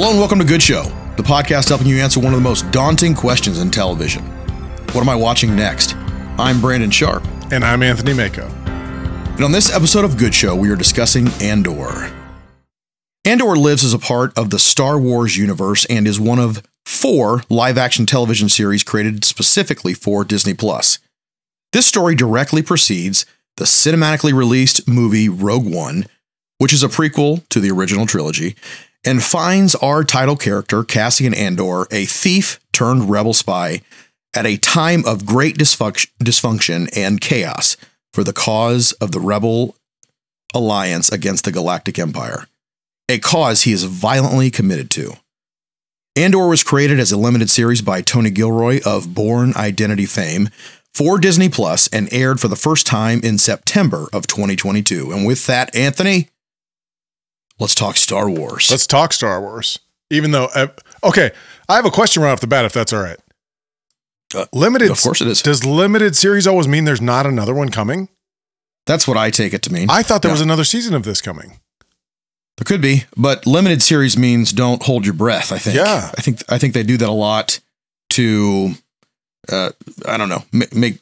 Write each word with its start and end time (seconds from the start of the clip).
Hello 0.00 0.12
and 0.12 0.18
welcome 0.18 0.38
to 0.38 0.46
Good 0.46 0.62
Show, 0.62 0.84
the 1.18 1.22
podcast 1.22 1.68
helping 1.68 1.86
you 1.86 1.98
answer 1.98 2.20
one 2.20 2.32
of 2.32 2.38
the 2.38 2.42
most 2.42 2.70
daunting 2.70 3.14
questions 3.14 3.58
in 3.58 3.70
television. 3.70 4.24
What 4.92 5.02
am 5.02 5.10
I 5.10 5.14
watching 5.14 5.54
next? 5.54 5.94
I'm 6.38 6.58
Brandon 6.58 6.90
Sharp, 6.90 7.22
And 7.52 7.62
I'm 7.62 7.82
Anthony 7.82 8.14
Mako. 8.14 8.46
and 8.46 9.44
on 9.44 9.52
this 9.52 9.70
episode 9.70 10.06
of 10.06 10.16
Good 10.16 10.34
Show, 10.34 10.56
we 10.56 10.70
are 10.70 10.74
discussing 10.74 11.28
Andor. 11.42 12.10
Andor 13.26 13.54
lives 13.56 13.84
as 13.84 13.92
a 13.92 13.98
part 13.98 14.32
of 14.38 14.48
the 14.48 14.58
Star 14.58 14.98
Wars 14.98 15.36
universe 15.36 15.84
and 15.90 16.06
is 16.06 16.18
one 16.18 16.38
of 16.38 16.62
four 16.86 17.42
live 17.50 17.76
action 17.76 18.06
television 18.06 18.48
series 18.48 18.82
created 18.82 19.22
specifically 19.22 19.92
for 19.92 20.24
Disney 20.24 20.54
Plus. 20.54 20.98
This 21.74 21.84
story 21.84 22.14
directly 22.14 22.62
precedes 22.62 23.26
the 23.58 23.66
cinematically 23.66 24.32
released 24.32 24.88
movie 24.88 25.28
Rogue 25.28 25.70
One, 25.70 26.06
which 26.56 26.72
is 26.72 26.82
a 26.82 26.88
prequel 26.88 27.46
to 27.50 27.60
the 27.60 27.70
original 27.70 28.06
trilogy, 28.06 28.56
and 29.04 29.22
finds 29.22 29.74
our 29.76 30.04
title 30.04 30.36
character, 30.36 30.84
Cassian 30.84 31.34
Andor, 31.34 31.86
a 31.90 32.04
thief 32.04 32.60
turned 32.72 33.10
rebel 33.10 33.32
spy, 33.32 33.80
at 34.34 34.46
a 34.46 34.56
time 34.56 35.04
of 35.06 35.26
great 35.26 35.56
dysfunction 35.58 36.88
and 36.96 37.20
chaos 37.20 37.76
for 38.12 38.22
the 38.22 38.32
cause 38.32 38.92
of 38.94 39.12
the 39.12 39.20
rebel 39.20 39.76
alliance 40.54 41.10
against 41.10 41.44
the 41.44 41.52
Galactic 41.52 41.98
Empire, 41.98 42.46
a 43.08 43.18
cause 43.18 43.62
he 43.62 43.72
is 43.72 43.84
violently 43.84 44.50
committed 44.50 44.90
to. 44.90 45.14
Andor 46.16 46.48
was 46.48 46.64
created 46.64 46.98
as 46.98 47.12
a 47.12 47.16
limited 47.16 47.50
series 47.50 47.82
by 47.82 48.02
Tony 48.02 48.30
Gilroy 48.30 48.80
of 48.84 49.14
Bourne 49.14 49.54
Identity 49.56 50.06
fame 50.06 50.48
for 50.92 51.18
Disney 51.18 51.48
Plus 51.48 51.88
and 51.88 52.12
aired 52.12 52.40
for 52.40 52.48
the 52.48 52.56
first 52.56 52.86
time 52.86 53.20
in 53.22 53.38
September 53.38 54.08
of 54.12 54.26
2022. 54.26 55.12
And 55.12 55.24
with 55.24 55.46
that, 55.46 55.74
Anthony, 55.74 56.28
let's 57.60 57.74
talk 57.74 57.96
Star 57.96 58.28
Wars. 58.28 58.70
Let's 58.70 58.86
talk 58.86 59.12
Star 59.12 59.40
Wars. 59.40 59.78
Even 60.10 60.32
though, 60.32 60.48
uh, 60.54 60.66
okay, 61.04 61.30
I 61.68 61.76
have 61.76 61.84
a 61.84 61.90
question 61.90 62.22
right 62.24 62.32
off 62.32 62.40
the 62.40 62.48
bat, 62.48 62.64
if 62.64 62.72
that's 62.72 62.92
all 62.92 63.02
right. 63.02 63.18
Uh, 64.34 64.46
limited, 64.52 64.90
of 64.90 65.00
course 65.00 65.20
it 65.20 65.28
is. 65.28 65.42
Does 65.42 65.64
limited 65.64 66.16
series 66.16 66.46
always 66.46 66.66
mean 66.66 66.84
there's 66.84 67.00
not 67.00 67.26
another 67.26 67.54
one 67.54 67.68
coming? 67.68 68.08
That's 68.86 69.06
what 69.06 69.16
I 69.16 69.30
take 69.30 69.52
it 69.54 69.62
to 69.62 69.72
mean. 69.72 69.88
I 69.90 70.02
thought 70.02 70.22
there 70.22 70.30
Yeah. 70.30 70.34
was 70.34 70.40
another 70.40 70.64
season 70.64 70.94
of 70.94 71.02
this 71.04 71.20
coming. 71.20 71.60
There 72.56 72.64
could 72.64 72.80
be, 72.80 73.04
but 73.16 73.46
limited 73.46 73.82
series 73.82 74.18
means 74.18 74.52
don't 74.52 74.82
hold 74.82 75.04
your 75.04 75.14
breath. 75.14 75.52
I 75.52 75.58
think. 75.58 75.76
Yeah. 75.76 76.10
I 76.16 76.20
think 76.20 76.42
I 76.48 76.58
think 76.58 76.74
they 76.74 76.82
do 76.82 76.96
that 76.98 77.08
a 77.08 77.12
lot 77.12 77.60
to, 78.10 78.72
uh, 79.48 79.70
I 80.06 80.16
don't 80.16 80.28
know, 80.28 80.44
make, 80.52 80.74
make 80.74 80.98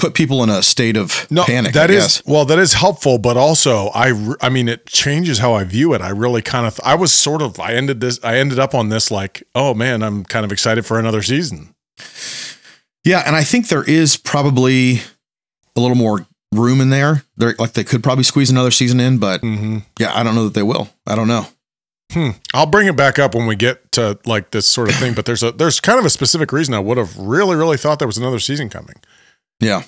put 0.00 0.14
people 0.14 0.42
in 0.42 0.50
a 0.50 0.62
state 0.62 0.96
of 0.96 1.26
No, 1.30 1.44
panic. 1.44 1.72
that 1.74 1.90
is 1.90 2.22
well, 2.26 2.44
that 2.46 2.58
is 2.58 2.72
helpful, 2.74 3.18
but 3.18 3.36
also 3.36 3.88
I, 3.94 4.34
I 4.40 4.48
mean, 4.48 4.68
it 4.68 4.86
changes 4.86 5.38
how 5.38 5.52
I 5.54 5.64
view 5.64 5.94
it. 5.94 6.00
I 6.00 6.08
really 6.08 6.42
kind 6.42 6.66
of, 6.66 6.80
I 6.84 6.94
was 6.94 7.12
sort 7.12 7.42
of, 7.42 7.60
I 7.60 7.74
ended 7.74 8.00
this, 8.00 8.18
I 8.24 8.38
ended 8.38 8.58
up 8.58 8.74
on 8.74 8.88
this 8.88 9.10
like, 9.10 9.42
oh 9.54 9.74
man, 9.74 10.02
I'm 10.02 10.24
kind 10.24 10.44
of 10.44 10.52
excited 10.52 10.84
for 10.86 10.98
another 10.98 11.22
season. 11.22 11.74
yeah, 13.04 13.22
and 13.26 13.36
I 13.36 13.44
think 13.44 13.68
there 13.68 13.84
is 13.84 14.16
probably 14.16 15.00
a 15.76 15.80
little 15.80 15.96
more 15.96 16.26
room 16.52 16.80
in 16.80 16.90
there. 16.90 17.22
They're 17.36 17.54
like 17.58 17.72
they 17.74 17.84
could 17.84 18.02
probably 18.02 18.24
squeeze 18.24 18.50
another 18.50 18.70
season 18.70 19.00
in, 19.00 19.18
but 19.18 19.40
Mm-hmm. 19.42 19.78
yeah, 19.98 20.12
I 20.14 20.22
don't 20.22 20.34
know 20.34 20.44
that 20.44 20.54
they 20.54 20.62
will. 20.62 20.88
I 21.06 21.14
don't 21.14 21.28
know. 21.28 21.46
Hmm. 22.12 22.30
I'll 22.52 22.66
bring 22.66 22.88
it 22.88 22.96
back 22.96 23.20
up 23.20 23.36
when 23.36 23.46
we 23.46 23.54
get 23.54 23.92
to 23.92 24.18
like 24.26 24.50
this 24.50 24.66
sort 24.66 24.88
of 24.90 24.96
thing, 24.96 25.14
but 25.14 25.26
there's 25.26 25.44
a 25.44 25.52
there's 25.52 25.78
kind 25.78 25.96
of 25.98 26.04
a 26.04 26.10
specific 26.10 26.50
reason 26.52 26.74
I 26.74 26.80
would 26.80 26.98
have 26.98 27.16
really 27.16 27.54
really 27.54 27.76
thought 27.76 28.00
there 28.00 28.08
was 28.08 28.18
another 28.18 28.40
season 28.40 28.68
coming. 28.68 28.96
Yeah. 29.60 29.82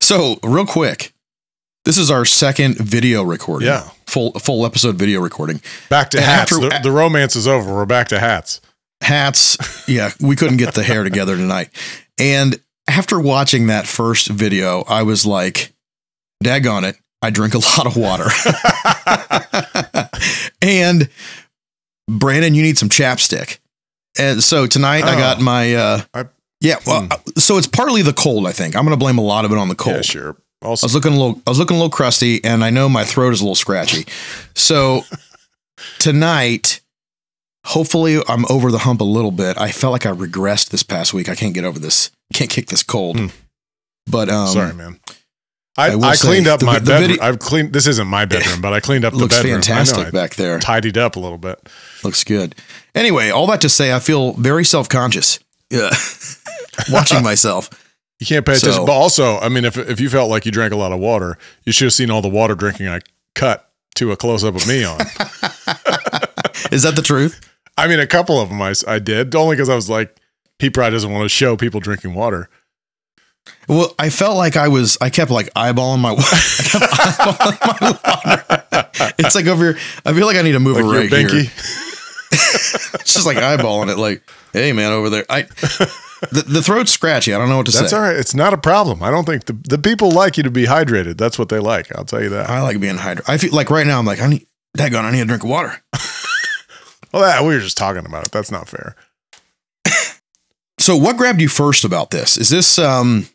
So 0.00 0.38
real 0.42 0.66
quick, 0.66 1.12
this 1.84 1.98
is 1.98 2.10
our 2.10 2.24
second 2.24 2.76
video 2.78 3.22
recording. 3.22 3.68
Yeah. 3.68 3.88
full 4.06 4.32
full 4.32 4.64
episode 4.66 4.96
video 4.96 5.20
recording. 5.20 5.60
Back 5.90 6.10
to 6.10 6.18
And 6.18 6.26
hats. 6.26 6.52
after- 6.52 6.68
the, 6.68 6.80
the 6.82 6.90
romance 6.92 7.36
is 7.36 7.46
over. 7.46 7.74
We're 7.74 7.86
back 7.86 8.08
to 8.08 8.18
hats. 8.18 8.60
hats. 9.02 9.56
Yeah, 9.88 10.10
we 10.20 10.34
couldn't 10.36 10.56
get 10.58 10.74
the 10.74 10.82
hair 10.82 11.04
together 11.04 11.36
tonight. 11.36 11.68
And 12.18 12.58
after 12.88 13.18
watching 13.20 13.66
that 13.66 13.86
first 13.86 14.28
video, 14.28 14.82
I 14.88 15.02
was 15.02 15.26
like, 15.26 15.72
daggone 16.42 16.88
it, 16.88 16.96
I 17.20 17.30
drink 17.30 17.54
a 17.54 17.58
lot 17.58 17.86
of 17.86 17.96
water. 17.96 18.26
and 20.62 21.08
Brandon, 22.08 22.54
you 22.54 22.62
need 22.62 22.78
some 22.78 22.88
chapstick. 22.88 23.58
And 24.18 24.42
so 24.42 24.66
tonight 24.66 25.04
I 25.04 25.16
got 25.16 25.38
Oh. 25.38 25.42
my 25.42 25.74
uh 25.74 26.00
I- 26.14 26.24
yeah, 26.64 26.76
well, 26.86 27.02
Hmm. 27.02 27.12
uh, 27.12 27.16
so 27.40 27.58
it's 27.58 27.68
partly 27.68 28.02
the 28.02 28.12
cold, 28.12 28.46
I 28.46 28.52
think. 28.52 28.74
I'm 28.74 28.84
going 28.84 28.96
to 28.98 29.04
blame 29.04 29.18
a 29.18 29.22
lot 29.22 29.44
of 29.44 29.52
it 29.52 29.58
on 29.58 29.68
the 29.68 29.74
cold. 29.74 29.96
Yeah, 29.96 30.02
sure. 30.02 30.36
Also, 30.62 30.84
I 30.84 30.86
was 30.86 30.94
looking 30.94 31.12
a 31.12 31.16
little 31.20 31.42
I 31.46 31.50
was 31.50 31.58
looking 31.58 31.76
a 31.76 31.78
little 31.78 31.90
crusty 31.90 32.42
and 32.42 32.64
I 32.64 32.70
know 32.70 32.88
my 32.88 33.04
throat 33.04 33.32
is 33.34 33.40
a 33.40 33.44
little 33.44 33.54
scratchy. 33.54 34.06
So 34.54 35.02
tonight 35.98 36.80
hopefully 37.66 38.18
I'm 38.28 38.44
over 38.50 38.70
the 38.70 38.78
hump 38.78 39.00
a 39.00 39.04
little 39.04 39.30
bit. 39.30 39.58
I 39.58 39.70
felt 39.70 39.92
like 39.92 40.06
I 40.06 40.10
regressed 40.12 40.70
this 40.70 40.82
past 40.82 41.12
week. 41.14 41.28
I 41.28 41.34
can't 41.34 41.54
get 41.54 41.64
over 41.64 41.78
this. 41.78 42.10
Can't 42.32 42.50
kick 42.50 42.66
this 42.68 42.82
cold. 42.82 43.18
Hmm. 43.18 43.26
But 44.06 44.28
um 44.30 44.48
sorry, 44.48 44.74
man. 44.74 45.00
I, 45.76 45.90
I 45.90 46.10
I, 46.10 46.16
cleaned 46.16 46.46
up 46.46 46.60
the- 46.60 46.66
my 46.66 46.78
the 46.78 46.86
bedroom. 46.86 47.08
video- 47.10 47.22
I've 47.24 47.38
cleaned. 47.40 47.72
This 47.72 47.86
isn't 47.88 48.06
my 48.06 48.24
bedroom, 48.26 48.60
but 48.60 48.72
I 48.72 48.80
cleaned 48.80 49.04
up 49.04 49.12
the 49.12 49.18
looks 49.18 49.36
bedroom. 49.36 49.54
fantastic 49.60 49.98
I 49.98 50.02
know, 50.02 50.08
I 50.08 50.10
back 50.12 50.36
there. 50.36 50.58
tidied 50.60 50.96
up 50.96 51.16
a 51.16 51.20
little 51.20 51.36
bit. 51.38 51.58
Looks 52.04 52.22
good. 52.22 52.54
Anyway, 52.94 53.30
all 53.30 53.46
that 53.48 53.60
to 53.62 53.68
say 53.68 53.92
I 53.92 53.98
feel 53.98 54.34
very 54.34 54.64
self-conscious. 54.64 55.40
Yeah. 55.74 55.90
Watching 56.90 57.22
myself. 57.22 57.68
You 58.20 58.26
can't 58.26 58.46
pay 58.46 58.54
So- 58.54 58.68
attention. 58.68 58.86
But 58.86 58.92
also, 58.92 59.38
I 59.38 59.48
mean, 59.48 59.64
if 59.64 59.76
if 59.76 60.00
you 60.00 60.08
felt 60.08 60.30
like 60.30 60.46
you 60.46 60.52
drank 60.52 60.72
a 60.72 60.76
lot 60.76 60.92
of 60.92 61.00
water, 61.00 61.36
you 61.64 61.72
should 61.72 61.86
have 61.86 61.92
seen 61.92 62.10
all 62.10 62.22
the 62.22 62.28
water 62.28 62.54
drinking 62.54 62.88
I 62.88 63.00
cut 63.34 63.70
to 63.96 64.12
a 64.12 64.16
close 64.16 64.44
up 64.44 64.54
of 64.54 64.66
me 64.66 64.84
on. 64.84 65.00
Is 66.72 66.82
that 66.84 66.94
the 66.96 67.02
truth? 67.04 67.40
I 67.76 67.88
mean, 67.88 67.98
a 68.00 68.06
couple 68.06 68.40
of 68.40 68.48
them 68.48 68.62
I, 68.62 68.72
I 68.86 68.98
did 69.00 69.34
only 69.34 69.56
because 69.56 69.68
I 69.68 69.74
was 69.74 69.90
like, 69.90 70.16
he 70.60 70.70
probably 70.70 70.92
doesn't 70.92 71.10
want 71.10 71.24
to 71.24 71.28
show 71.28 71.56
people 71.56 71.80
drinking 71.80 72.14
water. 72.14 72.48
Well, 73.68 73.94
I 73.98 74.10
felt 74.10 74.36
like 74.36 74.56
I 74.56 74.68
was. 74.68 74.96
I 75.00 75.10
kept 75.10 75.30
like 75.30 75.52
eyeballing 75.54 75.98
my. 76.00 76.10
I 76.12 76.14
kept 76.14 76.84
eyeballing 76.84 77.80
my 77.80 78.74
water. 79.02 79.14
It's 79.18 79.34
like 79.34 79.46
over 79.46 79.64
here. 79.72 79.78
I 80.06 80.12
feel 80.14 80.26
like 80.26 80.36
I 80.36 80.42
need 80.42 80.52
to 80.52 80.60
move 80.60 80.76
Like 80.76 80.84
your 81.10 81.20
right 81.20 81.30
here. 81.30 81.50
It's 82.32 83.12
just 83.14 83.26
like 83.26 83.36
eyeballing 83.36 83.90
it. 83.92 83.98
Like, 83.98 84.22
hey 84.54 84.72
man, 84.72 84.92
over 84.92 85.10
there. 85.10 85.26
I 85.28 85.42
the, 86.32 86.44
the 86.46 86.62
throat's 86.62 86.90
scratchy. 86.90 87.34
I 87.34 87.38
don't 87.38 87.50
know 87.50 87.58
what 87.58 87.66
to 87.66 87.72
say. 87.72 87.82
That's 87.82 87.92
all 87.92 88.00
right. 88.00 88.16
It's 88.16 88.34
not 88.34 88.54
a 88.54 88.58
problem. 88.58 89.02
I 89.02 89.10
don't 89.10 89.26
think 89.26 89.44
the, 89.44 89.52
the 89.52 89.78
people 89.78 90.10
like 90.10 90.38
you 90.38 90.42
to 90.44 90.50
be 90.50 90.64
hydrated. 90.64 91.18
That's 91.18 91.38
what 91.38 91.50
they 91.50 91.58
like. 91.58 91.94
I'll 91.94 92.06
tell 92.06 92.22
you 92.22 92.30
that. 92.30 92.48
I 92.48 92.62
like 92.62 92.80
being 92.80 92.96
hydrated. 92.96 93.28
I 93.28 93.36
feel 93.36 93.52
like 93.52 93.68
right 93.68 93.86
now 93.86 93.98
I'm 93.98 94.06
like 94.06 94.22
I 94.22 94.28
need. 94.28 94.46
Daggone, 94.76 95.04
I 95.04 95.12
need 95.12 95.20
a 95.20 95.26
drink 95.26 95.44
of 95.44 95.50
water. 95.50 95.82
Well, 97.12 97.22
that, 97.22 97.42
we 97.42 97.54
were 97.54 97.60
just 97.60 97.76
talking 97.76 98.04
about 98.04 98.24
it. 98.26 98.32
That's 98.32 98.50
not 98.50 98.68
fair. 98.68 98.96
So, 100.80 100.96
what 100.96 101.16
grabbed 101.16 101.40
you 101.40 101.48
first 101.48 101.84
about 101.84 102.10
this? 102.10 102.36
Is 102.36 102.50
this 102.50 102.76
um, 102.76 103.28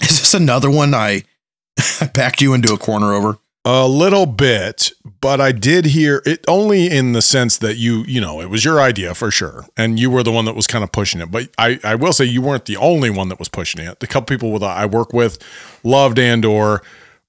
is 0.00 0.20
this 0.20 0.32
another 0.32 0.70
one 0.70 0.94
I 0.94 1.24
I 2.00 2.06
backed 2.06 2.40
you 2.40 2.54
into 2.54 2.72
a 2.72 2.78
corner 2.78 3.12
over? 3.12 3.38
A 3.64 3.86
little 3.86 4.24
bit, 4.24 4.90
but 5.20 5.38
I 5.38 5.52
did 5.52 5.86
hear 5.86 6.22
it 6.24 6.42
only 6.48 6.86
in 6.86 7.12
the 7.12 7.20
sense 7.20 7.58
that 7.58 7.76
you, 7.76 8.04
you 8.04 8.18
know, 8.18 8.40
it 8.40 8.48
was 8.48 8.64
your 8.64 8.80
idea 8.80 9.14
for 9.14 9.30
sure. 9.30 9.66
And 9.76 10.00
you 10.00 10.10
were 10.10 10.22
the 10.22 10.32
one 10.32 10.46
that 10.46 10.56
was 10.56 10.66
kind 10.66 10.82
of 10.82 10.92
pushing 10.92 11.20
it. 11.20 11.30
But 11.30 11.50
I, 11.58 11.78
I 11.84 11.94
will 11.94 12.14
say 12.14 12.24
you 12.24 12.40
weren't 12.40 12.64
the 12.64 12.78
only 12.78 13.10
one 13.10 13.28
that 13.28 13.38
was 13.38 13.50
pushing 13.50 13.84
it. 13.84 14.00
The 14.00 14.06
couple 14.06 14.34
people 14.34 14.50
with 14.50 14.62
I 14.62 14.86
work 14.86 15.12
with 15.12 15.38
loved 15.84 16.18
Andor. 16.18 16.80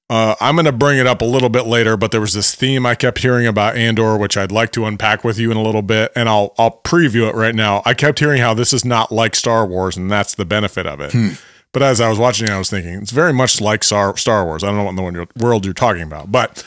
Uh, 0.09 0.35
I'm 0.39 0.55
going 0.55 0.65
to 0.65 0.71
bring 0.71 0.99
it 0.99 1.07
up 1.07 1.21
a 1.21 1.25
little 1.25 1.49
bit 1.49 1.67
later, 1.67 1.97
but 1.97 2.11
there 2.11 2.21
was 2.21 2.33
this 2.33 2.55
theme 2.55 2.85
I 2.85 2.95
kept 2.95 3.19
hearing 3.19 3.45
about 3.47 3.75
Andor, 3.75 4.17
which 4.17 4.37
I'd 4.37 4.51
like 4.53 4.71
to 4.73 4.85
unpack 4.85 5.23
with 5.25 5.37
you 5.37 5.51
in 5.51 5.57
a 5.57 5.61
little 5.61 5.81
bit, 5.81 6.11
and 6.15 6.27
I'll 6.29 6.53
I'll 6.57 6.81
preview 6.83 7.29
it 7.29 7.35
right 7.35 7.55
now. 7.55 7.81
I 7.85 7.93
kept 7.93 8.19
hearing 8.19 8.41
how 8.41 8.53
this 8.53 8.73
is 8.73 8.83
not 8.83 9.11
like 9.11 9.35
Star 9.35 9.65
Wars, 9.65 9.95
and 9.97 10.09
that's 10.11 10.35
the 10.35 10.43
benefit 10.45 10.85
of 10.85 10.99
it. 11.01 11.11
But 11.73 11.83
as 11.83 12.01
I 12.01 12.09
was 12.09 12.19
watching 12.19 12.47
it, 12.47 12.51
I 12.51 12.57
was 12.57 12.69
thinking 12.69 12.95
it's 12.95 13.11
very 13.11 13.31
much 13.33 13.61
like 13.61 13.83
Star, 13.83 14.15
Star 14.17 14.43
Wars. 14.45 14.63
I 14.63 14.67
don't 14.67 14.95
know 14.95 15.03
what 15.03 15.15
in 15.15 15.25
the 15.35 15.45
world 15.45 15.63
you're 15.65 15.73
talking 15.73 16.01
about, 16.01 16.31
but 16.31 16.65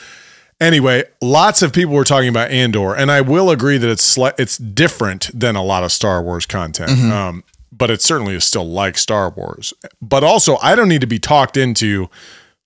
anyway, 0.59 1.03
lots 1.21 1.61
of 1.61 1.71
people 1.73 1.93
were 1.93 2.03
talking 2.03 2.29
about 2.29 2.49
Andor, 2.51 2.95
and 2.95 3.11
I 3.11 3.21
will 3.21 3.49
agree 3.51 3.77
that 3.77 3.89
it's 3.89 4.17
it's 4.39 4.57
different 4.57 5.29
than 5.33 5.55
a 5.55 5.63
lot 5.63 5.83
of 5.83 5.91
Star 5.91 6.23
Wars 6.23 6.45
content. 6.45 6.91
Um, 7.11 7.43
but 7.71 7.91
it 7.91 8.01
certainly 8.01 8.35
is 8.35 8.45
still 8.45 8.67
like 8.67 8.97
Star 8.97 9.29
Wars. 9.29 9.73
But 10.01 10.23
also, 10.23 10.57
I 10.61 10.75
don't 10.75 10.87
need 10.89 11.01
to 11.01 11.07
be 11.07 11.19
talked 11.19 11.57
into 11.57 12.09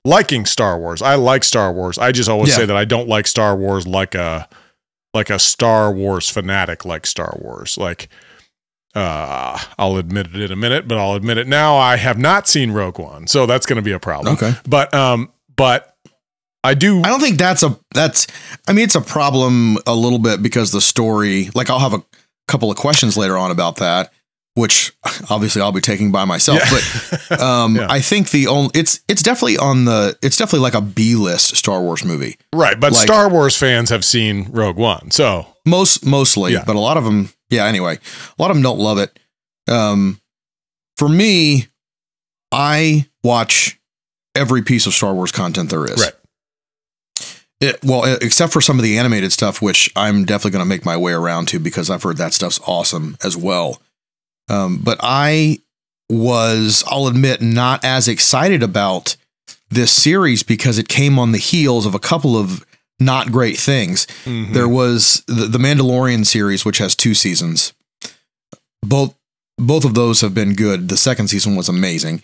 liking 0.06 0.46
Star 0.46 0.78
Wars. 0.80 1.02
I 1.02 1.16
like 1.16 1.44
Star 1.44 1.74
Wars. 1.74 1.98
I 1.98 2.12
just 2.12 2.30
always 2.30 2.50
Yeah. 2.50 2.58
say 2.58 2.66
that 2.68 2.78
I 2.78 2.86
don't 2.86 3.08
like 3.10 3.28
Star 3.28 3.56
Wars 3.56 3.86
like 3.88 4.16
a 4.16 4.48
like 5.14 5.30
a 5.30 5.40
Star 5.40 5.92
Wars 5.92 6.30
fanatic 6.30 6.86
like 6.86 7.06
Star 7.08 7.36
Wars. 7.42 7.78
Like 7.78 8.08
uh 8.96 9.58
I'll 9.78 9.98
admit 9.98 10.28
it 10.34 10.42
in 10.42 10.52
a 10.52 10.56
minute, 10.56 10.88
but 10.88 10.98
I'll 10.98 11.14
admit 11.14 11.38
it 11.38 11.48
now. 11.48 11.78
I 11.78 11.96
have 11.98 12.18
not 12.18 12.48
seen 12.48 12.72
Rogue 12.72 12.98
One, 13.00 13.28
so 13.28 13.46
that's 13.46 13.66
going 13.66 13.78
to 13.78 13.82
be 13.84 13.92
a 13.92 14.00
problem. 14.00 14.34
Okay. 14.36 14.54
But 14.68 14.94
um 14.94 15.32
but 15.56 15.96
I 16.64 16.74
do 16.74 17.00
I 17.02 17.10
don't 17.10 17.20
think 17.22 17.38
that's 17.38 17.64
a 17.64 17.80
that's 17.94 18.28
I 18.68 18.74
mean 18.74 18.84
it's 18.86 18.96
a 18.96 19.02
problem 19.02 19.78
a 19.86 19.94
little 19.96 20.20
bit 20.20 20.42
because 20.42 20.72
the 20.72 20.82
story 20.82 21.50
like 21.56 21.70
I'll 21.70 21.80
have 21.80 21.94
a 21.94 22.04
couple 22.48 22.72
of 22.72 22.78
questions 22.78 23.16
later 23.16 23.38
on 23.38 23.52
about 23.52 23.78
that 23.78 24.12
which 24.56 24.92
obviously 25.30 25.62
I'll 25.62 25.72
be 25.72 25.80
taking 25.80 26.12
by 26.12 26.26
myself 26.26 26.60
but 27.30 27.40
um 27.40 27.76
Yeah. 27.76 27.88
I 27.90 28.02
think 28.02 28.32
the 28.32 28.48
only 28.48 28.72
it's 28.74 29.02
it's 29.08 29.22
definitely 29.22 29.58
on 29.58 29.86
the 29.86 30.18
it's 30.24 30.36
definitely 30.36 30.64
like 30.64 30.74
a 30.74 30.82
B 30.82 31.16
list 31.16 31.56
Star 31.56 31.80
Wars 31.82 32.04
movie. 32.04 32.38
right, 32.54 32.78
but 32.80 32.92
like- 32.92 33.04
Star 33.04 33.30
Wars 33.30 33.56
fans 33.56 33.92
have 33.92 34.04
seen 34.04 34.48
Rogue 34.52 34.78
One. 34.78 35.12
So, 35.12 35.46
Most 35.66 36.04
mostly, 36.06 36.54
Yeah. 36.54 36.64
but 36.66 36.76
a 36.76 36.80
lot 36.80 36.98
of 36.98 37.04
them, 37.06 37.30
yeah. 37.50 37.66
Anyway, 37.66 37.96
a 37.96 38.42
lot 38.42 38.52
of 38.52 38.58
them 38.58 38.64
don't 38.64 38.80
love 38.80 38.98
it. 38.98 39.18
Um, 39.70 40.20
for 40.98 41.08
me, 41.08 41.68
I 42.52 43.08
watch 43.24 43.80
every 44.36 44.62
piece 44.62 44.86
of 44.86 44.94
Star 44.94 45.14
Wars 45.14 45.32
content 45.32 45.70
there 45.70 45.86
is. 45.86 46.02
Right. 46.02 46.14
It, 47.62 47.80
well, 47.84 48.06
except 48.22 48.54
for 48.54 48.62
some 48.62 48.78
of 48.78 48.84
the 48.84 48.98
animated 48.98 49.34
stuff, 49.34 49.62
which 49.62 49.92
I'm 49.96 50.24
definitely 50.24 50.52
going 50.52 50.66
to 50.66 50.70
make 50.70 50.86
my 50.86 50.96
way 50.96 51.12
around 51.12 51.50
to 51.50 51.60
because 51.60 51.90
I've 51.90 52.04
heard 52.04 52.18
that 52.18 52.34
stuff's 52.34 52.60
awesome 52.66 53.18
as 53.22 53.36
well. 53.36 53.82
Um, 54.50 54.80
but 54.82 54.98
I 55.02 55.60
was, 56.10 56.84
I'll 56.88 57.08
admit, 57.08 57.42
not 57.42 57.84
as 57.84 58.08
excited 58.08 58.64
about 58.64 59.18
this 59.70 59.92
series 59.92 60.42
because 60.42 60.78
it 60.80 60.88
came 60.88 61.20
on 61.20 61.34
the 61.34 61.38
heels 61.38 61.86
of 61.86 61.94
a 61.94 62.00
couple 62.00 62.38
of 62.38 62.66
not 63.00 63.32
great 63.32 63.58
things. 63.58 64.06
Mhm. 64.26 64.54
There 64.54 64.68
was 64.68 65.24
the, 65.28 65.46
the 65.46 65.58
Mandalorian 65.58 66.26
series, 66.26 66.66
which 66.66 66.78
has 66.80 66.96
two 66.96 67.14
seasons. 67.14 67.74
Both 68.82 69.16
both 69.58 69.84
of 69.86 69.94
those 69.94 70.22
have 70.22 70.34
been 70.34 70.54
good. 70.56 70.88
The 70.90 70.98
second 70.98 71.28
season 71.28 71.56
was 71.56 71.68
amazing. 71.68 72.22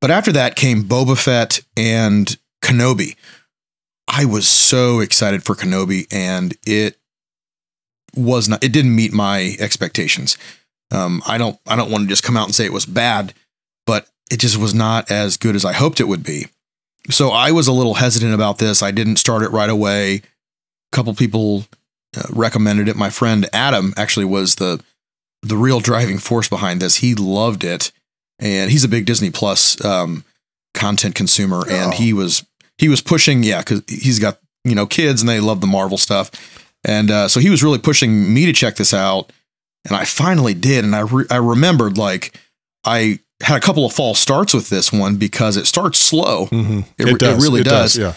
But 0.00 0.10
after 0.10 0.30
that 0.32 0.56
came 0.56 0.84
Boba 0.84 1.16
Fett 1.16 1.60
and 1.76 2.36
Kenobi. 2.62 3.16
I 4.08 4.24
was 4.24 4.46
so 4.46 5.00
excited 5.00 5.42
for 5.42 5.54
Kenobi, 5.54 6.06
and 6.12 6.54
it 6.64 6.96
was 8.14 8.48
not. 8.48 8.62
It 8.62 8.72
didn't 8.72 8.94
meet 8.94 9.12
my 9.12 9.56
expectations. 9.58 10.36
Um, 10.92 11.22
I 11.26 11.38
don't. 11.38 11.58
I 11.66 11.76
don't 11.76 11.90
want 11.90 12.04
to 12.04 12.08
just 12.08 12.22
come 12.22 12.36
out 12.36 12.46
and 12.46 12.54
say 12.54 12.64
it 12.64 12.72
was 12.72 12.86
bad, 12.86 13.34
but 13.86 14.08
it 14.30 14.38
just 14.38 14.58
was 14.58 14.74
not 14.74 15.10
as 15.10 15.36
good 15.36 15.56
as 15.56 15.64
I 15.64 15.72
hoped 15.72 15.98
it 16.00 16.08
would 16.08 16.22
be. 16.24 16.46
So 17.10 17.30
I 17.30 17.52
was 17.52 17.68
a 17.68 17.72
little 17.72 17.94
hesitant 17.94 18.34
about 18.34 18.58
this. 18.58 18.82
I 18.82 18.90
didn't 18.90 19.16
start 19.16 19.42
it 19.42 19.50
right 19.50 19.70
away. 19.70 20.14
A 20.16 20.22
couple 20.96 21.14
people 21.14 21.64
uh, 22.16 22.22
recommended 22.30 22.88
it. 22.88 22.96
My 22.96 23.10
friend 23.10 23.48
Adam 23.52 23.94
actually 23.96 24.26
was 24.26 24.56
the 24.56 24.82
the 25.42 25.56
real 25.56 25.80
driving 25.80 26.18
force 26.18 26.48
behind 26.48 26.80
this. 26.80 26.96
He 26.96 27.14
loved 27.14 27.62
it, 27.62 27.92
and 28.40 28.70
he's 28.70 28.84
a 28.84 28.88
big 28.88 29.06
Disney 29.06 29.30
Plus 29.30 29.82
um, 29.84 30.24
content 30.74 31.14
consumer, 31.14 31.60
and 31.68 31.92
Oh. 31.92 31.96
he 31.96 32.12
was 32.12 32.44
he 32.78 32.88
was 32.88 33.00
pushing. 33.02 33.42
Yeah, 33.42 33.60
because 33.60 33.82
he's 33.88 34.18
got 34.18 34.38
you 34.64 34.74
know 34.74 34.86
kids, 34.86 35.20
and 35.22 35.28
they 35.28 35.40
love 35.40 35.60
the 35.60 35.66
Marvel 35.66 35.98
stuff, 35.98 36.30
and 36.84 37.10
uh, 37.10 37.28
so 37.28 37.38
he 37.40 37.50
was 37.50 37.62
really 37.62 37.78
pushing 37.78 38.32
me 38.34 38.46
to 38.46 38.52
check 38.52 38.76
this 38.76 38.92
out. 38.94 39.30
And 39.84 39.94
I 39.94 40.04
finally 40.04 40.54
did, 40.54 40.84
and 40.84 40.96
I 40.96 41.00
re- 41.00 41.26
I 41.30 41.36
remembered 41.36 41.96
like 41.96 42.40
I 42.84 43.20
had 43.42 43.56
a 43.56 43.60
couple 43.60 43.84
of 43.84 43.92
false 43.92 44.18
starts 44.18 44.54
with 44.54 44.68
this 44.70 44.92
one 44.92 45.16
because 45.16 45.56
it 45.56 45.66
starts 45.66 45.98
slow. 45.98 46.46
Mhm. 46.46 46.86
It 46.98 47.04
re- 47.04 47.12
it 47.20 47.40
really 47.42 47.62
does. 47.62 47.96
Yeah. 47.96 48.14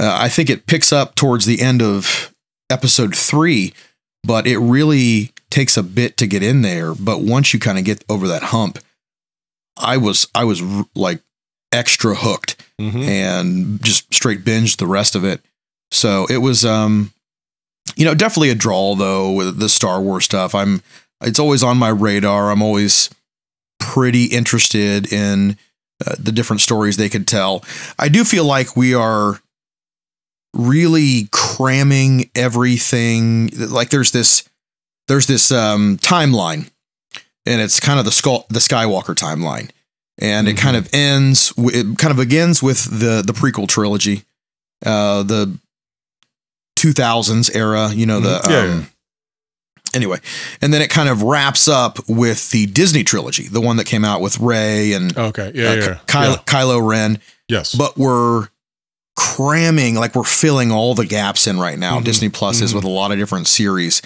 Uh, 0.00 0.16
I 0.20 0.28
think 0.28 0.50
it 0.50 0.66
picks 0.66 0.92
up 0.92 1.14
towards 1.14 1.46
the 1.46 1.60
end 1.60 1.82
of 1.82 2.32
episode 2.70 3.16
three, 3.16 3.72
but 4.22 4.46
it 4.46 4.58
really 4.58 5.32
takes 5.50 5.76
a 5.76 5.82
bit 5.82 6.16
to 6.18 6.26
get 6.26 6.42
in 6.42 6.62
there. 6.62 6.94
But 6.94 7.22
once 7.22 7.52
you 7.54 7.58
kind 7.60 7.78
of 7.78 7.84
get 7.84 8.04
over 8.08 8.28
that 8.28 8.44
hump, 8.44 8.78
I 9.76 9.96
was 9.96 10.26
I 10.34 10.44
was 10.44 10.60
r- 10.62 10.86
like 10.94 11.20
extra 11.72 12.14
hooked 12.14 12.56
Mhm. 12.80 13.04
and 13.06 13.82
just 13.82 14.12
straight 14.12 14.44
binged 14.44 14.76
the 14.76 14.86
rest 14.86 15.14
of 15.14 15.24
it. 15.24 15.40
So 15.90 16.26
it 16.30 16.38
was 16.38 16.64
um 16.64 17.12
you 17.96 18.04
know 18.04 18.14
definitely 18.14 18.50
a 18.50 18.54
draw 18.54 18.94
though 18.94 19.32
with 19.32 19.58
the 19.58 19.68
Star 19.68 20.00
Wars 20.00 20.24
stuff. 20.24 20.54
I'm 20.54 20.82
it's 21.22 21.38
always 21.38 21.62
on 21.62 21.78
my 21.78 21.88
radar. 21.88 22.50
I'm 22.50 22.62
always 22.62 23.08
pretty 23.78 24.26
interested 24.26 25.12
in 25.12 25.56
uh, 26.06 26.14
the 26.18 26.32
different 26.32 26.60
stories 26.60 26.96
they 26.96 27.08
could 27.08 27.26
tell. 27.26 27.64
I 27.98 28.08
do 28.08 28.24
feel 28.24 28.44
like 28.44 28.76
we 28.76 28.94
are 28.94 29.40
really 30.54 31.28
cramming 31.30 32.30
everything 32.34 33.50
like 33.56 33.90
there's 33.90 34.10
this 34.12 34.48
there's 35.06 35.26
this 35.26 35.52
um 35.52 35.98
timeline 35.98 36.70
and 37.46 37.60
it's 37.60 37.80
kind 37.80 37.98
of 37.98 38.04
the 38.06 38.10
skull 38.10 38.46
the 38.48 38.58
Skywalker 38.58 39.14
timeline 39.14 39.70
and 40.18 40.48
it 40.48 40.56
kind 40.56 40.76
of 40.76 40.88
ends 40.92 41.52
it 41.58 41.98
kind 41.98 42.10
of 42.10 42.16
begins 42.16 42.62
with 42.62 42.84
the 42.84 43.22
the 43.24 43.34
prequel 43.34 43.68
trilogy 43.68 44.24
uh 44.86 45.22
the 45.22 45.56
2000s 46.78 47.54
era 47.54 47.90
you 47.92 48.06
know 48.06 48.20
the 48.20 48.38
Mhm. 48.38 48.50
Yeah, 48.50 48.74
um, 48.74 48.88
anyway 49.94 50.18
and 50.60 50.72
then 50.72 50.82
it 50.82 50.90
kind 50.90 51.08
of 51.08 51.22
wraps 51.22 51.66
up 51.68 51.98
with 52.08 52.50
the 52.50 52.66
Disney 52.66 53.04
trilogy 53.04 53.48
the 53.48 53.60
one 53.60 53.76
that 53.78 53.84
came 53.84 54.04
out 54.04 54.20
with 54.20 54.38
Rey 54.40 54.92
and 54.92 55.16
Okay. 55.16 55.52
Yeah. 55.54 55.70
uh, 55.70 55.74
yeah. 55.74 55.94
Ky- 56.06 56.18
yeah. 56.30 56.36
Kylo 56.46 56.86
Ren 56.86 57.20
Yes. 57.48 57.74
but 57.74 57.96
we're 57.96 58.48
cramming 59.16 59.94
like 59.96 60.14
we're 60.14 60.22
filling 60.24 60.70
all 60.70 60.94
the 60.94 61.06
gaps 61.06 61.46
in 61.46 61.58
right 61.58 61.78
now 61.78 61.98
Mhm. 61.98 62.04
disney 62.04 62.28
plus 62.28 62.60
is 62.60 62.70
Mhm. 62.72 62.76
with 62.76 62.84
a 62.84 62.88
lot 62.88 63.10
of 63.10 63.18
different 63.18 63.48
series 63.48 64.00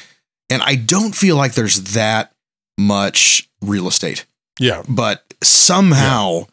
and 0.48 0.62
i 0.62 0.74
don't 0.74 1.14
feel 1.14 1.36
like 1.36 1.52
there's 1.52 1.82
that 1.92 2.32
much 2.78 3.46
real 3.60 3.86
estate 3.88 4.24
yeah. 4.58 4.82
but 4.88 5.22
somehow 5.42 6.46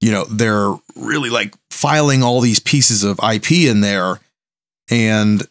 you 0.00 0.10
know 0.10 0.24
they're 0.30 0.74
really 0.94 1.28
like 1.28 1.52
filing 1.70 2.22
all 2.22 2.40
these 2.40 2.58
pieces 2.60 3.04
of 3.04 3.20
ip 3.32 3.50
in 3.50 3.82
there 3.82 4.18
and 4.88 5.46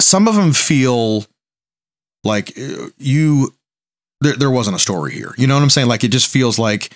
some 0.00 0.26
of 0.26 0.34
them 0.34 0.54
feel 0.54 1.26
like 2.24 2.52
uh, 2.58 2.88
you 2.98 3.54
there, 4.20 4.36
there 4.36 4.50
wasn't 4.50 4.76
a 4.76 4.78
story 4.78 5.12
here 5.12 5.34
you 5.36 5.46
know 5.46 5.54
what 5.54 5.62
i'm 5.62 5.70
saying 5.70 5.88
like 5.88 6.04
it 6.04 6.12
just 6.12 6.30
feels 6.30 6.58
like 6.58 6.90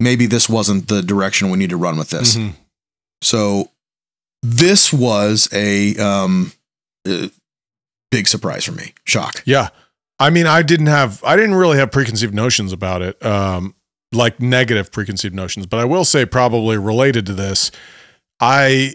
maybe 0.00 0.26
this 0.26 0.48
wasn't 0.48 0.88
the 0.88 1.02
direction 1.02 1.50
we 1.50 1.58
need 1.58 1.70
to 1.70 1.76
run 1.76 1.96
with 1.98 2.10
this 2.10 2.36
Mhm. 2.36 2.54
so 3.22 3.70
this 4.42 4.92
was 4.92 5.48
a 5.52 5.96
um 5.98 6.52
uh, 7.08 7.28
big 8.12 8.28
surprise 8.28 8.64
for 8.64 8.72
me. 8.72 8.94
Shock. 9.04 9.42
Yeah. 9.44 9.68
I 10.20 10.30
mean, 10.30 10.46
I 10.46 10.62
didn't 10.62 10.86
have, 10.86 11.22
I 11.24 11.34
didn't 11.36 11.56
really 11.56 11.76
have 11.78 11.90
preconceived 11.90 12.32
notions 12.34 12.72
about 12.72 13.02
it, 13.02 13.22
um, 13.24 13.74
like 14.12 14.40
negative 14.40 14.92
preconceived 14.92 15.34
notions. 15.34 15.66
But 15.66 15.80
I 15.80 15.84
will 15.84 16.04
say, 16.04 16.24
probably 16.24 16.78
related 16.78 17.26
to 17.26 17.32
this, 17.32 17.70
I, 18.40 18.94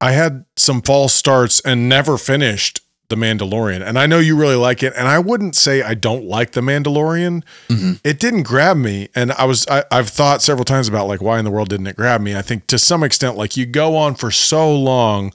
I 0.00 0.12
had 0.12 0.44
some 0.56 0.80
false 0.80 1.12
starts 1.14 1.60
and 1.60 1.88
never 1.88 2.16
finished 2.16 2.80
the 3.12 3.16
Mandalorian. 3.16 3.86
And 3.86 3.98
I 3.98 4.06
know 4.06 4.18
you 4.18 4.36
really 4.36 4.56
like 4.56 4.82
it, 4.82 4.92
and 4.96 5.06
I 5.06 5.18
wouldn't 5.20 5.54
say 5.54 5.82
I 5.82 5.94
don't 5.94 6.24
like 6.24 6.52
the 6.52 6.60
Mandalorian. 6.60 7.44
Mhm. 7.68 8.00
It 8.02 8.18
didn't 8.18 8.42
grab 8.42 8.76
me, 8.76 9.08
and 9.14 9.30
I 9.32 9.44
was, 9.44 9.66
I, 9.68 9.84
I've 9.92 10.08
thought 10.08 10.42
several 10.42 10.64
times 10.64 10.88
about 10.88 11.06
like 11.06 11.22
why 11.22 11.38
in 11.38 11.44
the 11.44 11.50
world 11.50 11.68
didn't 11.68 11.86
it 11.86 11.96
grab 11.96 12.20
me? 12.20 12.34
I 12.34 12.42
think 12.42 12.66
to 12.68 12.78
some 12.78 13.04
extent, 13.04 13.36
like 13.36 13.56
you 13.56 13.66
go 13.66 13.96
on 13.96 14.14
for 14.16 14.30
so 14.30 14.74
long 14.74 15.32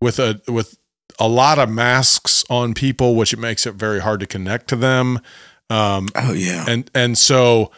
with 0.00 0.18
a 0.18 0.40
with 0.48 0.76
a 1.18 1.28
lot 1.28 1.58
of 1.58 1.68
masks 1.68 2.44
on 2.50 2.72
people, 2.74 3.14
which 3.14 3.32
it 3.32 3.38
makes 3.38 3.66
it 3.66 3.74
very 3.74 4.00
hard 4.00 4.20
to 4.20 4.26
connect 4.26 4.68
to 4.68 4.76
them. 4.76 5.20
Um, 5.68 6.08
Oh 6.16 6.32
yeah. 6.32 6.64
and 6.68 6.90
and 6.94 7.16
so 7.18 7.70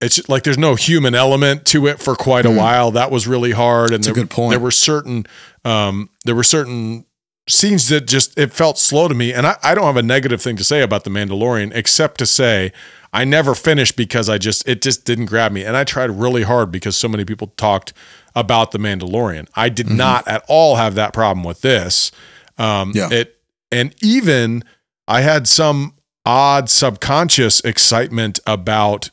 it's 0.00 0.28
like 0.28 0.42
there's 0.42 0.58
no 0.58 0.74
human 0.74 1.14
element 1.14 1.64
to 1.66 1.86
it 1.86 1.98
for 1.98 2.14
quite 2.14 2.44
a 2.44 2.50
Mm. 2.50 2.56
while. 2.56 2.90
That 2.90 3.10
was 3.10 3.26
really 3.26 3.52
hard. 3.52 3.90
And 3.90 3.98
That's 4.04 4.08
a 4.08 4.12
there, 4.12 4.22
good 4.24 4.30
point. 4.30 4.50
there 4.50 4.60
were 4.60 4.70
certain 4.70 5.24
um, 5.64 6.10
there 6.26 6.34
were 6.34 6.42
certain 6.44 7.06
scenes 7.48 7.88
that 7.88 8.06
just 8.06 8.38
it 8.38 8.52
felt 8.52 8.78
slow 8.78 9.08
to 9.08 9.14
me. 9.14 9.32
And 9.32 9.46
I, 9.46 9.56
I 9.62 9.74
don't 9.74 9.84
have 9.84 9.96
a 9.96 10.02
negative 10.02 10.40
thing 10.40 10.56
to 10.56 10.64
say 10.64 10.80
about 10.82 11.04
the 11.04 11.10
Mandalorian 11.10 11.72
except 11.74 12.18
to 12.18 12.26
say 12.26 12.72
I 13.12 13.24
never 13.24 13.54
finished 13.54 13.96
because 13.96 14.28
I 14.28 14.38
just 14.38 14.66
it 14.68 14.82
just 14.82 15.04
didn't 15.04 15.26
grab 15.26 15.52
me. 15.52 15.62
And 15.64 15.76
I 15.76 15.84
tried 15.84 16.10
really 16.10 16.42
hard 16.42 16.70
because 16.72 16.96
so 16.96 17.08
many 17.08 17.24
people 17.24 17.48
talked 17.56 17.92
about 18.34 18.72
the 18.72 18.78
Mandalorian. 18.78 19.48
I 19.54 19.68
did 19.68 19.86
Mm-hmm. 19.86 19.96
not 19.96 20.26
at 20.26 20.42
all 20.48 20.76
have 20.76 20.94
that 20.96 21.12
problem 21.12 21.44
with 21.44 21.60
this. 21.60 22.10
Um, 22.58 22.92
Yeah. 22.94 23.08
It 23.10 23.38
and 23.70 23.94
even 24.02 24.64
I 25.06 25.20
had 25.20 25.46
some 25.46 25.94
odd 26.24 26.70
subconscious 26.70 27.60
excitement 27.60 28.40
about 28.46 29.10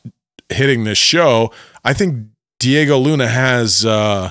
hitting 0.48 0.84
this 0.84 0.98
show. 0.98 1.52
I 1.84 1.92
think 1.92 2.28
Diego 2.58 2.96
Luna 2.96 3.26
has 3.28 3.84
uh, 3.84 4.30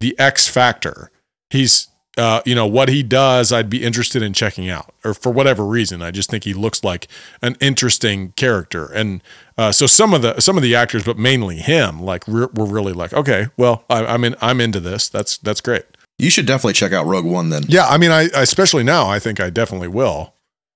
the 0.00 0.18
X 0.18 0.48
factor. 0.48 1.10
He's 1.50 1.88
uh, 2.16 2.40
you 2.46 2.54
know 2.54 2.66
what 2.66 2.88
he 2.88 3.02
does. 3.02 3.52
I'd 3.52 3.68
be 3.68 3.84
interested 3.84 4.22
in 4.22 4.32
checking 4.32 4.70
out, 4.70 4.92
or 5.04 5.12
for 5.14 5.30
whatever 5.30 5.66
reason, 5.66 6.00
I 6.02 6.10
just 6.10 6.30
think 6.30 6.44
he 6.44 6.54
looks 6.54 6.82
like 6.82 7.08
an 7.42 7.56
interesting 7.60 8.32
character. 8.32 8.86
And 8.86 9.22
uh, 9.58 9.72
so 9.72 9.86
some 9.86 10.14
of 10.14 10.22
the 10.22 10.40
some 10.40 10.56
of 10.56 10.62
the 10.62 10.74
actors, 10.74 11.04
but 11.04 11.18
mainly 11.18 11.56
him, 11.56 12.00
like 12.00 12.26
we're, 12.26 12.48
we're 12.54 12.66
really 12.66 12.92
like, 12.92 13.12
okay, 13.12 13.48
well, 13.56 13.84
I, 13.90 14.06
I'm 14.06 14.24
in, 14.24 14.34
I'm 14.40 14.60
into 14.60 14.80
this. 14.80 15.08
That's 15.08 15.36
that's 15.38 15.60
great. 15.60 15.84
You 16.18 16.30
should 16.30 16.46
definitely 16.46 16.72
check 16.72 16.92
out 16.92 17.04
Rogue 17.06 17.26
One 17.26 17.50
then. 17.50 17.64
Yeah, 17.68 17.86
I 17.86 17.98
mean, 17.98 18.10
I 18.10 18.28
especially 18.34 18.84
now, 18.84 19.08
I 19.08 19.18
think 19.18 19.38
I 19.38 19.50
definitely 19.50 19.88
will. 19.88 20.32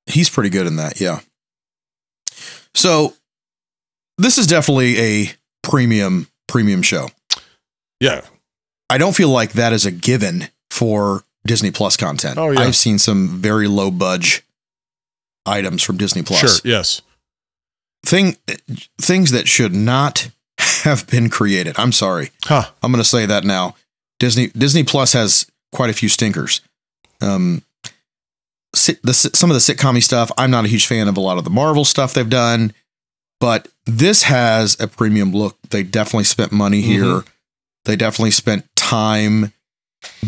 He's 0.07 0.29
pretty 0.29 0.51
good 0.51 0.67
in 0.67 0.77
that, 0.77 1.01
yeah. 1.01 1.21
So 2.75 3.15
this 4.19 4.37
is 4.37 4.47
definitely 4.47 4.99
a 4.99 5.31
premium 5.63 6.29
premium 6.47 6.83
show. 6.83 7.09
Yeah, 7.99 8.23
I 8.91 8.99
don't 8.99 9.17
feel 9.17 9.31
like 9.31 9.53
that 9.53 9.73
is 9.73 9.87
a 9.87 9.91
given 9.91 10.49
for 10.71 11.25
Disney 11.47 11.71
Plus 11.71 11.97
content. 11.97 12.39
Oh, 12.39 12.51
yeah. 12.51 12.61
I've 12.61 12.77
seen 12.77 12.99
some 12.99 13.29
very 13.29 13.67
low 13.69 13.91
budge 13.91 14.43
items 15.47 15.83
from 15.83 15.97
Disney 15.97 16.23
Plus. 16.23 16.41
sure, 16.41 16.71
yes, 16.71 17.03
Thing 18.05 18.37
things 19.01 19.31
that 19.31 19.47
should 19.47 19.75
not 19.75 20.31
have 20.85 21.07
been 21.09 21.29
created. 21.29 21.79
I'm 21.79 21.93
sorry. 21.93 22.31
huh? 22.45 22.65
I'm 22.83 22.93
going 22.93 23.03
to 23.03 23.09
say 23.09 23.27
that 23.27 23.45
now. 23.45 23.75
Disney 24.19 24.49
Disney 24.49 24.85
Plus 24.85 25.13
has 25.13 25.47
quite 25.73 25.91
a 25.91 25.95
few 25.95 26.09
stinkers. 26.09 26.61
Um, 27.21 27.63
the, 28.73 29.13
some 29.35 29.51
of 29.51 29.55
the 29.55 29.61
sitcom 29.61 30.03
stuff. 30.03 30.31
I'm 30.39 30.51
not 30.51 30.65
a 30.65 30.69
huge 30.69 30.87
fan 30.87 31.09
of 31.09 31.17
a 31.17 31.21
lot 31.21 31.37
of 31.39 31.45
the 31.45 31.51
Marvel 31.51 31.85
stuff 31.85 32.15
they've 32.15 32.29
done, 32.29 32.73
but 33.39 33.69
this 33.87 34.23
has 34.25 34.77
a 34.81 34.87
premium 34.87 35.33
look. 35.33 35.59
They 35.71 35.83
definitely 35.83 36.25
spent 36.25 36.53
money 36.53 36.81
here. 36.81 37.05
Mhm. 37.05 37.27
They 37.85 37.97
definitely 37.97 38.31
spent 38.31 38.65
time 38.77 39.53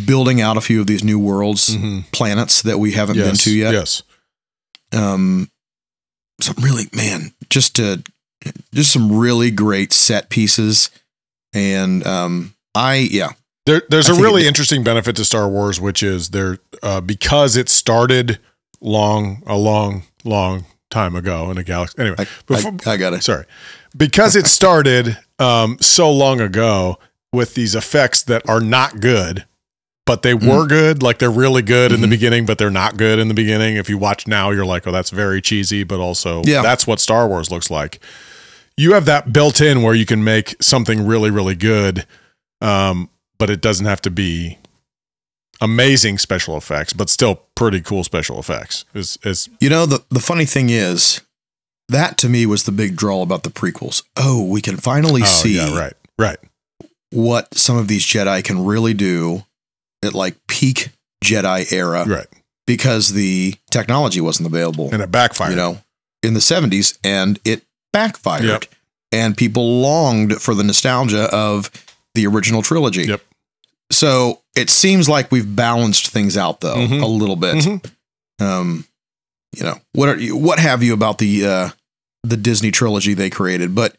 building 0.04 0.40
out 0.40 0.56
a 0.56 0.60
few 0.60 0.80
of 0.80 0.86
these 0.86 1.02
new 1.04 1.18
worlds, 1.18 1.70
Mhm. 1.76 2.10
planets 2.12 2.62
that 2.62 2.78
we 2.78 2.92
haven't 2.92 3.16
been 3.16 3.36
to 3.36 3.50
yet. 3.56 3.72
Yes. 3.74 4.02
Um, 4.92 5.50
some 6.40 6.56
really 6.60 6.88
man, 6.92 7.32
just 7.50 7.76
to 7.76 8.02
just 8.74 8.92
some 8.92 9.16
really 9.16 9.50
great 9.50 9.92
set 9.92 10.28
pieces, 10.28 10.90
and 11.54 12.04
um, 12.06 12.54
I 12.74 12.96
yeah, 13.10 13.30
There, 13.66 13.82
there's 13.88 14.10
I 14.10 14.16
a 14.16 14.20
really 14.20 14.46
interesting 14.46 14.82
benefit 14.82 15.16
to 15.16 15.24
Star 15.24 15.48
Wars, 15.48 15.80
which 15.80 16.02
is 16.02 16.30
there 16.30 16.58
uh, 16.82 17.00
because 17.00 17.56
it 17.56 17.68
started 17.68 18.38
long, 18.80 19.42
a 19.46 19.56
long, 19.56 20.02
long 20.24 20.64
time 20.90 21.14
ago 21.14 21.50
in 21.50 21.58
a 21.58 21.62
galaxy. 21.64 21.94
Anyway, 21.98 22.16
I, 22.18 22.26
before, 22.46 22.72
I, 22.86 22.90
I 22.92 22.96
got 22.96 23.12
it. 23.14 23.22
sorry, 23.22 23.44
because 23.96 24.34
it 24.36 24.46
started 24.58 25.16
um, 25.38 25.78
so 25.80 26.10
long 26.10 26.40
ago 26.40 26.98
with 27.32 27.54
these 27.54 27.74
effects 27.76 28.22
that 28.24 28.46
are 28.48 28.60
not 28.60 29.00
good, 29.00 29.46
but 30.06 30.23
they 30.23 30.35
were 30.35 30.66
good. 30.66 31.02
Like 31.02 31.18
they're 31.18 31.30
really 31.30 31.62
good 31.62 31.92
in 31.92 32.00
the 32.00 32.06
Mhm. 32.06 32.11
beginning, 32.11 32.47
but 32.47 32.59
they're 32.59 32.71
not 32.71 32.97
good 32.97 33.18
in 33.18 33.28
the 33.28 33.35
beginning. 33.35 33.76
If 33.76 33.88
you 33.88 33.99
watch 33.99 34.26
now, 34.26 34.50
you're 34.50 34.66
like, 34.66 34.87
oh, 34.87 34.92
that's 34.92 35.11
very 35.11 35.40
cheesy, 35.40 35.85
but 35.85 36.00
also 36.00 36.42
Yeah. 36.44 36.62
that's 36.62 36.87
what 36.87 37.00
Star 37.00 37.28
Wars 37.28 37.50
looks 37.50 37.71
like. 37.71 38.00
You 38.76 38.94
have 38.94 39.04
that 39.04 39.32
built 39.32 39.61
in 39.61 39.82
where 39.82 39.94
you 39.94 40.06
can 40.06 40.25
make 40.25 40.56
something 40.61 41.06
really, 41.06 41.30
really 41.30 41.54
good, 41.54 42.06
um, 42.61 43.11
but 43.38 43.49
it 43.50 43.61
doesn't 43.61 43.87
have 43.87 44.02
to 44.02 44.11
be 44.11 44.59
amazing 45.61 46.18
special 46.18 46.56
effects, 46.56 46.92
but 46.92 47.09
still 47.09 47.37
pretty 47.54 47.80
cool 47.80 48.02
special 48.02 48.38
effects. 48.40 48.85
Is 48.94 49.18
is 49.25 49.49
You 49.61 49.68
know 49.71 49.87
the 49.87 50.02
the 50.11 50.21
funny 50.21 50.47
thing 50.47 50.71
is 50.71 51.21
that 51.88 52.18
to 52.18 52.28
me 52.28 52.47
was 52.47 52.64
the 52.64 52.73
big 52.73 52.97
draw 52.97 53.23
about 53.23 53.44
the 53.44 53.50
prequels. 53.50 54.02
Oh, 54.16 54.42
we 54.42 54.61
can 54.61 54.76
finally 54.78 55.23
oh 55.23 55.26
see 55.26 55.56
yeah, 55.56 55.78
right, 55.78 55.92
right, 56.18 56.38
what 57.11 57.56
some 57.56 57.76
of 57.76 57.87
these 57.87 58.04
Jedi 58.04 58.42
can 58.42 58.64
really 58.64 58.94
do 58.94 59.44
at 60.02 60.14
like 60.14 60.37
peak 60.49 60.88
Jedi 61.25 61.73
era 61.73 62.04
right, 62.06 62.26
because 62.66 63.12
the 63.12 63.54
technology 63.71 64.21
wasn't 64.21 64.47
available. 64.49 64.90
and 64.92 65.02
it 65.02 65.11
backfired. 65.11 65.50
you 65.50 65.56
know, 65.56 65.78
in 66.23 66.35
the 66.35 66.40
70s 66.40 66.99
and 67.04 67.38
it 67.44 67.62
backfired. 67.92 68.44
Yep. 68.44 68.64
And 69.12 69.37
people 69.37 69.80
longed 69.82 70.40
for 70.40 70.54
the 70.54 70.64
nostalgia 70.64 71.25
of 71.35 71.71
the 72.14 72.26
original 72.26 72.62
trilogy. 72.62 73.04
Yep. 73.04 73.21
So 73.90 74.40
it 74.56 74.71
seems 74.71 75.09
like 75.09 75.30
we've 75.30 75.54
balanced 75.54 76.09
things 76.09 76.37
out 76.37 76.61
though 76.61 76.76
Mhm. 76.76 77.02
a 77.02 77.06
little 77.06 77.37
bit. 77.37 77.56
Mhm. 77.56 77.90
Um, 78.40 78.87
you 79.54 79.62
know, 79.64 79.78
what 79.92 80.09
are 80.09 80.16
you, 80.18 80.35
what 80.37 80.59
have 80.59 80.82
you 80.82 80.94
about 80.94 81.18
the 81.18 81.44
uh 81.47 81.71
the 82.25 82.37
Disney 82.37 82.71
trilogy 82.71 83.14
they 83.14 83.28
created, 83.30 83.75
but 83.75 83.97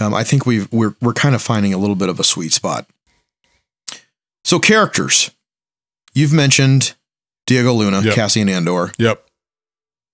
um, 0.00 0.12
I 0.12 0.24
think 0.24 0.44
we've 0.44 0.70
we're 0.72 0.94
we're 1.00 1.14
kind 1.14 1.34
of 1.34 1.40
finding 1.42 1.72
a 1.72 1.78
little 1.78 1.96
bit 1.96 2.08
of 2.08 2.20
a 2.20 2.24
sweet 2.24 2.52
spot. 2.52 2.86
So 4.48 4.58
characters. 4.58 5.30
You've 6.14 6.32
mentioned 6.32 6.94
Diego 7.46 7.74
Luna, 7.74 8.00
Yep. 8.00 8.14
Cassian 8.14 8.48
Andor 8.48 8.92
Yep. 8.98 9.22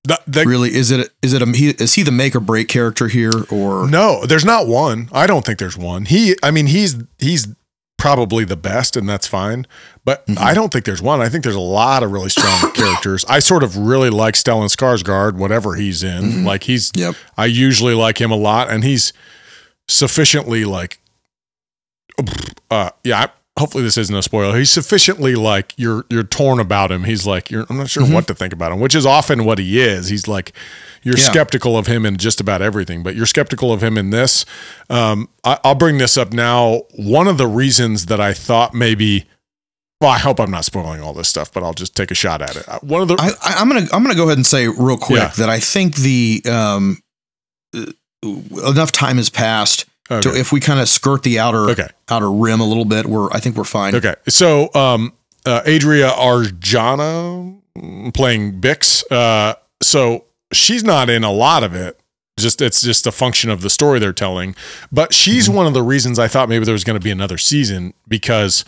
That, 0.09 0.21
that- 0.27 0.45
really 0.47 0.75
is 0.75 0.91
it 0.91 1.11
is 1.23 1.33
it 1.33 1.41
a 1.41 1.47
he, 1.57 1.69
is 1.71 1.95
he 1.95 2.03
the 2.03 2.11
make 2.11 2.35
or 2.35 2.41
break 2.41 2.67
character 2.67 3.07
here 3.07 3.31
or 3.49 3.89
no, 3.89 4.27
there's 4.27 4.45
not 4.45 4.67
one. 4.67 5.09
I 5.13 5.29
don't 5.29 5.47
think 5.47 5.61
there's 5.61 5.79
one. 5.79 6.07
He, 6.07 6.35
I 6.43 6.51
mean, 6.51 6.67
he's 6.67 6.97
he's 7.21 7.47
probably 7.97 8.45
the 8.45 8.57
best, 8.57 8.97
and 8.97 9.09
that's 9.09 9.29
fine. 9.29 9.67
But 10.05 10.27
Mhm. 10.27 10.37
I 10.39 10.53
don't 10.53 10.73
think 10.73 10.85
there's 10.85 11.01
one. 11.01 11.23
I 11.23 11.29
think 11.29 11.45
there's 11.45 11.55
a 11.57 11.61
lot 11.61 12.03
of 12.03 12.11
really 12.11 12.29
strong 12.29 12.73
characters. 12.75 13.25
I 13.29 13.39
sort 13.39 13.63
of 13.63 13.77
really 13.79 14.11
like 14.11 14.35
Stellan 14.35 14.69
Skarsgård, 14.69 15.35
whatever 15.37 15.77
he's 15.77 16.03
in. 16.03 16.23
Mhm. 16.25 16.45
Like 16.45 16.65
he's, 16.65 16.91
yep 16.97 17.15
I 17.39 17.47
usually 17.47 17.95
like 17.95 18.21
him 18.21 18.33
a 18.33 18.37
lot, 18.37 18.69
and 18.69 18.83
he's 18.83 19.13
sufficiently 19.89 20.65
like, 20.65 20.99
uh, 22.71 22.91
yeah. 23.05 23.21
I, 23.21 23.29
hopefully, 23.59 23.85
this 23.85 23.97
isn't 23.99 24.15
a 24.17 24.23
spoiler. 24.23 24.57
He's 24.59 24.71
sufficiently 24.71 25.35
like 25.35 25.73
you're 25.77 26.05
you're 26.11 26.23
torn 26.25 26.59
about 26.61 26.91
him. 26.93 27.05
He's 27.05 27.27
like 27.27 27.51
you're. 27.51 27.67
I'm 27.71 27.77
not 27.79 27.91
sure 27.91 28.03
Mhm. 28.05 28.13
what 28.13 28.27
to 28.29 28.35
think 28.35 28.53
about 28.53 28.73
him, 28.73 28.81
which 28.81 28.95
is 28.95 29.07
often 29.07 29.45
what 29.45 29.59
he 29.59 29.81
is. 29.81 30.09
He's 30.09 30.27
like 30.29 30.53
you're 31.03 31.17
Yeah. 31.19 31.25
skeptical 31.25 31.77
of 31.77 31.87
him 31.87 32.07
in 32.07 32.17
just 32.17 32.41
about 32.41 32.63
everything, 32.63 33.03
but 33.03 33.15
you're 33.15 33.27
skeptical 33.27 33.73
of 33.73 33.83
him 33.83 33.99
in 33.99 34.11
this. 34.11 34.45
Um, 34.89 35.29
I, 35.45 35.59
I'll 35.63 35.75
bring 35.75 35.99
this 35.99 36.17
up 36.17 36.33
now. 36.33 36.83
One 36.97 37.29
of 37.29 37.37
the 37.39 37.47
reasons 37.47 38.07
that 38.07 38.21
I 38.21 38.33
thought 38.33 38.75
maybe. 38.75 39.25
Well, 40.01 40.11
I 40.11 40.19
hope 40.19 40.39
I'm 40.41 40.51
not 40.51 40.65
spoiling 40.67 41.01
all 41.01 41.15
this 41.15 41.29
stuff, 41.29 41.51
but 41.53 41.63
I'll 41.63 41.73
just 41.73 41.95
take 41.95 42.11
a 42.11 42.15
shot 42.15 42.43
at 42.43 42.57
it. 42.57 42.69
Uh, 42.69 42.79
One 42.83 43.01
of 43.03 43.09
the 43.09 43.15
I, 43.19 43.33
I'm 43.61 43.69
gonna 43.69 43.87
I'm 43.93 44.03
gonna 44.03 44.15
go 44.17 44.25
ahead 44.25 44.37
and 44.39 44.47
say 44.47 44.67
real 44.69 44.99
quick 44.99 45.21
Yeah. 45.21 45.29
that 45.39 45.49
I 45.49 45.61
think 45.61 45.97
the 45.97 46.43
um 46.47 46.99
uh, 47.75 47.87
enough 48.69 48.93
time 48.93 49.17
has 49.19 49.31
passed 49.31 49.85
okay. 50.11 50.21
to 50.21 50.39
if 50.39 50.53
we 50.53 50.61
kind 50.61 50.81
of 50.81 50.89
skirt 50.89 51.23
the 51.23 51.39
outer 51.39 51.71
okay. 51.71 51.89
outer 52.09 52.31
rim 52.31 52.61
a 52.61 52.67
little 52.67 52.85
bit, 52.85 53.07
we're 53.07 53.31
I 53.33 53.41
think 53.41 53.57
we're 53.57 53.65
fine. 53.65 53.95
Okay. 53.95 54.15
So, 54.29 54.73
um, 54.75 55.13
uh, 55.47 55.63
Adria 55.67 56.11
Arjona 56.11 57.61
playing 58.15 58.61
Bix. 58.61 59.05
Uh, 59.11 59.55
so 59.83 60.25
she's 60.53 60.85
not 60.85 61.11
in 61.11 61.25
a 61.25 61.33
lot 61.33 61.63
of 61.63 61.75
it. 61.75 61.99
Just 62.39 62.61
it's 62.61 62.83
just 62.83 63.07
a 63.07 63.13
function 63.13 63.51
of 63.51 63.61
the 63.61 63.71
story 63.71 63.99
they're 63.99 64.13
telling. 64.13 64.57
But 64.91 65.15
she's 65.15 65.47
Mm-hmm. 65.47 65.57
one 65.57 65.67
of 65.67 65.75
the 65.75 65.83
reasons 65.83 66.19
I 66.19 66.29
thought 66.29 66.49
maybe 66.49 66.65
there 66.65 66.73
was 66.73 66.85
going 66.85 66.99
to 66.99 67.05
be 67.05 67.11
another 67.11 67.39
season 67.39 67.95
because 68.09 68.65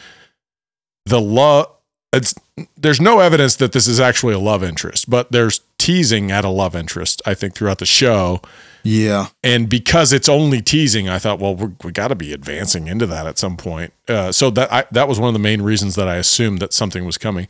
the 1.05 1.21
love. 1.21 1.66
It's 2.12 2.35
there's 2.76 3.00
no 3.00 3.19
evidence 3.19 3.57
that 3.57 3.73
this 3.73 3.87
is 3.87 4.00
actually 4.00 4.33
a 4.33 4.38
love 4.38 4.62
interest, 4.62 5.11
but 5.11 5.31
there's 5.33 5.61
teasing 5.76 6.31
at 6.31 6.45
a 6.45 6.49
love 6.49 6.75
interest. 6.75 7.21
I 7.26 7.35
think 7.35 7.55
throughout 7.55 7.78
the 7.78 7.87
show, 7.87 8.40
Yeah. 8.88 9.26
and 9.43 9.69
because 9.69 10.12
it's 10.12 10.28
only 10.28 10.62
teasing, 10.62 11.09
I 11.09 11.19
thought, 11.19 11.38
well, 11.40 11.55
we're, 11.57 11.73
we 11.83 11.90
got 11.93 12.09
to 12.09 12.14
be 12.14 12.33
advancing 12.33 12.87
into 12.87 13.07
that 13.07 13.26
at 13.26 13.37
some 13.38 13.57
point. 13.57 13.93
Uh, 14.07 14.31
so 14.33 14.50
that 14.50 14.73
I, 14.73 14.85
that 14.93 15.09
was 15.09 15.19
one 15.19 15.28
of 15.28 15.33
the 15.35 15.40
main 15.40 15.61
reasons 15.62 15.95
that 15.97 16.07
I 16.09 16.16
assumed 16.16 16.61
that 16.61 16.73
something 16.73 17.05
was 17.05 17.19
coming, 17.19 17.49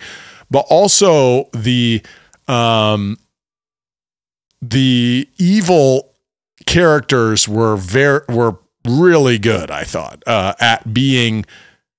but 0.51 0.65
also 0.71 1.45
the 1.53 2.03
um, 2.49 3.19
the 4.63 5.29
evil 5.39 6.13
characters 6.65 7.47
were 7.49 7.77
very 7.77 8.21
were 8.29 8.57
really 8.87 9.39
good. 9.39 9.71
I 9.71 9.85
thought 9.85 10.23
uh, 10.27 10.55
at 10.61 10.93
being 10.95 11.45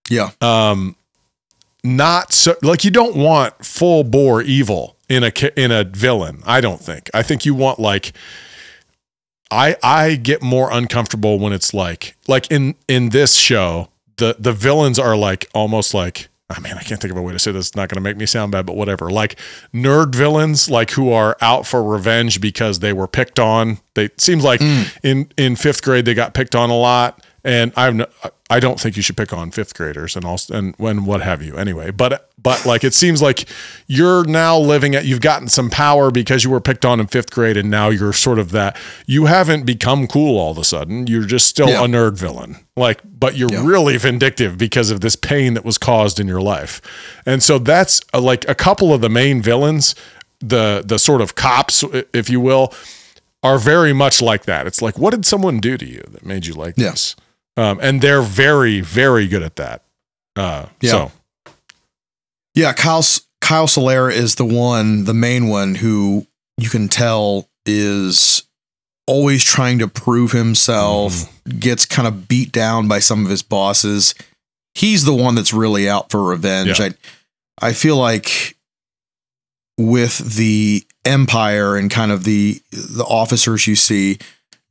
Yeah. 0.09 0.31
um 0.41 0.95
not 1.83 2.33
so 2.33 2.55
like 2.63 2.83
you 2.83 2.91
don't 2.91 3.15
want 3.15 3.53
full 3.63 4.03
bore 4.03 4.41
evil 4.41 4.97
in 5.09 5.23
a 5.23 5.31
in 5.61 5.71
a 5.71 5.83
villain 5.85 6.41
i 6.45 6.59
don't 6.59 6.81
think 6.81 7.09
i 7.13 7.21
think 7.23 7.45
you 7.45 7.53
want 7.53 7.79
like 7.79 8.11
i 9.51 9.75
i 9.83 10.15
get 10.15 10.41
more 10.41 10.71
uncomfortable 10.71 11.39
when 11.39 11.53
it's 11.53 11.73
like 11.73 12.15
like 12.27 12.49
in 12.51 12.75
in 12.87 13.09
this 13.09 13.35
show 13.35 13.89
the 14.17 14.35
the 14.39 14.53
villains 14.53 14.99
are 14.99 15.15
like 15.15 15.47
almost 15.53 15.93
like 15.93 16.29
ah, 16.49 16.55
I 16.57 16.59
mean, 16.59 16.73
I 16.73 16.81
can't 16.81 16.99
think 17.01 17.11
of 17.11 17.17
a 17.17 17.21
way 17.21 17.33
to 17.33 17.39
say 17.39 17.51
this. 17.51 17.67
It's 17.67 17.75
not 17.75 17.89
going 17.89 17.97
to 17.97 18.01
make 18.01 18.17
me 18.17 18.25
sound 18.25 18.51
bad, 18.51 18.65
but 18.65 18.75
whatever. 18.75 19.09
Like 19.09 19.37
nerd 19.73 20.15
villains, 20.15 20.69
like 20.69 20.91
who 20.91 21.11
are 21.11 21.37
out 21.41 21.67
for 21.67 21.83
revenge 21.83 22.39
because 22.39 22.79
they 22.79 22.93
were 22.93 23.07
picked 23.07 23.39
on. 23.39 23.79
They 23.95 24.09
seems 24.17 24.43
like 24.43 24.61
hmm. 24.61 24.83
in 25.03 25.31
in 25.37 25.55
fifth 25.55 25.83
grade 25.83 26.05
they 26.05 26.13
got 26.13 26.33
picked 26.33 26.55
on 26.55 26.69
a 26.69 26.77
lot, 26.77 27.21
and 27.43 27.71
I've 27.75 27.95
no, 27.95 28.05
I 28.49 28.59
don't 28.59 28.79
think 28.79 28.95
you 28.95 29.01
should 29.01 29.17
pick 29.17 29.31
on 29.33 29.51
fifth 29.51 29.73
graders 29.75 30.15
and 30.15 30.25
also 30.25 30.53
and 30.55 30.73
when 30.77 31.05
what 31.05 31.21
have 31.21 31.41
you 31.41 31.55
anyway. 31.57 31.91
But 31.91 32.29
but 32.41 32.65
like 32.65 32.83
it 32.83 32.93
seems 32.93 33.21
like 33.21 33.45
you're 33.87 34.23
now 34.25 34.57
living 34.57 34.95
at 34.95 35.05
you've 35.05 35.21
gotten 35.21 35.47
some 35.47 35.69
power 35.69 36.11
because 36.11 36.43
you 36.43 36.49
were 36.49 36.59
picked 36.61 36.85
on 36.85 36.99
in 36.99 37.07
fifth 37.07 37.31
grade, 37.31 37.57
and 37.57 37.69
now 37.69 37.89
you're 37.89 38.13
sort 38.13 38.39
of 38.39 38.51
that. 38.51 38.77
You 39.05 39.25
haven't 39.25 39.65
become 39.65 40.07
cool 40.07 40.37
all 40.39 40.51
of 40.51 40.57
a 40.57 40.63
sudden. 40.63 41.07
You're 41.07 41.25
just 41.25 41.47
still 41.47 41.69
Yeah. 41.69 41.83
a 41.83 41.87
nerd 41.87 42.17
villain. 42.17 42.57
Like, 42.75 43.01
but 43.03 43.35
you're 43.35 43.49
Yeah. 43.51 43.65
really 43.65 43.97
vindictive 43.97 44.57
because 44.57 44.91
of 44.91 45.01
this 45.01 45.15
pain 45.15 45.53
that 45.55 45.65
was 45.65 45.77
caused 45.77 46.19
in 46.19 46.27
your 46.27 46.41
life, 46.41 46.81
and 47.25 47.41
so 47.43 47.59
that's 47.59 48.01
uh, 48.13 48.21
like 48.21 48.47
a 48.49 48.55
couple 48.55 48.93
of 48.93 49.01
the 49.01 49.09
main 49.09 49.41
villains, 49.41 49.95
the 50.39 50.83
the 50.85 50.99
sort 50.99 51.21
of 51.21 51.35
cops, 51.35 51.83
if 52.13 52.29
you 52.29 52.39
will, 52.39 52.73
are 53.43 53.57
very 53.59 53.93
much 53.93 54.21
like 54.21 54.45
that. 54.45 54.67
It's 54.67 54.81
like, 54.81 54.97
what 54.97 55.11
did 55.11 55.25
someone 55.25 55.59
do 55.59 55.77
to 55.77 55.85
you 55.85 56.03
that 56.11 56.25
made 56.25 56.45
you 56.45 56.53
like 56.53 56.75
Yeah. 56.77 56.91
this? 56.91 57.15
Um, 57.57 57.79
and 57.81 58.01
they're 58.01 58.21
very, 58.21 58.81
very 58.81 59.27
good 59.27 59.43
at 59.43 59.55
that. 59.57 59.83
Uh, 60.35 60.67
Yeah. 60.79 60.91
So 60.91 61.11
Yeah, 62.53 62.73
Kyle 62.73 63.03
Kyle 63.41 63.67
Soller 63.67 64.09
is 64.09 64.35
the 64.35 64.45
one, 64.45 65.03
the 65.05 65.13
main 65.13 65.47
one 65.47 65.75
who 65.75 66.25
you 66.57 66.69
can 66.69 66.87
tell 66.87 67.49
is 67.65 68.43
always 69.05 69.43
trying 69.43 69.79
to 69.79 69.87
prove 69.87 70.31
himself, 70.31 71.13
gets 71.59 71.85
kind 71.85 72.07
of 72.07 72.27
beat 72.27 72.51
down 72.51 72.87
by 72.87 72.99
some 72.99 73.23
of 73.23 73.31
his 73.31 73.41
bosses. 73.43 74.13
He's 74.75 75.05
the 75.05 75.13
one 75.13 75.35
that's 75.35 75.53
really 75.53 75.89
out 75.89 76.11
for 76.11 76.23
revenge. 76.23 76.79
Yeah. 76.79 76.89
I 77.59 77.69
I 77.69 77.73
feel 77.73 77.95
like 77.95 78.55
with 79.77 80.35
the 80.35 80.83
empire 81.05 81.75
and 81.75 81.89
kind 81.89 82.11
of 82.11 82.23
the 82.23 82.61
the 82.71 83.05
officers 83.05 83.65
you 83.67 83.75
see, 83.75 84.17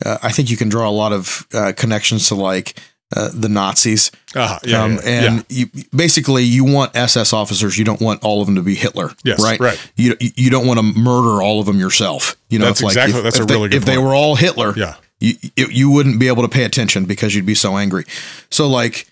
uh, 0.04 0.18
I 0.22 0.30
think 0.32 0.50
you 0.50 0.56
can 0.56 0.68
draw 0.68 0.88
a 0.88 0.90
lot 0.92 1.12
of 1.12 1.46
uh, 1.54 1.72
connections 1.76 2.28
to 2.28 2.34
like 2.34 2.78
uh, 3.16 3.30
the 3.32 3.48
Nazis. 3.48 4.10
Uh, 4.34 4.58
yeah, 4.64 4.82
Um, 4.82 4.92
yeah, 4.94 5.00
and 5.04 5.44
you 5.48 5.66
basically 5.94 6.42
you 6.42 6.64
want 6.64 6.96
SS 6.96 7.32
officers. 7.32 7.78
You 7.78 7.84
don't 7.84 8.00
want 8.00 8.24
all 8.24 8.40
of 8.40 8.46
them 8.46 8.56
to 8.56 8.62
be 8.62 8.74
Hitler. 8.74 9.10
Yes, 9.24 9.42
right. 9.42 9.58
right. 9.60 9.92
You 9.96 10.16
you 10.20 10.50
don't 10.50 10.66
want 10.66 10.78
to 10.80 10.82
murder 10.82 11.40
all 11.42 11.60
of 11.60 11.66
them 11.66 11.78
yourself. 11.78 12.36
You 12.50 12.58
know, 12.58 12.66
That's 12.66 12.80
if, 12.80 12.86
exactly- 12.88 13.18
if, 13.18 13.24
that's 13.24 13.36
if 13.38 13.44
a 13.44 13.46
they, 13.46 13.54
really 13.54 13.68
good 13.68 13.76
If 13.76 13.84
they 13.84 13.98
were 13.98 14.14
all 14.14 14.34
Hitler, 14.36 14.74
yeah. 14.76 14.96
you 15.20 15.34
you 15.56 15.66
you 15.70 15.90
wouldn't 15.90 16.18
be 16.18 16.26
able 16.28 16.42
to 16.42 16.48
pay 16.48 16.64
attention 16.64 17.04
because 17.04 17.34
you'd 17.34 17.46
be 17.46 17.54
so 17.54 17.76
angry. 17.76 18.04
So 18.50 18.68
like, 18.68 19.06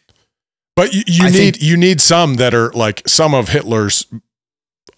But 0.76 0.92
you, 0.92 1.02
you 1.06 1.24
need 1.24 1.32
think- 1.32 1.62
you 1.62 1.76
need 1.76 2.00
some 2.00 2.34
that 2.34 2.52
are 2.52 2.70
like 2.72 3.02
some 3.06 3.32
of 3.32 3.48
Hitler's 3.50 4.06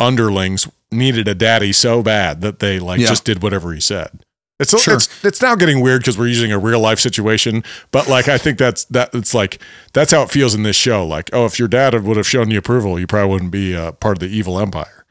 underlings 0.00 0.69
needed 0.90 1.28
a 1.28 1.35
daddy 1.35 1.73
so 1.73 2.02
bad 2.02 2.40
that 2.40 2.59
they 2.61 2.78
like 2.78 3.00
Yeah. 3.00 3.09
just 3.09 3.25
did 3.25 3.43
whatever 3.43 3.73
he 3.73 3.81
said. 3.81 4.25
It's 4.59 4.81
Sure. 4.81 4.95
it's 4.95 5.25
it's 5.25 5.43
now 5.43 5.55
getting 5.55 5.81
weird 5.81 6.01
because 6.01 6.17
we're 6.17 6.29
using 6.29 6.51
a 6.51 6.59
real 6.59 6.81
life 6.81 6.99
situation, 6.99 7.63
but 7.91 8.09
like 8.09 8.27
I 8.29 8.39
think 8.39 8.57
that's 8.59 8.85
that 8.87 9.15
it's 9.15 9.35
like 9.35 9.61
that's 9.93 10.13
how 10.13 10.23
it 10.23 10.31
feels 10.31 10.55
in 10.55 10.63
this 10.63 10.77
show. 10.77 11.07
Like, 11.07 11.29
oh, 11.35 11.45
if 11.45 11.59
your 11.59 11.69
dad 11.69 11.95
would 12.03 12.17
have 12.17 12.27
shown 12.27 12.51
you 12.51 12.59
approval, 12.59 12.99
you 12.99 13.07
probably 13.07 13.33
wouldn't 13.33 13.51
be 13.51 13.77
uh, 13.77 13.93
part 13.93 14.17
of 14.17 14.21
the 14.21 14.35
evil 14.35 14.59
empire. 14.59 15.05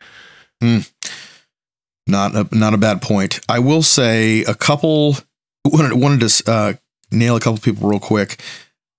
not 2.07 2.35
a, 2.35 2.47
not 2.51 2.73
a 2.73 2.77
bad 2.77 3.01
point. 3.01 3.39
I 3.47 3.59
will 3.59 3.83
say 3.83 4.41
a 4.43 4.55
couple 4.55 5.17
wanted 5.63 5.93
wanted 5.93 6.27
to 6.27 6.51
uh, 6.51 6.73
nail 7.11 7.35
a 7.35 7.39
couple 7.39 7.59
people 7.59 7.87
real 7.87 7.99
quick. 7.99 8.41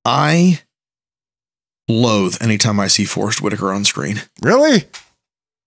I 0.05 0.61
loathe 1.88 2.37
anytime 2.41 2.79
I 2.79 2.87
see 2.87 3.05
Forest 3.05 3.43
Whitaker 3.43 3.73
on 3.73 3.85
screen. 3.85 4.23
Really? 4.43 4.85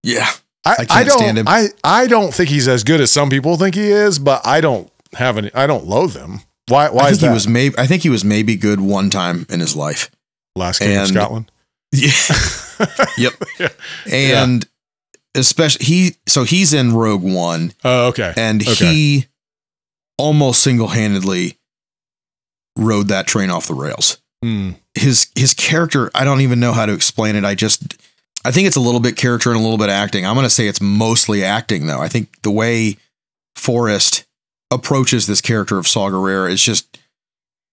Yeah, 0.03 0.29
I, 0.69 0.73
I 0.73 0.75
can't 0.85 0.91
I 0.91 1.03
don't 1.03 1.17
stand 1.19 1.37
him. 1.37 1.47
I 1.47 1.67
I 1.83 2.07
don't 2.07 2.33
think 2.33 2.49
he's 2.49 2.67
as 2.67 2.83
good 2.83 3.01
as 3.01 3.11
some 3.11 3.29
people 3.29 3.57
think 3.57 3.75
he 3.75 3.89
is, 3.89 4.19
but 4.19 4.45
I 4.45 4.61
don't 4.61 4.91
have 5.13 5.37
any. 5.37 5.51
I 5.53 5.67
don't 5.67 5.85
loathe 5.85 6.15
him. 6.15 6.41
Why? 6.67 6.89
Why 6.89 7.05
I 7.05 7.09
is 7.09 7.19
think 7.19 7.29
he 7.31 7.33
was 7.33 7.47
maybe 7.47 7.75
I 7.77 7.87
think 7.87 8.03
he 8.03 8.09
was 8.09 8.23
maybe 8.23 8.55
good 8.55 8.79
one 8.79 9.09
time 9.09 9.45
in 9.49 9.59
his 9.59 9.75
life. 9.75 10.09
Last 10.55 10.81
of 10.81 10.87
and- 10.87 11.07
Scotland. 11.07 11.51
Yeah. 11.91 12.11
yep. 13.17 13.33
Yeah. 14.05 14.43
And 14.43 14.65
especially 15.35 15.85
he 15.85 16.15
so 16.27 16.43
he's 16.43 16.71
in 16.73 16.93
Rogue 16.93 17.23
One 17.23 17.73
Oh, 17.83 18.07
okay. 18.09 18.33
and 18.37 18.61
Okay. 18.61 18.73
he 18.85 19.25
almost 20.17 20.61
single-handedly 20.61 21.57
rode 22.77 23.07
that 23.07 23.25
train 23.27 23.49
off 23.49 23.67
the 23.67 23.73
rails. 23.73 24.17
Hmm. 24.43 24.71
His 24.93 25.29
his 25.35 25.53
character, 25.53 26.11
I 26.13 26.23
don't 26.23 26.41
even 26.41 26.59
know 26.59 26.73
how 26.73 26.85
to 26.85 26.93
explain 26.93 27.35
it. 27.35 27.43
I 27.43 27.55
just 27.55 27.95
I 28.45 28.51
think 28.51 28.67
it's 28.67 28.75
a 28.77 28.81
little 28.81 28.99
bit 29.01 29.15
character 29.17 29.49
and 29.51 29.59
a 29.59 29.61
little 29.61 29.77
bit 29.77 29.89
acting. 29.89 30.25
I'm 30.25 30.35
going 30.35 30.45
to 30.45 30.49
say 30.49 30.67
it's 30.67 30.81
mostly 30.81 31.43
acting 31.43 31.87
though. 31.87 31.99
I 31.99 32.07
think 32.07 32.41
the 32.41 32.51
way 32.51 32.97
Forest 33.55 34.25
approaches 34.71 35.27
this 35.27 35.41
character 35.41 35.77
of 35.77 35.87
Saw 35.87 36.09
Gerrera 36.09 36.49
is 36.49 36.63
just 36.63 36.97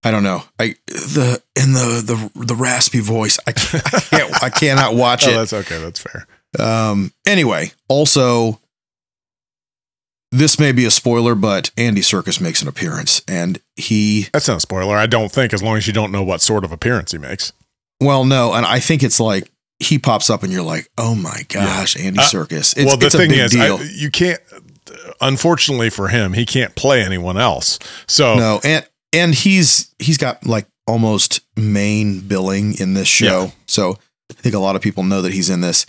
I 0.04 0.10
don't 0.10 0.22
know. 0.24 0.42
I 0.58 0.74
the 0.86 1.42
and 1.56 1.74
the 1.74 2.30
the 2.34 2.44
the 2.46 2.54
raspy 2.54 3.00
voice. 3.00 3.38
I 3.46 3.52
can't, 3.52 3.94
I, 3.94 4.00
can't, 4.00 4.44
I 4.44 4.50
cannot 4.50 4.94
watch 4.94 5.24
Oh, 5.26 5.30
it. 5.30 5.34
that's 5.34 5.52
okay. 5.52 5.80
That's 5.80 6.00
fair. 6.00 6.26
Um, 6.58 7.12
anyway, 7.26 7.72
also, 7.88 8.60
this 10.32 10.58
may 10.58 10.72
be 10.72 10.84
a 10.84 10.90
spoiler, 10.90 11.34
but 11.34 11.70
Andy 11.76 12.00
Serkis 12.02 12.40
makes 12.40 12.62
an 12.62 12.68
appearance, 12.68 13.22
and 13.28 13.60
he, 13.76 14.26
That's 14.32 14.48
not 14.48 14.58
a 14.58 14.60
spoiler. 14.60 14.96
I 14.96 15.06
don't 15.06 15.30
think, 15.30 15.52
as 15.52 15.62
long 15.62 15.76
as 15.76 15.86
you 15.86 15.92
don't 15.92 16.12
know 16.12 16.22
what 16.22 16.40
sort 16.40 16.64
of 16.64 16.72
appearance 16.72 17.12
he 17.12 17.18
makes. 17.18 17.52
well, 18.00 18.24
no, 18.24 18.52
and 18.54 18.64
I 18.66 18.78
think 18.80 19.02
it's 19.02 19.20
like 19.20 19.50
he 19.78 19.98
pops 19.98 20.30
up, 20.30 20.42
and 20.42 20.52
you're 20.52 20.62
like, 20.62 20.88
oh 20.98 21.14
my 21.14 21.42
gosh, 21.48 21.96
Andy 21.96 22.18
Uh, 22.18 22.22
Serkis. 22.22 22.76
It's, 22.76 22.84
well, 22.86 22.96
the 22.96 23.06
it's 23.06 23.14
a 23.14 23.18
thing 23.18 23.30
big 23.30 23.38
is, 23.40 23.52
deal. 23.52 23.76
I, 23.78 23.88
you 23.94 24.10
can't. 24.10 24.40
Unfortunately 25.20 25.90
for 25.90 26.08
him, 26.08 26.32
he 26.32 26.46
can't 26.46 26.74
play 26.74 27.02
anyone 27.02 27.36
else. 27.36 27.78
So 28.06 28.36
no, 28.36 28.60
and 28.64 28.86
and 29.12 29.34
he's 29.34 29.94
he's 29.98 30.18
got 30.18 30.46
like 30.46 30.66
almost 30.86 31.40
main 31.56 32.20
billing 32.20 32.78
in 32.78 32.94
this 32.94 33.08
show, 33.08 33.44
Yeah. 33.44 33.50
so 33.66 33.98
I 34.30 34.34
think 34.34 34.54
a 34.54 34.58
lot 34.60 34.76
of 34.76 34.82
people 34.82 35.02
know 35.02 35.20
that 35.22 35.32
he's 35.32 35.50
in 35.50 35.60
this. 35.60 35.84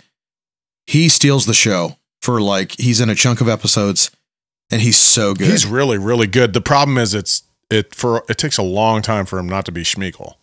He 0.86 1.08
steals 1.08 1.46
the 1.46 1.54
show 1.54 1.96
for 2.22 2.40
like 2.40 2.72
he's 2.78 3.00
in 3.00 3.08
a 3.08 3.14
chunk 3.14 3.40
of 3.40 3.48
episodes, 3.48 4.10
and 4.70 4.80
he's 4.82 4.96
so 4.98 5.34
good. 5.34 5.48
he's 5.50 5.66
really, 5.66 5.98
really 5.98 6.26
good. 6.26 6.52
The 6.52 6.60
problem 6.60 6.98
is, 6.98 7.14
it's 7.14 7.42
it 7.70 7.94
for 7.94 8.24
it 8.28 8.38
takes 8.38 8.58
a 8.58 8.62
long 8.62 9.02
time 9.02 9.24
for 9.26 9.38
him 9.38 9.48
not 9.48 9.64
to 9.66 9.72
be 9.72 9.82
Schmiegel, 9.82 10.34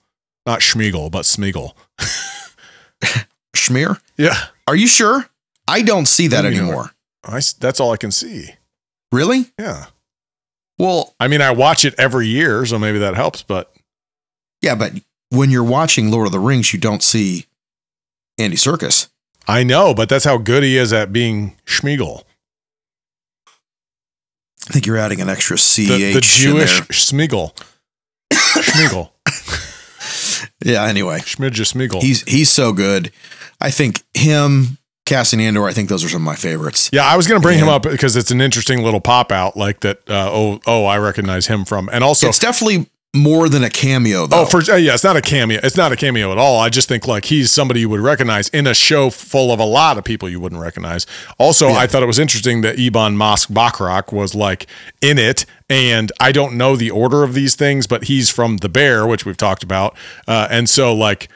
not 0.45 0.61
Schmiegel, 0.61 1.11
but 1.11 1.23
Smeagol. 1.23 1.73
Schmear. 3.67 3.99
Yeah, 4.17 4.35
Are 4.67 4.75
you 4.75 4.87
sure? 4.87 5.29
I 5.67 5.81
don't 5.81 6.05
see 6.07 6.27
that 6.27 6.45
anymore. 6.45 6.91
I, 7.23 7.41
that's 7.59 7.79
all 7.79 7.91
I 7.91 7.97
can 7.97 8.11
see. 8.11 8.49
Really? 9.11 9.51
Yeah, 9.59 9.85
Well, 10.77 11.15
I 11.19 11.27
mean, 11.27 11.41
I 11.41 11.51
watch 11.51 11.85
it 11.85 11.95
every 11.97 12.27
year, 12.27 12.65
so 12.65 12.77
maybe 12.77 12.99
that 12.99 13.15
helps. 13.15 13.41
But 13.41 13.73
yeah, 14.61 14.75
but 14.75 14.93
when 15.29 15.49
you're 15.49 15.63
watching 15.63 16.11
Lord 16.11 16.27
of 16.27 16.31
the 16.31 16.39
Rings, 16.39 16.73
you 16.73 16.79
don't 16.79 17.01
see 17.01 17.45
Andy 18.37 18.57
Serkis. 18.57 19.09
I 19.47 19.63
know, 19.63 19.93
but 19.93 20.09
that's 20.09 20.25
how 20.25 20.37
good 20.37 20.63
he 20.63 20.77
is 20.77 20.91
at 20.91 21.13
being 21.13 21.55
Schmiegel, 21.65 22.23
I 24.67 24.73
think 24.73 24.85
you're 24.85 24.97
adding 24.97 25.21
an 25.21 25.29
extra 25.29 25.57
CH. 25.57 25.87
the, 25.87 26.13
the 26.13 26.21
Jewish 26.21 26.81
Schmiegel. 26.89 27.55
Schmiegel, 28.33 29.11
Yeah. 30.65 30.83
Anyway, 30.83 31.19
Schmidja 31.19 31.65
Smeagol. 31.65 32.01
he's 32.01 32.23
he's 32.23 32.51
so 32.51 32.73
good. 32.73 33.11
I 33.61 33.71
think 33.71 34.03
him, 34.13 34.77
Cassian 35.05 35.39
Andor. 35.39 35.65
I 35.65 35.71
think 35.73 35.87
those 35.89 36.03
are 36.03 36.09
some 36.09 36.21
of 36.21 36.25
my 36.25 36.35
favorites. 36.35 36.89
Yeah, 36.91 37.05
I 37.05 37.15
was 37.15 37.27
going 37.27 37.39
to 37.39 37.45
bring 37.45 37.59
him 37.59 37.69
up 37.69 37.83
because 37.83 38.15
it's 38.15 38.31
an 38.31 38.41
interesting 38.41 38.83
little 38.83 38.99
pop 38.99 39.31
out, 39.31 39.55
like 39.55 39.79
that. 39.81 39.99
Uh, 40.09 40.29
oh, 40.31 40.59
oh, 40.65 40.85
I 40.85 40.97
recognize 40.97 41.47
him 41.47 41.63
from, 41.63 41.89
and 41.93 42.03
also, 42.03 42.27
it's 42.27 42.39
definitely 42.39 42.89
more 43.15 43.49
than 43.49 43.63
a 43.63 43.69
cameo, 43.69 44.27
though. 44.27 44.41
oh, 44.41 44.45
for 44.45 44.59
uh, 44.71 44.75
yeah, 44.75 44.93
it's 44.93 45.03
not 45.03 45.15
a 45.15 45.21
cameo. 45.21 45.59
It's 45.63 45.77
not 45.77 45.91
a 45.91 45.95
cameo 45.95 46.31
at 46.31 46.37
all. 46.37 46.59
I 46.59 46.69
just 46.69 46.87
think 46.87 47.07
like 47.07 47.25
he's 47.25 47.49
somebody 47.51 47.79
you 47.79 47.89
would 47.89 48.01
recognize 48.01 48.49
in 48.49 48.67
a 48.67 48.73
show 48.73 49.09
full 49.09 49.51
of 49.51 49.59
a 49.59 49.65
lot 49.65 49.97
of 49.97 50.03
people 50.03 50.29
you 50.29 50.39
wouldn't 50.39 50.61
recognize. 50.61 51.07
Also, 51.37 51.69
Yeah. 51.69 51.77
I 51.77 51.87
thought 51.87 52.03
it 52.03 52.07
was 52.07 52.19
interesting 52.19 52.61
that 52.61 52.77
Ebon 52.77 53.17
Moss-Bachrach 53.17 54.11
was 54.11 54.35
like 54.35 54.67
in 55.01 55.17
it, 55.17 55.45
and 55.69 56.11
I 56.19 56.31
don't 56.31 56.55
know 56.57 56.75
the 56.75 56.91
order 56.91 57.23
of 57.23 57.33
these 57.33 57.55
things, 57.55 57.87
but 57.87 58.03
he's 58.05 58.29
from 58.29 58.57
The 58.57 58.69
Bear, 58.69 59.07
which 59.07 59.25
we've 59.25 59.37
talked 59.37 59.63
about, 59.63 59.95
uh, 60.27 60.47
and 60.51 60.69
so 60.69 60.93
like 60.93 61.29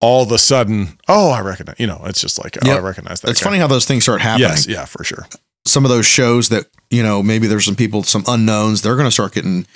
all 0.00 0.22
of 0.22 0.30
a 0.30 0.38
sudden, 0.38 0.98
oh, 1.08 1.30
I 1.30 1.40
recognize. 1.40 1.76
You 1.78 1.86
know, 1.86 2.02
it's 2.04 2.20
just 2.20 2.42
like 2.42 2.56
oh, 2.62 2.66
Yep. 2.68 2.76
I 2.76 2.80
recognize 2.80 3.20
that. 3.22 3.30
it's 3.30 3.40
guy. 3.40 3.44
funny 3.46 3.58
how 3.58 3.66
those 3.66 3.86
things 3.86 4.02
start 4.04 4.20
happening. 4.20 4.48
Yes, 4.50 4.66
yeah, 4.68 4.84
for 4.84 5.02
sure. 5.02 5.26
Some 5.64 5.84
of 5.84 5.90
those 5.90 6.06
shows 6.06 6.48
that 6.50 6.66
you 6.90 7.02
know 7.02 7.22
maybe 7.22 7.46
there's 7.46 7.64
some 7.64 7.74
people, 7.76 8.02
some 8.04 8.22
unknowns. 8.28 8.82
They're 8.82 8.94
going 8.94 9.06
to 9.08 9.10
start 9.10 9.32
getting 9.32 9.66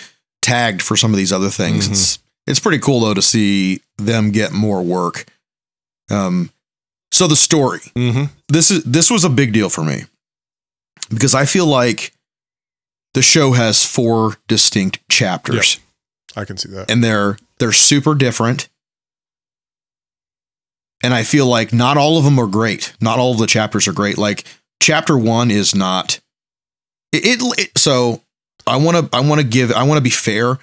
tagged 0.43 0.83
for 0.83 0.97
some 0.97 1.13
of 1.13 1.17
these 1.17 1.33
other 1.33 1.51
things. 1.51 1.89
Mhm. 1.89 1.93
It's 1.93 2.19
it's 2.47 2.61
pretty 2.61 2.79
cool 2.79 3.01
though 3.01 3.15
to 3.15 3.23
see 3.23 3.81
them 3.99 4.31
get 4.31 4.53
more 4.53 4.83
work. 4.83 5.27
Um, 6.11 6.51
so 7.13 7.27
the 7.27 7.37
story. 7.37 7.81
hmm 7.95 8.25
this 8.49 8.71
is 8.71 8.83
this 8.85 9.11
was 9.11 9.25
a 9.25 9.29
big 9.31 9.53
deal 9.53 9.69
for 9.69 9.85
me 9.85 10.05
because 11.09 11.35
I 11.35 11.45
feel 11.45 11.67
like 11.67 12.13
the 13.15 13.23
show 13.23 13.53
has 13.53 13.85
four 13.85 14.37
distinct 14.49 15.01
chapters 15.09 15.79
I 16.37 16.45
can 16.45 16.57
see 16.57 16.69
that. 16.71 16.91
and 16.91 17.03
they're 17.05 17.37
they're 17.59 17.73
super 17.73 18.15
different. 18.15 18.69
And 21.03 21.15
I 21.15 21.23
feel 21.25 21.47
like 21.47 21.73
not 21.73 21.97
all 21.97 22.19
of 22.19 22.25
them 22.25 22.39
are 22.39 22.47
great. 22.47 22.93
Not 23.01 23.19
all 23.19 23.33
of 23.33 23.39
the 23.39 23.47
chapters 23.47 23.89
are 23.89 23.93
great. 23.93 24.19
Like 24.19 24.45
chapter 24.83 25.17
1 25.17 25.51
is 25.51 25.75
not 25.75 26.21
it, 27.13 27.25
it, 27.41 27.59
it- 27.59 27.79
so 27.79 28.23
I 28.71 28.77
want 28.77 28.97
to 29.13 29.17
I 29.17 29.21
want 29.21 29.41
to 29.41 29.47
give 29.47 29.73
I 29.73 29.83
want 29.83 29.99
to 29.99 30.03
be 30.03 30.11
fair. 30.11 30.59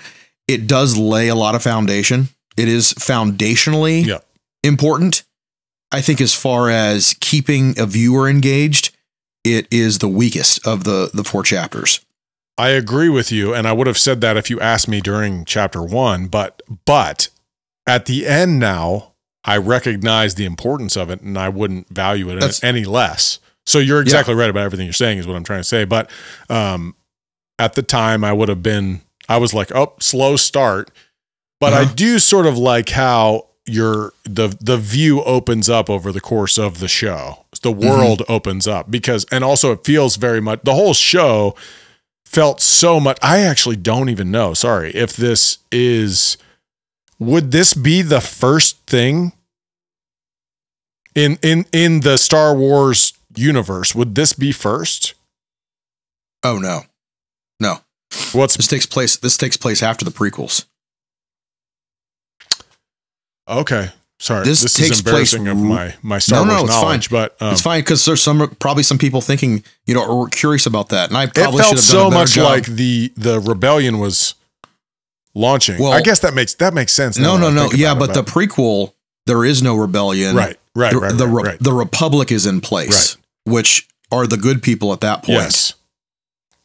It 0.48 0.66
does 0.68 0.98
lay 0.98 1.28
a 1.28 1.36
lot 1.36 1.56
of 1.56 1.62
foundation. 1.64 2.30
It 2.56 2.68
is 2.68 2.94
foundationally 2.94 4.06
Yeah. 4.06 4.20
important. 4.64 5.24
I 5.92 6.02
think 6.02 6.20
as 6.22 6.34
far 6.34 6.70
as 6.70 7.16
keeping 7.20 7.80
a 7.80 7.86
viewer 7.86 8.28
engaged, 8.30 8.96
it 9.44 9.68
is 9.72 10.00
the 10.00 10.08
weakest 10.08 10.66
of 10.68 10.84
the 10.84 11.10
the 11.14 11.24
four 11.24 11.44
chapters. 11.44 12.00
I 12.58 12.70
agree 12.70 13.10
with 13.10 13.32
you, 13.32 13.54
and 13.54 13.68
I 13.68 13.72
would 13.74 13.86
have 13.88 13.98
said 14.00 14.20
that 14.22 14.36
if 14.36 14.50
you 14.50 14.60
asked 14.60 14.88
me 14.88 15.00
during 15.00 15.46
chapter 15.46 15.84
one. 15.84 16.28
But 16.28 16.62
but 16.86 17.30
at 17.86 18.06
the 18.08 18.26
end 18.28 18.60
now, 18.60 19.14
I 19.46 19.58
recognize 19.58 20.36
the 20.36 20.46
importance 20.46 20.98
of 20.98 21.10
it, 21.10 21.22
and 21.22 21.38
I 21.38 21.50
wouldn't 21.50 21.88
value 21.90 22.30
it 22.30 22.36
That's- 22.36 22.64
any 22.64 22.84
less. 22.84 23.40
So 23.66 23.80
you're 23.80 24.02
exactly 24.02 24.34
right 24.34 24.50
about 24.50 24.64
everything 24.64 24.86
you're 24.86 24.94
saying, 24.94 25.18
is 25.20 25.28
what 25.28 25.36
I'm 25.36 25.44
trying 25.44 25.60
to 25.60 25.64
say. 25.66 25.84
But 25.84 26.10
um, 26.50 26.96
at 27.60 27.74
the 27.74 27.82
time, 27.84 28.24
I 28.24 28.34
would 28.34 28.50
have 28.50 28.62
been, 28.64 29.02
I 29.30 29.38
was 29.38 29.54
like, 29.54 29.72
oh, 29.76 29.94
slow 30.00 30.36
start. 30.36 30.92
But 31.60 31.74
I 31.74 31.82
Uh-huh. 31.84 31.94
do 31.96 32.20
sort 32.20 32.46
of 32.46 32.58
like 32.58 32.90
how 32.90 33.48
your 33.66 34.14
the 34.24 34.56
the 34.62 34.78
view 34.78 35.22
opens 35.24 35.70
up 35.70 35.90
over 35.90 36.12
the 36.12 36.22
course 36.22 36.58
of 36.58 36.80
the 36.80 36.88
show. 36.88 37.46
The 37.64 37.72
world 37.72 38.22
opens 38.30 38.68
up 38.68 38.90
because, 38.92 39.26
and 39.32 39.44
also 39.44 39.72
it 39.74 39.84
feels 39.84 40.16
very 40.18 40.40
much 40.40 40.62
the 40.64 40.76
whole 40.76 40.94
show 40.94 41.56
felt 42.26 42.62
so 42.62 43.00
much. 43.00 43.18
I 43.24 43.40
actually 43.40 43.76
don't 43.76 44.10
even 44.10 44.30
know. 44.32 44.54
Sorry 44.54 44.92
if 44.94 45.16
this 45.18 45.58
is. 45.72 46.38
Would 47.20 47.52
this 47.52 47.74
be 47.74 48.04
the 48.04 48.22
first 48.22 48.78
thing 48.86 49.34
in 51.16 51.38
in 51.42 51.66
in 51.74 52.02
the 52.02 52.18
Star 52.18 52.56
Wars 52.56 53.14
universe? 53.36 53.96
Would 53.96 54.14
this 54.16 54.34
be 54.34 54.52
first? 54.52 55.16
Oh 56.44 56.60
no. 56.60 56.84
What's 58.34 58.58
This 58.58 58.68
takes 58.68 58.86
place 58.86 59.18
this 59.18 59.38
takes 59.38 59.58
place 59.58 59.82
after 59.84 60.06
the 60.06 60.12
prequels. 60.12 60.66
Okay. 63.48 63.90
Sorry. 64.20 64.46
This 64.46 64.62
This, 64.62 64.74
takes 64.74 64.92
is 64.92 65.00
embarrassing 65.00 65.44
place 65.44 65.52
of 65.54 65.62
my, 65.62 65.94
my 66.02 66.18
Star 66.18 66.44
No, 66.44 66.52
no, 66.52 66.60
Wars 66.62 66.70
it's 66.72 66.82
knowledge, 66.82 67.10
but 67.12 67.36
um, 67.40 67.52
it's 67.52 67.62
fine 67.62 67.82
because 67.82 68.04
there's 68.04 68.22
some 68.22 68.56
probably 68.60 68.84
some 68.84 68.98
people 68.98 69.22
thinking 69.22 69.64
you 69.86 69.94
know 69.94 70.06
or 70.06 70.28
curious 70.28 70.66
about 70.66 70.90
that, 70.90 71.10
and 71.10 71.18
I 71.18 71.26
it 71.26 71.34
probably 71.34 71.60
felt 71.62 71.78
should 71.78 71.86
have 71.86 71.94
done 71.94 72.12
so 72.12 72.18
much 72.18 72.32
job. 72.32 72.46
like 72.46 72.66
the 72.66 73.14
the 73.16 73.40
rebellion 73.40 74.00
was 74.00 74.34
launching. 75.36 75.80
Well- 75.80 75.94
I 75.94 76.02
guess 76.02 76.20
that 76.22 76.34
makes 76.34 76.56
that 76.56 76.74
makes 76.74 76.94
sense. 76.94 77.18
no, 77.20 77.38
no, 77.38 77.52
no, 77.52 77.70
yeah, 77.74 77.94
but 77.94 78.14
the 78.14 78.24
prequel 78.24 78.94
there 79.28 79.46
is 79.46 79.62
no 79.62 79.76
rebellion, 79.76 80.36
right, 80.36 80.58
right, 80.74 80.94
the, 80.94 81.00
right, 81.00 81.18
the, 81.18 81.28
right, 81.28 81.46
right. 81.46 81.60
the 81.60 81.74
republic 81.74 82.32
is 82.32 82.46
in 82.46 82.62
place, 82.62 83.18
which 83.46 83.88
are 84.12 84.26
the 84.26 84.38
good 84.38 84.64
people 84.64 84.94
at 84.94 85.02
that 85.02 85.24
point. 85.24 85.40
Yes. 85.40 85.74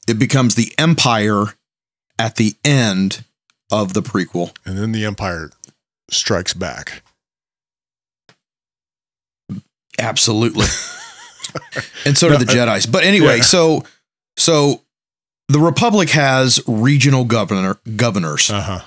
It 0.08 0.18
becomes 0.18 0.54
the 0.54 0.72
empire 0.78 1.54
at 2.18 2.36
the 2.36 2.54
end 2.64 3.24
of 3.70 3.94
the 3.94 4.02
prequel. 4.02 4.54
And 4.66 4.76
then 4.78 4.92
the 4.92 5.04
Empire 5.04 5.50
strikes 6.10 6.52
back. 6.54 7.02
Absolutely. 9.98 10.66
and 12.06 12.16
so 12.16 12.28
do 12.28 12.38
the 12.38 12.44
Jedi's. 12.50 12.86
But 12.86 13.04
anyway, 13.04 13.36
Yeah. 13.38 13.42
so 13.42 13.84
so 14.36 14.82
the 15.48 15.58
Republic 15.58 16.10
has 16.10 16.60
regional 16.66 17.24
governor 17.24 17.78
governors, 17.96 18.50
Uh 18.50 18.60
huh. 18.62 18.80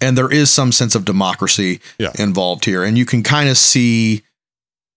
and 0.00 0.16
there 0.18 0.30
is 0.30 0.50
some 0.50 0.70
sense 0.72 0.94
of 0.94 1.04
democracy 1.04 1.80
Yeah. 1.98 2.12
involved 2.18 2.66
here, 2.66 2.84
and 2.84 2.98
you 2.98 3.06
can 3.06 3.22
kind 3.22 3.48
of 3.48 3.56
see 3.56 4.22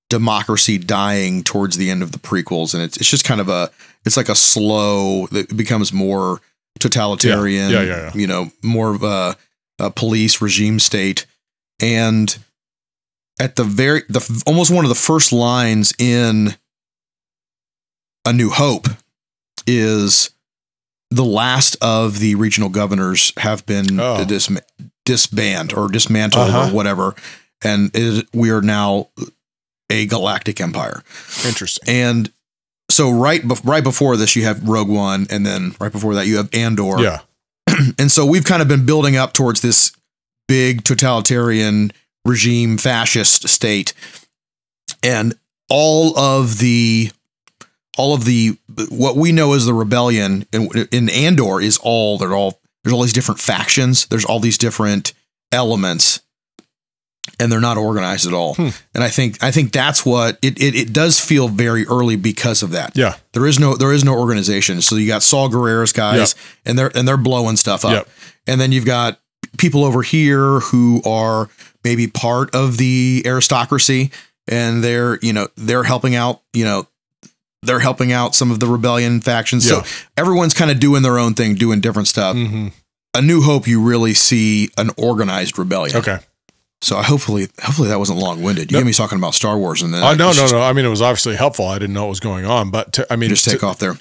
democracy 0.09 0.77
dying 0.77 1.43
towards 1.43 1.77
the 1.77 1.89
end 1.89 2.01
of 2.03 2.11
the 2.11 2.19
prequels, 2.19 2.73
and 2.73 2.81
it's 2.83 2.97
it's 2.97 3.09
just 3.09 3.23
kind 3.25 3.41
of 3.41 3.49
a 3.49 3.69
it's 4.05 4.17
like 4.17 4.29
a 4.29 4.35
slow 4.35 5.27
that 5.27 5.55
becomes 5.57 5.91
more 5.91 6.39
totalitarian, 6.79 7.69
Yeah, 7.71 7.81
yeah, 7.81 7.97
yeah. 7.97 8.11
you 8.13 8.27
know, 8.27 8.51
more 8.63 8.93
of 8.93 9.03
a, 9.03 9.35
a 9.79 9.89
police 9.91 10.41
regime 10.41 10.79
state, 10.79 11.25
and 11.81 12.37
at 13.39 13.55
the 13.55 13.63
very 13.63 14.03
the 14.07 14.43
almost 14.47 14.71
one 14.71 14.85
of 14.85 14.89
the 14.89 14.95
first 14.95 15.31
lines 15.33 15.93
in 15.99 16.55
A 18.25 18.33
New 18.33 18.49
Hope 18.49 18.87
is 19.65 20.31
the 21.09 21.25
last 21.25 21.75
of 21.81 22.19
the 22.19 22.35
regional 22.35 22.69
governors 22.69 23.33
have 23.37 23.65
been 23.65 23.99
Oh. 23.99 24.23
dis- 24.25 24.49
disbanded 25.05 25.77
or 25.77 25.87
dismantled 25.89 26.49
Uh-huh. 26.49 26.69
or 26.69 26.73
whatever, 26.73 27.15
and 27.63 27.91
it, 27.93 28.27
we 28.33 28.49
are 28.51 28.61
now 28.61 29.09
a 29.89 30.05
galactic 30.05 30.59
empire. 30.59 31.03
Interesting. 31.45 31.87
And 31.87 32.31
so 32.89 33.11
right 33.11 33.41
bef- 33.41 33.65
right 33.65 33.83
before 33.83 34.17
this, 34.17 34.35
you 34.35 34.43
have 34.43 34.67
Rogue 34.67 34.89
One, 34.89 35.27
and 35.29 35.45
then 35.45 35.75
right 35.79 35.91
before 35.91 36.15
that, 36.15 36.27
you 36.27 36.37
have 36.37 36.49
Andor. 36.53 36.99
Yeah. 36.99 37.19
And 37.99 38.09
so 38.11 38.25
we've 38.25 38.43
kind 38.43 38.61
of 38.61 38.67
been 38.67 38.85
building 38.85 39.15
up 39.15 39.33
towards 39.33 39.61
this 39.61 39.91
big 40.47 40.83
totalitarian 40.83 41.91
regime, 42.25 42.77
fascist 42.77 43.47
state, 43.47 43.93
and 45.03 45.37
all 45.69 46.17
of 46.17 46.57
the 46.59 47.11
all 47.97 48.13
of 48.13 48.25
the 48.25 48.57
what 48.89 49.15
we 49.15 49.31
know 49.31 49.53
as 49.53 49.65
the 49.65 49.73
rebellion 49.73 50.45
in, 50.53 50.69
in 50.91 51.09
Andor 51.09 51.59
is 51.59 51.77
all 51.77 52.17
they're 52.17 52.35
all 52.35 52.61
there's 52.83 52.93
all 52.93 53.01
these 53.01 53.13
different 53.13 53.41
factions. 53.41 54.05
There's 54.05 54.25
all 54.25 54.39
these 54.39 54.57
different 54.57 55.13
elements, 55.51 56.21
and 57.39 57.51
they're 57.51 57.61
not 57.61 57.77
organized 57.77 58.27
at 58.27 58.33
all. 58.33 58.55
Hmm. 58.55 58.69
And 58.93 59.03
I 59.03 59.09
think 59.09 59.43
I 59.43 59.51
think 59.51 59.71
that's 59.71 60.05
what 60.05 60.39
it, 60.41 60.61
it 60.61 60.75
it 60.75 60.93
does 60.93 61.19
feel 61.19 61.47
very 61.47 61.85
early 61.85 62.15
because 62.15 62.63
of 62.63 62.71
that. 62.71 62.95
Yeah. 62.95 63.15
There 63.33 63.45
is 63.45 63.59
no 63.59 63.75
there 63.75 63.93
is 63.93 64.03
no 64.03 64.17
organization. 64.17 64.81
So 64.81 64.95
you 64.95 65.07
got 65.07 65.23
Saw 65.23 65.47
Gerrera's 65.49 65.93
guys 65.93 66.35
and 66.65 66.77
they're 66.77 66.91
and 66.95 67.07
they're 67.07 67.17
blowing 67.17 67.55
stuff 67.55 67.85
up. 67.85 67.91
Yep. 67.91 68.09
And 68.47 68.61
then 68.61 68.71
you've 68.71 68.85
got 68.85 69.19
people 69.57 69.83
over 69.83 70.01
here 70.01 70.59
who 70.59 71.01
are 71.05 71.49
maybe 71.83 72.07
part 72.07 72.53
of 72.55 72.77
the 72.77 73.23
aristocracy 73.25 74.11
and 74.47 74.83
they're, 74.83 75.19
you 75.21 75.33
know, 75.33 75.47
they're 75.55 75.83
helping 75.83 76.15
out, 76.15 76.41
you 76.53 76.65
know, 76.65 76.87
they're 77.63 77.79
helping 77.79 78.11
out 78.11 78.35
some 78.35 78.51
of 78.51 78.59
the 78.59 78.67
rebellion 78.67 79.21
factions. 79.21 79.69
Yeah. 79.69 79.83
So 79.83 80.01
everyone's 80.15 80.53
kind 80.53 80.71
of 80.71 80.79
doing 80.79 81.03
their 81.03 81.17
own 81.17 81.33
thing, 81.33 81.55
doing 81.55 81.81
different 81.81 82.07
stuff. 82.07 82.35
hmm 82.35 82.69
A 83.13 83.21
New 83.21 83.41
Hope, 83.41 83.67
you 83.67 83.81
really 83.81 84.13
see 84.13 84.69
an 84.77 84.91
organized 84.97 85.57
rebellion. 85.57 85.97
Okay. 85.97 86.19
So 86.81 86.95
I 86.97 87.03
hopefully, 87.03 87.47
hopefully 87.61 87.87
that 87.89 87.97
wasn't 87.99 88.19
long 88.19 88.43
winded. 88.43 88.71
You 88.71 88.75
Nope. 88.75 88.81
get 88.83 88.87
me 88.87 88.93
talking 88.93 89.17
about 89.17 89.33
Star 89.33 89.57
Wars 89.57 89.81
and 89.81 89.93
then 89.93 90.03
Oh, 90.03 90.13
no, 90.13 90.29
it's 90.29 90.37
no, 90.37 90.43
just- 90.43 90.53
no. 90.53 90.61
I 90.61 90.73
mean, 90.73 90.85
it 90.85 90.89
was 90.89 91.01
obviously 91.01 91.35
helpful. 91.35 91.65
I 91.67 91.79
didn't 91.79 91.93
know 91.95 92.03
what 92.03 92.09
was 92.09 92.19
going 92.19 92.45
on, 92.45 92.69
but 92.69 92.93
to, 92.93 93.07
I 93.11 93.15
mean, 93.15 93.29
Just 93.29 93.45
to, 93.45 93.49
take 93.51 93.63
off 93.63 93.79
there. 93.79 93.97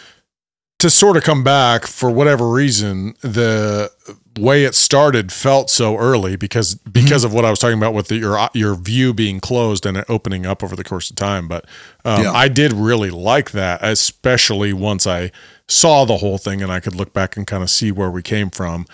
to 0.81 0.91
sort 0.91 1.17
of 1.17 1.23
come 1.23 1.43
back 1.43 1.87
for 1.87 2.11
whatever 2.11 2.51
reason, 2.51 3.15
the 3.23 3.91
way 4.39 4.65
it 4.65 4.75
started 4.75 5.33
felt 5.33 5.71
so 5.71 5.97
early 5.97 6.37
because 6.37 6.75
because 6.75 7.25
of 7.25 7.33
what 7.33 7.47
I 7.47 7.51
was 7.51 7.59
talking 7.59 7.79
about 7.79 7.95
with 7.95 8.09
the, 8.09 8.17
your 8.17 8.51
your 8.53 8.75
view 8.75 9.15
being 9.15 9.41
closed 9.41 9.87
and 9.87 9.97
it 9.97 10.05
opening 10.11 10.45
up 10.45 10.62
over 10.62 10.77
the 10.77 10.85
course 10.85 11.09
of 11.09 11.17
time. 11.17 11.49
But 11.49 11.65
um, 12.05 12.25
Yeah. 12.25 12.33
I 12.33 12.49
did 12.49 12.75
really 12.75 13.09
like 13.09 13.53
that, 13.53 13.81
especially 13.83 14.75
once 14.75 15.07
I 15.07 15.33
saw 15.67 16.05
the 16.05 16.19
whole 16.19 16.37
thing 16.37 16.61
and 16.61 16.71
I 16.71 16.81
could 16.81 16.95
look 16.95 17.15
back 17.15 17.39
and 17.39 17.47
kind 17.47 17.62
of 17.62 17.71
see 17.71 17.91
where 17.91 18.11
we 18.11 18.21
came 18.23 18.51
from. 18.51 18.85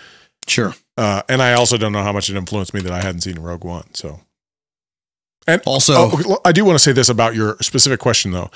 Sure. 0.46 0.76
Uh, 0.96 1.22
and 1.28 1.40
I 1.42 1.54
also 1.54 1.76
don't 1.78 1.92
know 1.92 2.02
how 2.02 2.12
much 2.12 2.28
it 2.28 2.36
influenced 2.36 2.74
me 2.74 2.80
that 2.82 2.92
I 2.92 3.00
hadn't 3.02 3.22
seen 3.22 3.38
Rogue 3.38 3.64
One. 3.64 3.92
So, 3.94 4.20
and 5.46 5.62
Also, 5.66 5.94
Oh, 5.96 6.38
I 6.44 6.52
do 6.52 6.64
want 6.64 6.76
to 6.76 6.82
say 6.84 6.92
this 6.92 7.08
about 7.08 7.34
your 7.34 7.56
specific 7.60 7.98
question 8.00 8.30
though. 8.32 8.50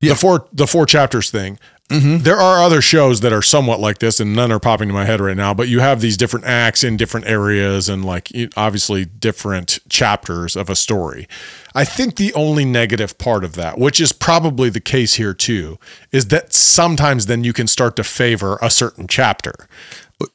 Yeah. 0.00 0.10
The 0.12 0.16
four 0.18 0.48
the 0.52 0.66
four 0.66 0.86
chapters 0.86 1.30
thing. 1.30 1.58
Mhm. 1.90 2.22
There 2.22 2.36
are 2.38 2.62
other 2.62 2.80
shows 2.80 3.20
that 3.20 3.32
are 3.32 3.42
somewhat 3.42 3.78
like 3.78 3.98
this, 3.98 4.18
and 4.18 4.34
none 4.34 4.50
are 4.50 4.58
popping 4.58 4.88
to 4.88 4.94
my 4.94 5.04
head 5.04 5.20
right 5.20 5.36
now. 5.36 5.52
But 5.52 5.68
you 5.68 5.80
have 5.80 6.00
these 6.00 6.16
different 6.16 6.46
acts 6.46 6.82
in 6.82 6.96
different 6.96 7.26
areas, 7.26 7.88
and 7.90 8.04
like 8.04 8.30
obviously 8.56 9.04
different 9.04 9.78
chapters 9.88 10.56
of 10.56 10.70
a 10.70 10.76
story. 10.76 11.28
I 11.74 11.84
think 11.84 12.16
the 12.16 12.32
only 12.34 12.64
negative 12.64 13.18
part 13.18 13.44
of 13.44 13.54
that, 13.56 13.78
which 13.78 14.00
is 14.00 14.12
probably 14.12 14.70
the 14.70 14.80
case 14.80 15.14
here 15.14 15.34
too, 15.34 15.78
is 16.10 16.26
that 16.26 16.54
sometimes 16.54 17.26
then 17.26 17.44
you 17.44 17.52
can 17.52 17.66
start 17.66 17.96
to 17.96 18.04
favor 18.04 18.58
a 18.62 18.70
certain 18.70 19.06
chapter. 19.06 19.68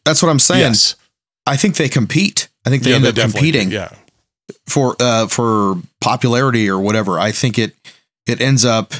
that's 0.05 0.21
what 0.21 0.29
I'm 0.29 0.39
saying. 0.39 0.61
Yes, 0.61 0.95
I 1.49 1.57
think 1.57 1.75
they 1.75 1.89
compete. 1.89 2.47
I 2.65 2.69
think 2.69 2.83
they 2.83 2.91
Yeah, 2.91 2.95
end 2.97 3.05
they 3.05 3.21
up 3.23 3.31
competing 3.31 3.71
Yeah, 3.71 3.93
for 4.67 4.95
uh, 4.99 5.27
for 5.27 5.75
popularity 6.01 6.69
or 6.69 6.79
whatever. 6.79 7.19
I 7.19 7.31
think 7.31 7.57
it 7.59 7.75
it 8.27 8.39
ends 8.41 8.63
up. 8.65 8.93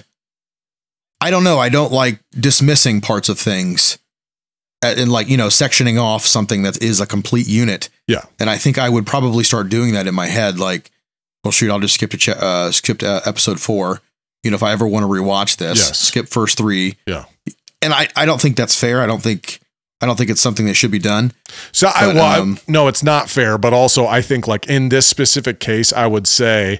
I 1.22 1.32
don't 1.32 1.44
know. 1.44 1.60
I 1.60 1.70
don't 1.70 1.92
like 1.92 2.20
dismissing 2.40 3.02
parts 3.02 3.28
of 3.30 3.38
things, 3.38 3.98
uh, 4.84 4.96
and 4.98 5.12
like 5.12 5.28
you 5.30 5.38
know 5.38 5.48
sectioning 5.48 6.02
off 6.02 6.26
something 6.26 6.64
that 6.64 6.82
is 6.82 7.00
a 7.02 7.06
complete 7.06 7.48
unit. 7.48 7.90
Yeah. 8.08 8.24
and 8.40 8.50
I 8.50 8.58
think 8.58 8.78
I 8.78 8.90
would 8.90 9.06
probably 9.06 9.44
start 9.44 9.70
doing 9.70 9.94
that 9.94 10.08
in 10.08 10.16
my 10.16 10.26
head. 10.28 10.58
Like, 10.60 10.90
well, 11.44 11.52
shoot, 11.52 11.70
I'll 11.70 11.80
just 11.80 11.94
skip 11.96 12.10
to 12.12 12.18
cha- 12.18 12.32
uh, 12.40 12.72
skip 12.72 13.00
to 13.00 13.08
uh, 13.10 13.22
episode 13.26 13.60
four. 13.60 14.02
You 14.44 14.50
know, 14.52 14.56
if 14.56 14.64
I 14.64 14.72
ever 14.72 14.88
want 14.88 15.04
to 15.04 15.08
rewatch 15.08 15.58
this, 15.58 15.78
Yes. 15.90 16.00
skip 16.00 16.28
first 16.30 16.58
three. 16.58 16.96
Yeah. 17.06 17.26
and 17.82 17.94
I 17.94 18.08
I 18.16 18.26
don't 18.26 18.42
think 18.42 18.56
that's 18.56 18.80
fair. 18.80 19.02
I 19.02 19.06
don't 19.06 19.22
think 19.22 19.60
I 20.02 20.06
don't 20.06 20.18
think 20.18 20.30
it's 20.30 20.40
something 20.42 20.66
that 20.68 20.76
should 20.76 20.92
be 20.92 21.00
done. 21.00 21.34
So 21.72 21.90
I 21.94 22.06
But, 22.08 22.16
well, 22.16 22.24
I- 22.26 22.40
um, 22.40 22.60
no, 22.68 22.88
it's 22.88 23.04
not 23.04 23.30
fair. 23.30 23.58
But 23.58 23.74
also, 23.74 24.08
I 24.08 24.22
think 24.22 24.48
like 24.48 24.68
in 24.68 24.90
this 24.90 25.06
specific 25.08 25.60
case, 25.60 25.92
I 25.92 26.08
would 26.08 26.28
say 26.28 26.80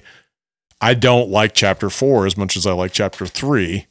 I 0.80 0.94
don't 0.94 1.28
like 1.28 1.54
chapter 1.54 1.90
four 1.90 2.24
as 2.26 2.36
much 2.38 2.56
as 2.56 2.66
I 2.66 2.72
like 2.72 2.92
chapter 2.92 3.26
three. 3.26 3.86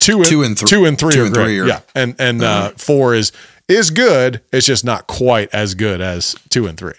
Two 0.00 0.18
and 0.18 0.26
Two 0.26 0.42
and 0.42 0.58
three- 0.58 0.68
two 0.68 0.84
and 0.84 0.98
three 0.98 1.12
two 1.12 1.22
are 1.22 1.26
and 1.26 1.34
three 1.34 1.58
are- 1.60 1.66
yeah, 1.66 1.80
and 1.94 2.14
and 2.18 2.42
uh, 2.42 2.46
Uh-huh. 2.46 2.72
four 2.76 3.14
is 3.14 3.30
is 3.68 3.90
good. 3.90 4.40
It's 4.52 4.66
just 4.66 4.84
not 4.84 5.06
quite 5.06 5.50
as 5.52 5.74
good 5.74 6.00
as 6.00 6.34
two 6.48 6.66
and 6.66 6.78
three. 6.78 6.94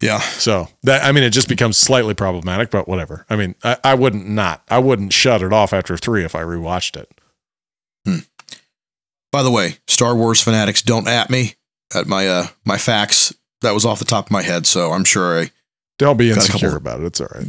Yeah, 0.00 0.20
So 0.20 0.68
that 0.84 1.02
I 1.04 1.10
mean, 1.10 1.24
it 1.24 1.30
just 1.30 1.48
becomes 1.48 1.76
slightly 1.76 2.14
problematic. 2.14 2.70
But 2.70 2.86
whatever. 2.86 3.24
I 3.30 3.34
mean, 3.36 3.56
I, 3.64 3.78
I 3.82 3.94
wouldn't 3.94 4.28
not. 4.28 4.62
I 4.68 4.78
wouldn't 4.78 5.12
shut 5.12 5.42
it 5.42 5.52
off 5.52 5.72
after 5.72 5.96
three 5.96 6.24
if 6.24 6.36
I 6.36 6.42
rewatched 6.42 6.96
it. 6.96 7.10
By 9.30 9.42
the 9.42 9.50
way, 9.50 9.76
Star 9.86 10.16
Wars 10.16 10.40
fanatics, 10.40 10.82
don't 10.82 11.08
at 11.08 11.30
me 11.30 11.54
at 11.94 12.06
my 12.06 12.28
uh 12.28 12.46
my 12.64 12.78
facts. 12.78 13.34
That 13.60 13.74
was 13.74 13.84
off 13.84 13.98
the 13.98 14.04
top 14.04 14.26
of 14.26 14.30
my 14.30 14.42
head, 14.42 14.66
so 14.66 14.92
I'm 14.92 15.04
sure 15.04 15.40
I 15.40 15.50
Don't 15.98 16.16
be 16.16 16.30
insecure 16.30 16.76
about 16.76 17.00
it. 17.00 17.06
It's 17.06 17.20
all 17.20 17.28
right. 17.34 17.46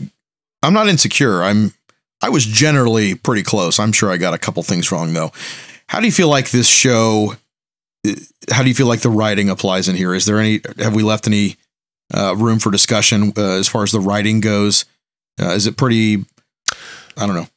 I'm 0.64 0.74
not 0.74 0.90
insecure. 0.90 1.44
I'm 1.44 1.74
I 2.22 2.30
was 2.30 2.46
generally 2.46 3.16
pretty 3.16 3.44
close. 3.44 3.80
I'm 3.80 3.92
sure 3.92 4.12
I 4.12 4.18
got 4.18 4.34
a 4.34 4.40
couple 4.40 4.64
things 4.64 4.92
wrong 4.92 5.14
though. 5.14 5.32
How 5.88 6.00
do 6.00 6.06
you 6.06 6.12
feel 6.12 6.28
like 6.28 6.52
this 6.52 6.68
show 6.68 7.36
uh, 8.08 8.12
how 8.52 8.64
do 8.64 8.70
you 8.70 8.76
feel 8.76 8.88
like 8.88 9.02
the 9.02 9.10
writing 9.10 9.50
applies 9.50 9.88
in 9.88 9.96
here? 9.96 10.14
Is 10.14 10.26
there 10.26 10.40
any 10.40 10.62
have 10.78 10.96
we 10.96 11.04
left 11.04 11.28
any 11.28 11.58
uh, 12.14 12.36
room 12.36 12.60
for 12.60 12.72
discussion 12.72 13.34
uh, 13.38 13.58
as 13.58 13.68
far 13.68 13.84
as 13.84 13.92
the 13.92 14.00
writing 14.00 14.40
goes? 14.42 14.86
Uh, 15.42 15.52
is 15.52 15.68
it 15.68 15.78
pretty 15.78 16.26
I 17.18 17.26
don't 17.26 17.36
know. 17.36 17.48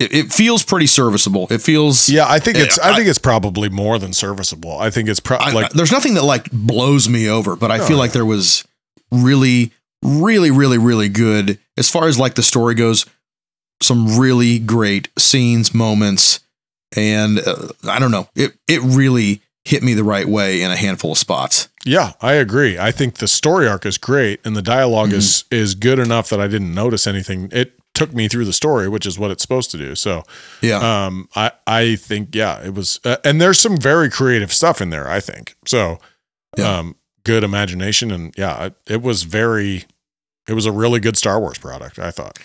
It, 0.00 0.12
it 0.14 0.32
feels 0.32 0.64
pretty 0.64 0.86
serviceable. 0.86 1.46
It 1.50 1.60
feels 1.62 2.08
Yeah, 2.08 2.26
I 2.28 2.38
think 2.40 2.58
it's. 2.58 2.78
I, 2.78 2.90
I- 2.92 2.96
think 2.96 3.08
it's 3.08 3.18
probably 3.18 3.68
more 3.68 3.98
than 3.98 4.12
serviceable. 4.12 4.76
I 4.78 4.90
think 4.90 5.08
it's 5.08 5.20
pro- 5.20 5.36
I, 5.36 5.52
like 5.52 5.70
there's 5.70 5.92
nothing 5.92 6.14
that 6.14 6.24
like 6.24 6.50
blows 6.52 7.08
me 7.08 7.28
over, 7.28 7.54
but 7.56 7.70
I 7.70 7.86
feel 7.86 7.96
like 7.98 8.12
there 8.12 8.26
was 8.26 8.64
really, 9.12 9.72
really, 10.02 10.50
really, 10.50 10.78
really 10.78 11.08
good 11.08 11.58
as 11.76 11.90
far 11.90 12.08
as 12.08 12.18
like 12.18 12.34
the 12.34 12.42
story 12.42 12.74
goes. 12.74 13.06
Some 13.82 14.18
really 14.18 14.58
great 14.60 15.08
scenes, 15.18 15.74
moments, 15.74 16.40
and 16.96 17.38
uh, 17.40 17.68
I 17.88 17.98
don't 17.98 18.10
know. 18.12 18.28
It 18.34 18.52
it 18.68 18.80
really 18.82 19.42
hit 19.64 19.82
me 19.82 19.94
the 19.94 20.04
right 20.04 20.26
way 20.26 20.62
in 20.62 20.70
a 20.70 20.76
handful 20.76 21.12
of 21.12 21.18
spots. 21.18 21.68
Yeah, 21.84 22.12
I 22.20 22.34
agree. 22.34 22.78
I 22.78 22.90
think 22.92 23.16
the 23.16 23.28
story 23.28 23.66
arc 23.68 23.84
is 23.84 23.98
great 23.98 24.40
and 24.44 24.56
the 24.56 24.62
dialog 24.62 25.08
Mm-hmm. 25.08 25.18
is 25.18 25.44
is 25.50 25.74
good 25.74 25.98
enough 25.98 26.30
that 26.30 26.40
I 26.40 26.46
didn't 26.48 26.72
notice 26.74 27.06
anything. 27.06 27.48
It 27.52 27.78
took 27.94 28.12
me 28.12 28.28
through 28.28 28.44
the 28.44 28.52
story, 28.52 28.88
which 28.88 29.06
is 29.06 29.18
what 29.18 29.30
it's 29.30 29.42
supposed 29.42 29.70
to 29.70 29.78
do. 29.78 29.94
So, 29.94 30.24
Yeah. 30.60 30.78
um, 31.06 31.28
I 31.36 31.52
I 31.66 31.96
think 31.96 32.34
yeah, 32.34 32.60
it 32.64 32.74
was, 32.74 33.00
uh, 33.04 33.16
and 33.24 33.40
there's 33.40 33.58
some 33.60 33.76
very 33.76 34.10
creative 34.10 34.52
stuff 34.52 34.80
in 34.80 34.90
there. 34.90 35.08
I 35.08 35.20
think 35.20 35.56
so. 35.64 35.98
Yeah. 36.58 36.78
Um, 36.78 36.96
good 37.24 37.42
imagination 37.44 38.10
and 38.10 38.34
yeah, 38.36 38.66
it, 38.66 38.74
it 38.88 39.02
was 39.02 39.22
very, 39.22 39.84
it 40.48 40.52
was 40.54 40.66
a 40.66 40.72
really 40.72 41.00
good 41.00 41.16
Star 41.16 41.40
Wars 41.40 41.56
product. 41.58 41.98
I 41.98 42.10
thought. 42.10 42.38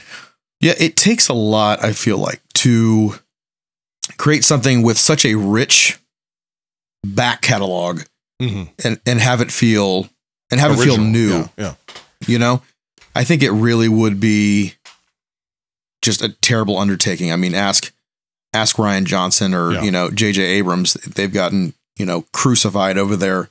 Yeah, 0.61 0.73
it 0.79 0.95
takes 0.95 1.27
a 1.29 1.33
lot, 1.33 1.83
I 1.83 1.93
feel 1.93 2.17
like, 2.17 2.41
to 2.55 3.15
create 4.17 4.43
something 4.43 4.83
with 4.83 4.97
such 4.97 5.25
a 5.25 5.35
rich 5.35 5.97
back 7.05 7.41
catalog 7.41 8.01
Mm-hmm. 8.41 8.71
and, 8.87 9.01
and 9.05 9.19
have 9.19 9.41
it 9.41 9.51
feel 9.51 10.07
and 10.49 10.61
have 10.61 10.71
it 10.71 10.77
feel 10.81 10.97
new. 10.97 11.29
Yeah, 11.29 11.47
yeah. 11.57 11.73
You 12.25 12.39
know? 12.39 12.61
I 13.13 13.25
think 13.25 13.43
it 13.43 13.51
really 13.51 13.89
would 13.89 14.21
be 14.21 14.75
just 16.17 16.23
a 16.23 16.29
terrible 16.41 16.77
undertaking. 16.77 17.31
I 17.31 17.35
mean, 17.35 17.53
ask 17.53 17.93
ask 18.53 18.77
Rian 18.77 19.05
Johnson 19.05 19.53
or, 19.53 19.73
Yeah. 19.73 19.81
you 19.83 19.91
know, 19.91 20.09
JJ 20.09 20.39
Abrams. 20.39 20.93
They've 21.05 21.31
gotten, 21.31 21.73
you 21.97 22.05
know, 22.05 22.25
crucified 22.33 22.97
over 22.97 23.15
their 23.15 23.49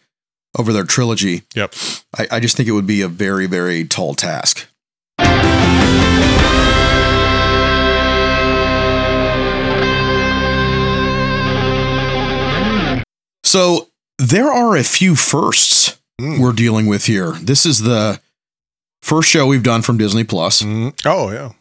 over 0.59 0.73
their 0.73 0.85
trilogy. 0.85 1.43
Yep. 1.55 1.75
I, 2.19 2.27
I 2.33 2.41
just 2.41 2.57
think 2.57 2.69
it 2.69 2.73
would 2.73 2.87
be 2.87 3.03
a 3.03 3.09
very, 3.09 3.47
very 3.47 3.85
tall 3.85 4.15
task. 4.15 4.67
So 13.45 13.89
there 14.19 14.51
are 14.53 14.77
a 14.77 14.85
few 14.85 15.15
firsts 15.17 15.95
Mm. 16.21 16.41
we're 16.41 16.51
dealing 16.53 16.87
with 16.87 17.05
here. 17.07 17.31
This 17.41 17.65
is 17.65 17.83
the 17.83 18.21
first 19.03 19.29
show 19.29 19.47
we've 19.47 19.63
done 19.63 19.83
from 19.83 19.99
Disney 19.99 20.25
Plus. 20.25 20.63
Mm. 20.63 20.93
Oh 21.07 21.31
yeah. 21.31 21.53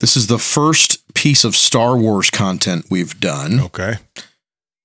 This 0.00 0.16
is 0.16 0.26
the 0.28 0.38
first 0.38 1.02
piece 1.14 1.44
of 1.44 1.54
Star 1.54 1.96
Wars 1.96 2.30
content 2.30 2.86
we've 2.90 3.18
done. 3.20 3.60
Okay. 3.60 3.94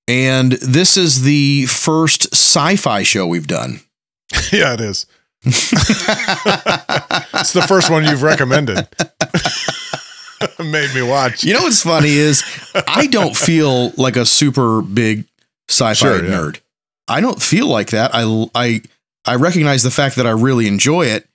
And 0.08 0.52
this 0.54 0.98
is 0.98 1.24
the 1.24 1.66
first 1.66 2.34
sci-fi 2.34 3.04
show 3.04 3.26
we've 3.26 3.48
done. 3.48 3.80
yeah, 4.52 4.74
it 4.74 4.82
is. 4.82 5.06
it's 5.46 5.72
the 7.54 7.64
first 7.68 7.90
one 7.90 8.04
you've 8.04 8.22
recommended. 8.24 8.88
Made 10.60 10.94
me 10.94 11.02
watch. 11.02 11.44
You 11.44 11.54
know 11.54 11.62
what's 11.64 11.82
funny 11.82 12.10
is 12.12 12.44
I 12.88 13.08
don't 13.08 13.36
feel 13.36 13.92
like 13.92 14.16
a 14.16 14.26
super 14.26 14.82
big 14.82 15.26
sci-fi 15.70 15.94
Sure, 15.94 16.24
yeah. 16.24 16.30
nerd. 16.32 16.60
I 17.08 17.22
don't 17.22 17.42
feel 17.42 17.68
like 17.68 17.92
that. 17.92 18.12
I 18.14 18.48
I 18.54 18.82
I 19.26 19.36
recognize 19.36 19.82
the 19.84 19.92
fact 19.92 20.18
that 20.18 20.28
I 20.28 20.32
really 20.32 20.68
enjoy 20.68 21.06
it, 21.08 21.28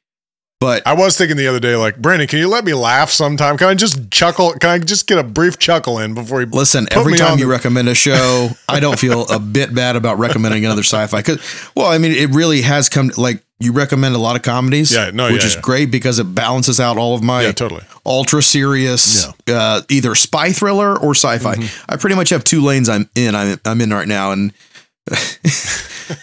but 0.60 0.86
I 0.86 0.92
was 0.92 1.16
thinking 1.16 1.36
the 1.38 1.46
other 1.46 1.58
day, 1.58 1.74
like, 1.74 1.96
Brandon, 1.96 2.28
can 2.28 2.38
you 2.38 2.46
let 2.48 2.64
me 2.64 2.74
laugh 2.74 3.10
sometime? 3.10 3.56
Can 3.56 3.68
I 3.68 3.74
just 3.74 4.10
chuckle? 4.10 4.52
Can 4.52 4.68
I 4.70 4.78
just 4.78 5.06
get 5.06 5.18
a 5.18 5.22
brief 5.24 5.58
chuckle 5.58 5.98
in 5.98 6.14
before 6.14 6.40
you 6.42 6.46
listen, 6.46 6.86
every 6.90 7.12
me 7.12 7.18
time 7.18 7.38
you 7.38 7.46
the- 7.46 7.50
recommend 7.50 7.88
a 7.88 7.94
show, 7.94 8.50
I 8.68 8.78
don't 8.78 8.98
feel 8.98 9.26
a 9.28 9.38
bit 9.58 9.74
bad 9.74 9.96
about 9.96 10.18
recommending 10.18 10.64
another 10.64 10.82
sci-fi 10.82 11.22
cuz 11.22 11.40
well, 11.74 11.86
I 11.86 11.98
mean, 11.98 12.12
it 12.12 12.30
really 12.30 12.60
has 12.62 12.88
come 12.88 13.10
like 13.16 13.42
you 13.62 13.72
recommend 13.72 14.14
a 14.14 14.18
lot 14.18 14.36
of 14.36 14.42
comedies, 14.42 14.90
Yeah, 14.94 15.10
no, 15.12 15.30
which 15.30 15.42
yeah, 15.42 15.48
is 15.48 15.54
yeah. 15.56 15.60
great 15.60 15.90
because 15.90 16.18
it 16.18 16.34
balances 16.34 16.80
out 16.80 16.96
all 16.96 17.14
of 17.14 17.22
my 17.22 17.42
Yeah, 17.42 17.52
totally. 17.52 17.82
ultra 18.06 18.42
serious, 18.42 19.26
uh, 19.48 19.82
either 19.90 20.14
spy 20.14 20.50
thriller 20.52 20.96
or 20.98 21.14
sci-fi. 21.14 21.56
Mm-hmm. 21.56 21.84
I 21.92 21.96
pretty 21.96 22.16
much 22.16 22.30
have 22.30 22.42
two 22.42 22.62
lanes 22.62 22.88
I'm 22.88 23.10
in. 23.14 23.34
I'm, 23.34 23.60
I'm 23.66 23.80
in 23.82 23.90
right 23.92 24.08
now, 24.08 24.32
and 24.32 24.52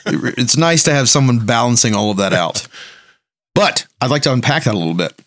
it's 0.02 0.58
nice 0.58 0.84
to 0.84 0.94
have 0.94 1.10
someone 1.10 1.40
balancing 1.46 1.94
all 1.96 2.12
of 2.12 2.18
that 2.18 2.34
out. 2.34 2.68
But 3.58 3.88
I'd 4.00 4.12
like 4.12 4.22
to 4.24 4.32
unpack 4.32 4.64
that 4.64 4.76
a 4.76 4.78
little 4.78 4.94
bit. 4.94 5.20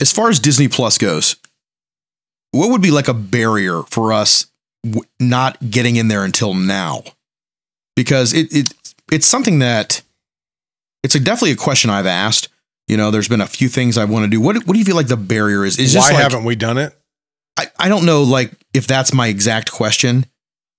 As 0.00 0.12
far 0.12 0.28
as 0.28 0.38
Disney 0.38 0.68
Plus 0.68 0.98
goes, 0.98 1.36
what 2.52 2.70
would 2.70 2.82
be 2.82 2.90
like 2.90 3.08
a 3.08 3.14
barrier 3.14 3.82
for 3.84 4.12
us 4.12 4.46
w- 4.84 5.04
not 5.18 5.70
getting 5.70 5.96
in 5.96 6.08
there 6.08 6.24
until 6.24 6.54
now? 6.54 7.02
Because 7.96 8.32
it, 8.32 8.54
it 8.54 8.74
it's 9.10 9.26
something 9.26 9.58
that 9.58 10.02
it's 11.02 11.14
a, 11.14 11.20
definitely 11.20 11.52
a 11.52 11.56
question 11.56 11.90
I've 11.90 12.06
asked. 12.06 12.48
You 12.86 12.96
know, 12.96 13.10
there's 13.10 13.28
been 13.28 13.40
a 13.40 13.46
few 13.46 13.68
things 13.68 13.98
I 13.98 14.04
want 14.04 14.24
to 14.24 14.30
do. 14.30 14.40
What 14.40 14.56
what 14.66 14.74
do 14.74 14.78
you 14.78 14.84
feel 14.84 14.96
like 14.96 15.08
the 15.08 15.16
barrier 15.16 15.64
is? 15.64 15.78
Is 15.78 15.94
Why 15.94 16.00
just 16.00 16.12
like, 16.12 16.22
haven't 16.22 16.44
we 16.44 16.54
done 16.54 16.78
it? 16.78 16.94
I, 17.58 17.66
I 17.78 17.88
don't 17.88 18.06
know 18.06 18.22
like 18.22 18.52
if 18.72 18.86
that's 18.86 19.12
my 19.12 19.26
exact 19.28 19.72
question. 19.72 20.26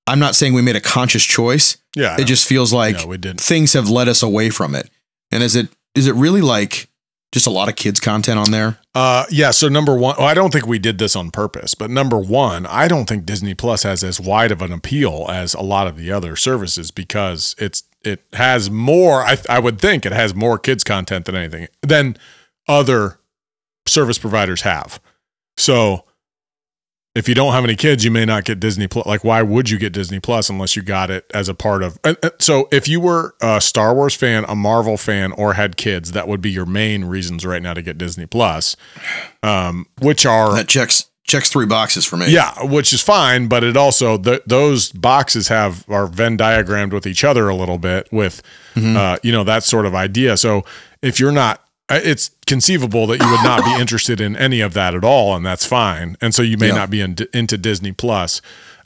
I'm 0.08 0.20
not 0.20 0.36
saying 0.36 0.54
we 0.54 0.62
made 0.62 0.76
a 0.76 0.82
conscious 0.82 1.24
choice. 1.24 1.78
Yeah. 1.96 2.16
It 2.20 2.26
just 2.26 2.48
feels 2.48 2.74
like 2.74 3.06
no, 3.06 3.34
things 3.36 3.74
have 3.74 3.90
led 3.90 4.08
us 4.08 4.24
away 4.24 4.50
from 4.50 4.74
it. 4.74 4.90
And 5.32 5.44
is 5.44 5.56
it 5.56 5.70
is 5.96 6.08
it 6.08 6.16
really 6.16 6.42
like 6.42 6.90
just 7.32 7.46
a 7.46 7.52
lot 7.52 7.70
of 7.70 7.76
kids 7.76 8.00
content 8.00 8.40
on 8.40 8.52
there? 8.52 8.80
Uh, 8.96 9.26
yeah. 9.30 9.52
So 9.52 9.68
number 9.70 9.96
one, 9.96 10.16
well, 10.18 10.28
I 10.28 10.34
don't 10.34 10.52
think 10.52 10.66
we 10.66 10.80
did 10.80 10.98
this 10.98 11.16
on 11.16 11.32
purpose, 11.32 11.76
but 11.76 11.90
number 11.90 12.18
one, 12.18 12.66
I 12.66 12.88
don't 12.88 13.08
think 13.08 13.26
Disney 13.26 13.54
Plus 13.54 13.84
has 13.84 14.04
as 14.04 14.20
wide 14.20 14.52
of 14.52 14.62
an 14.62 14.72
appeal 14.72 15.28
as 15.30 15.54
a 15.54 15.62
lot 15.62 15.88
of 15.88 15.98
the 15.98 16.12
other 16.12 16.36
services 16.36 16.92
because 16.92 17.56
it's 17.60 17.84
it 18.04 18.24
has 18.34 18.70
more. 18.72 19.24
I 19.24 19.38
I 19.50 19.60
would 19.60 19.80
think 19.80 20.06
it 20.06 20.12
has 20.12 20.34
more 20.34 20.58
kids 20.58 20.84
content 20.84 21.26
than 21.26 21.36
anything 21.36 21.68
than 21.82 22.18
other 22.68 23.20
service 23.86 24.18
providers 24.18 24.62
have. 24.62 25.00
So 25.58 26.06
if 27.16 27.28
you 27.28 27.34
don't 27.36 27.54
have 27.54 27.64
any 27.64 27.76
kids, 27.76 28.06
you 28.06 28.12
may 28.12 28.24
not 28.24 28.46
get 28.46 28.60
Disney 28.60 28.88
Plus. 28.88 29.06
Like, 29.06 29.24
why 29.24 29.42
would 29.42 29.70
you 29.70 29.78
get 29.80 29.94
Disney 29.94 30.20
Plus 30.20 30.50
unless 30.50 30.76
you 30.76 30.82
got 30.84 31.10
it 31.10 31.26
as 31.34 31.50
a 31.50 31.54
part 31.56 31.82
of? 31.84 31.98
and- 32.04 32.18
and 32.22 32.32
So, 32.40 32.68
if 32.72 32.88
you 32.88 33.00
were 33.00 33.34
a 33.42 33.60
Star 33.60 33.94
Wars 33.96 34.14
fan, 34.16 34.46
a 34.48 34.56
Marvel 34.56 34.96
fan, 34.98 35.32
or 35.32 35.54
had 35.54 35.76
kids, 35.76 36.12
that 36.12 36.28
would 36.28 36.40
be 36.42 36.52
your 36.52 36.66
main 36.68 37.06
reasons 37.06 37.46
right 37.46 37.62
now 37.64 37.74
to 37.74 37.82
get 37.82 37.98
Disney 37.98 38.26
Plus, 38.28 38.76
um, 39.44 39.86
which 40.00 40.26
are 40.26 40.54
That 40.54 40.68
checks 40.68 41.06
checks 41.28 41.50
three 41.52 41.66
boxes 41.68 42.06
for 42.06 42.18
me. 42.18 42.28
yeah, 42.32 42.52
which 42.64 42.92
is 42.92 43.02
fine, 43.04 43.46
but 43.48 43.64
it 43.64 43.78
also 43.78 44.18
th- 44.18 44.42
those 44.48 44.90
boxes 44.92 45.48
have 45.48 45.86
are 45.88 46.08
Venn 46.08 46.38
diagrammed 46.38 46.92
with 46.92 47.06
each 47.06 47.24
other 47.24 47.48
a 47.50 47.56
little 47.56 47.78
bit 47.78 48.08
with 48.12 48.42
uh, 48.76 49.18
you 49.22 49.32
know 49.32 49.44
that 49.44 49.64
sort 49.64 49.86
of 49.86 49.94
idea. 49.94 50.38
So 50.38 50.64
if 51.04 51.20
you're 51.20 51.32
not, 51.32 51.62
it's 51.90 52.32
conceivable 52.46 53.08
that 53.08 53.20
you 53.22 53.30
would 53.30 53.44
not 53.44 53.64
be 53.66 53.74
interested 53.82 54.22
in 54.22 54.36
any 54.36 54.62
of 54.62 54.74
that 54.74 54.94
at 54.96 55.04
all, 55.04 55.36
and 55.36 55.46
that's 55.46 55.66
fine. 55.66 56.16
And 56.22 56.34
so 56.36 56.42
you 56.44 56.58
may 56.58 56.68
Yeah. 56.68 56.76
not 56.76 56.90
be 56.90 57.02
in, 57.02 57.16
into 57.34 57.58
Disney 57.58 57.92
Plus. 57.92 58.42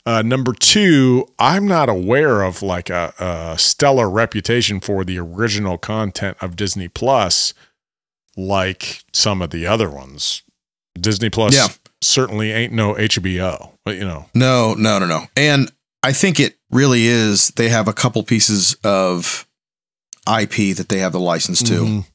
Uh, 0.06 0.20
number 0.22 0.52
two, 0.52 1.26
I'm 1.38 1.66
not 1.66 1.88
aware 1.88 2.42
of 2.42 2.62
like 2.62 2.90
a, 2.90 3.14
a 3.18 3.58
stellar 3.58 4.08
reputation 4.10 4.80
for 4.80 5.02
the 5.04 5.18
original 5.18 5.78
content 5.78 6.36
of 6.42 6.56
Disney 6.56 6.88
Plus, 6.88 7.54
like 8.36 9.04
some 9.12 9.40
of 9.42 9.50
the 9.50 9.66
other 9.66 9.90
ones. 9.90 10.42
Disney 10.98 11.30
Plus 11.30 11.54
Yeah. 11.54 11.68
certainly 12.02 12.52
ain't 12.52 12.72
no 12.72 12.94
HBO, 12.94 13.72
but 13.84 13.96
you 13.96 14.04
know, 14.04 14.26
No, 14.34 14.74
no, 14.74 14.98
no, 14.98 15.06
no. 15.06 15.26
And 15.36 15.70
I 16.02 16.12
think 16.12 16.38
it 16.38 16.56
really 16.70 17.06
is. 17.06 17.48
They 17.56 17.70
have 17.70 17.88
a 17.88 17.92
couple 17.92 18.22
pieces 18.24 18.76
of 18.84 19.46
IP 20.26 20.76
that 20.76 20.88
they 20.88 20.98
have 20.98 21.12
the 21.12 21.20
license 21.20 21.62
to. 21.62 21.72
Mhm. 21.80 22.06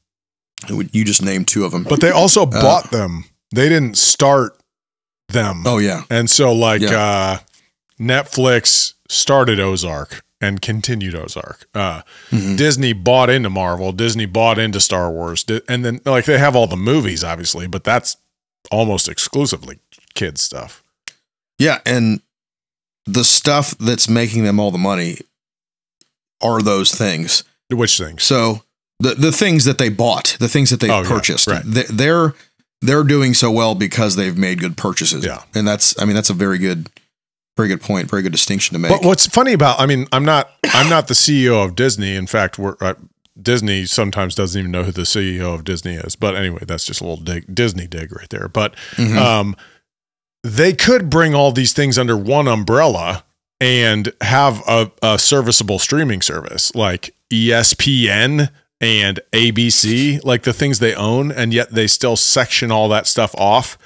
You 0.68 1.04
just 1.04 1.22
named 1.22 1.48
two 1.48 1.64
of 1.64 1.72
them. 1.72 1.84
but 1.84 2.00
they 2.00 2.10
also 2.10 2.44
bought 2.46 2.90
them. 2.90 3.24
They 3.54 3.68
didn't 3.68 3.96
start 3.98 4.56
them. 5.28 5.62
oh 5.66 5.78
yeah, 5.78 6.02
And 6.10 6.28
so 6.30 6.52
like 6.52 6.82
Yeah. 6.82 6.98
uh 7.00 7.38
Netflix 8.00 8.94
started 9.08 9.60
Ozark 9.60 10.22
and 10.40 10.60
continued 10.62 11.14
Ozark. 11.14 11.68
Uh 11.74 12.02
Mhm. 12.30 12.56
Disney 12.56 12.92
bought 12.92 13.30
into 13.30 13.50
Marvel, 13.50 13.92
Disney 13.92 14.26
bought 14.26 14.58
into 14.58 14.80
Star 14.80 15.10
Wars, 15.10 15.44
and 15.68 15.84
then 15.84 16.00
like 16.04 16.24
they 16.24 16.38
have 16.38 16.56
all 16.56 16.66
the 16.66 16.76
movies 16.76 17.22
obviously, 17.24 17.66
but 17.66 17.84
that's 17.84 18.16
almost 18.70 19.08
exclusively 19.08 19.78
kids 20.14 20.42
stuff. 20.42 20.82
yeah. 21.58 21.78
And 21.86 22.20
the 23.06 23.24
stuff 23.24 23.74
that's 23.78 24.08
making 24.08 24.44
them 24.44 24.58
all 24.60 24.70
the 24.70 24.78
money 24.78 25.18
are 26.40 26.62
those 26.62 26.94
things. 26.94 27.44
Which 27.68 27.98
things? 27.98 28.22
So 28.24 28.62
the 29.00 29.14
the 29.14 29.32
things 29.32 29.64
that 29.64 29.78
they 29.78 29.88
bought, 29.88 30.36
the 30.38 30.48
things 30.48 30.70
that 30.70 30.78
they 30.80 30.90
Oh, 30.90 31.02
yeah, 31.02 31.08
purchased, 31.08 31.46
right. 31.48 31.62
they, 31.64 31.82
they're 31.90 32.34
they're 32.82 33.04
doing 33.04 33.34
so 33.34 33.50
well 33.50 33.74
because 33.74 34.16
they've 34.16 34.38
made 34.38 34.60
good 34.60 34.76
purchases. 34.76 35.24
Yeah. 35.24 35.42
and 35.54 35.66
that's 35.66 35.98
I 36.00 36.04
mean 36.04 36.14
that's 36.14 36.30
a 36.30 36.34
very 36.34 36.58
good, 36.58 36.88
very 37.56 37.68
good 37.68 37.80
point, 37.80 38.08
very 38.08 38.22
good 38.22 38.32
distinction 38.32 38.74
to 38.74 38.78
make. 38.78 38.90
But 38.90 39.04
what's 39.04 39.26
funny 39.26 39.52
about 39.52 39.80
I 39.80 39.86
mean, 39.86 40.06
I'm 40.12 40.24
not 40.24 40.50
I'm 40.72 40.88
not 40.88 41.08
the 41.08 41.14
CEO 41.14 41.64
of 41.64 41.74
Disney. 41.74 42.14
In 42.14 42.26
fact, 42.26 42.58
we're 42.58 42.76
uh, 42.80 42.94
Disney 43.40 43.86
sometimes 43.86 44.34
doesn't 44.34 44.58
even 44.58 44.70
know 44.70 44.82
who 44.82 44.92
the 44.92 45.02
CEO 45.02 45.54
of 45.54 45.64
Disney 45.64 45.94
is. 45.94 46.14
But 46.16 46.36
anyway, 46.36 46.62
that's 46.66 46.84
just 46.84 47.00
a 47.00 47.04
little 47.04 47.22
dig, 47.24 47.54
Disney 47.54 47.86
dig 47.86 48.14
right 48.14 48.28
there. 48.28 48.48
But 48.48 48.74
Mhm. 48.96 49.16
um, 49.16 49.56
they 50.42 50.72
could 50.74 51.08
bring 51.10 51.34
all 51.34 51.52
these 51.52 51.72
things 51.72 51.98
under 51.98 52.16
one 52.16 52.48
umbrella 52.48 53.24
and 53.60 54.12
have 54.22 54.62
a, 54.66 54.90
a 55.02 55.18
serviceable 55.18 55.78
streaming 55.78 56.22
service 56.22 56.74
like 56.74 57.14
ESPN 57.30 58.50
and 58.80 59.20
ABC, 59.32 60.24
like 60.24 60.42
the 60.42 60.52
things 60.52 60.78
they 60.78 60.94
own, 60.94 61.30
and 61.30 61.52
yet 61.52 61.70
they 61.70 61.86
still 61.86 62.16
section 62.16 62.70
all 62.70 62.88
that 62.88 63.06
stuff 63.06 63.34
off. 63.36 63.76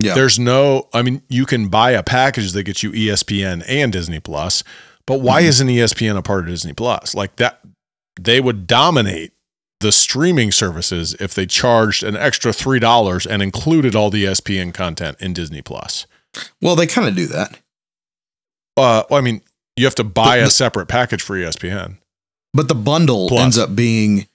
Yeah. 0.00 0.14
There's 0.14 0.38
no, 0.38 0.88
I 0.92 1.02
mean, 1.02 1.22
you 1.28 1.46
can 1.46 1.68
buy 1.68 1.92
a 1.92 2.02
package 2.02 2.52
that 2.52 2.64
gets 2.64 2.82
you 2.82 2.90
ESPN 2.90 3.64
and 3.68 3.92
Disney 3.92 4.18
Plus, 4.20 4.64
But 5.06 5.20
why 5.20 5.40
isn't 5.42 5.68
E 5.70 5.76
ESPN 5.78 6.16
a 6.16 6.22
part 6.22 6.40
of 6.40 6.46
Disney 6.48 6.72
Plus? 6.72 7.14
Like 7.14 7.36
that, 7.36 7.60
they 8.20 8.40
would 8.40 8.66
dominate 8.66 9.32
the 9.80 9.92
streaming 9.92 10.50
services 10.50 11.14
if 11.20 11.34
they 11.34 11.46
charged 11.46 12.02
an 12.02 12.16
extra 12.16 12.52
three 12.52 12.78
dollars 12.78 13.26
and 13.26 13.42
included 13.42 13.94
all 13.94 14.08
the 14.10 14.24
ESPN 14.24 14.72
content 14.74 15.16
in 15.20 15.32
Disney 15.32 15.62
Plus. 15.62 16.06
Well, 16.60 16.74
they 16.74 16.86
kind 16.86 17.06
of 17.06 17.14
do 17.14 17.26
that. 17.26 17.58
Uh, 18.76 19.04
well, 19.08 19.18
I 19.18 19.20
mean, 19.20 19.42
you 19.76 19.84
have 19.84 19.94
to 19.96 20.04
buy 20.04 20.38
But- 20.40 20.48
a 20.48 20.50
separate 20.50 20.86
package 20.86 21.22
for 21.22 21.36
ESPN. 21.36 21.98
But 22.54 22.68
the 22.68 22.74
bundle 22.74 23.28
Plus. 23.28 23.42
ends 23.42 23.58
up 23.58 23.74
being 23.74 24.26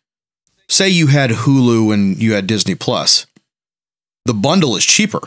say 0.67 0.89
you 0.89 1.07
had 1.07 1.29
Hulu 1.31 1.93
and 1.93 2.17
you 2.21 2.33
had 2.33 2.45
Disney 2.47 2.75
Plus. 2.75 3.25
The 4.25 4.33
bundle 4.33 4.75
is 4.75 4.85
cheaper 4.85 5.21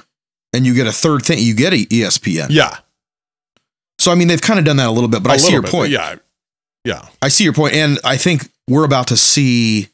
and 0.53 0.67
you 0.67 0.75
get 0.75 0.87
a 0.87 0.93
third 0.93 1.25
thing. 1.25 1.39
You 1.39 1.55
get 1.55 1.73
a 1.73 1.77
ESPN. 1.87 2.49
Yeah, 2.51 2.77
So 3.99 4.13
I 4.13 4.15
mean 4.15 4.29
they've 4.29 4.41
kind 4.41 4.59
of 4.59 4.65
done 4.65 4.77
that 4.77 4.89
a 4.89 4.93
little 4.93 5.09
bit, 5.09 5.23
but 5.23 5.31
a 5.31 5.35
I 5.35 5.37
see 5.39 5.53
your 5.53 5.63
bit, 5.63 5.71
point. 5.71 5.91
Yeah, 5.91 6.17
yeah. 6.85 7.09
I 7.23 7.29
see 7.29 7.45
your 7.45 7.55
point, 7.55 7.75
and 7.75 7.99
I 8.05 8.17
think 8.17 8.49
we're 8.69 8.85
about 8.85 9.07
to 9.09 9.17
see 9.17 9.89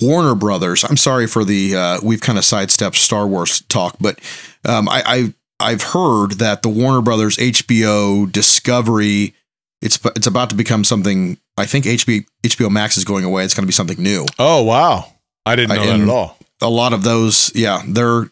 Warner 0.00 0.34
Brothers. 0.34 0.84
I'm 0.84 0.96
sorry 0.98 1.26
for 1.26 1.44
the 1.44 1.74
uh, 1.74 1.98
we've 2.02 2.20
kind 2.20 2.38
of 2.38 2.44
sidestepped 2.44 2.96
Star 2.96 3.26
Wars 3.26 3.62
talk, 3.62 3.96
but 3.98 4.20
um, 4.64 4.88
I, 4.88 5.02
I 5.06 5.34
I've 5.70 5.82
heard 5.82 6.32
that 6.32 6.62
the 6.62 6.68
Warner 6.68 7.00
Brothers 7.00 7.38
HBO 7.38 8.30
Discovery 8.30 9.34
it's 9.80 9.98
it's 10.14 10.26
about 10.26 10.50
to 10.50 10.56
become 10.56 10.84
something. 10.84 11.38
I 11.56 11.66
think 11.66 11.84
HBO 11.86 12.24
HBO 12.42 12.70
Max 12.70 12.96
is 12.96 13.04
going 13.04 13.24
away. 13.24 13.44
It's 13.44 13.54
going 13.54 13.62
to 13.62 13.66
be 13.66 13.72
something 13.72 14.02
new. 14.02 14.26
Oh 14.38 14.62
wow, 14.62 15.12
I 15.44 15.56
didn't 15.56 15.72
I- 15.72 15.76
know 15.76 15.86
that 15.86 16.00
at 16.00 16.08
all. 16.08 16.38
A 16.62 16.70
lot 16.70 16.92
of 16.94 17.02
those, 17.02 17.52
yeah, 17.54 17.82
they're 17.86 18.30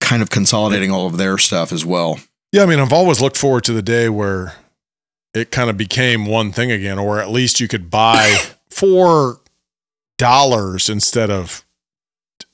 kind 0.00 0.20
of 0.20 0.28
consolidating 0.28 0.90
all 0.90 1.06
of 1.06 1.16
their 1.16 1.38
stuff 1.38 1.72
as 1.72 1.86
well. 1.86 2.18
Yeah, 2.52 2.62
I 2.62 2.66
mean, 2.66 2.78
I've 2.80 2.92
always 2.92 3.20
looked 3.20 3.38
forward 3.38 3.64
to 3.64 3.72
the 3.72 3.80
day 3.82 4.08
where 4.10 4.54
it 5.32 5.50
kind 5.50 5.70
of 5.70 5.76
became 5.78 6.26
one 6.26 6.52
thing 6.52 6.70
again, 6.70 6.98
or 6.98 7.18
at 7.18 7.30
least 7.30 7.58
you 7.60 7.66
could 7.68 7.90
buy 7.90 8.36
four 8.70 9.40
dollars 10.18 10.88
instead 10.88 11.30
of 11.30 11.64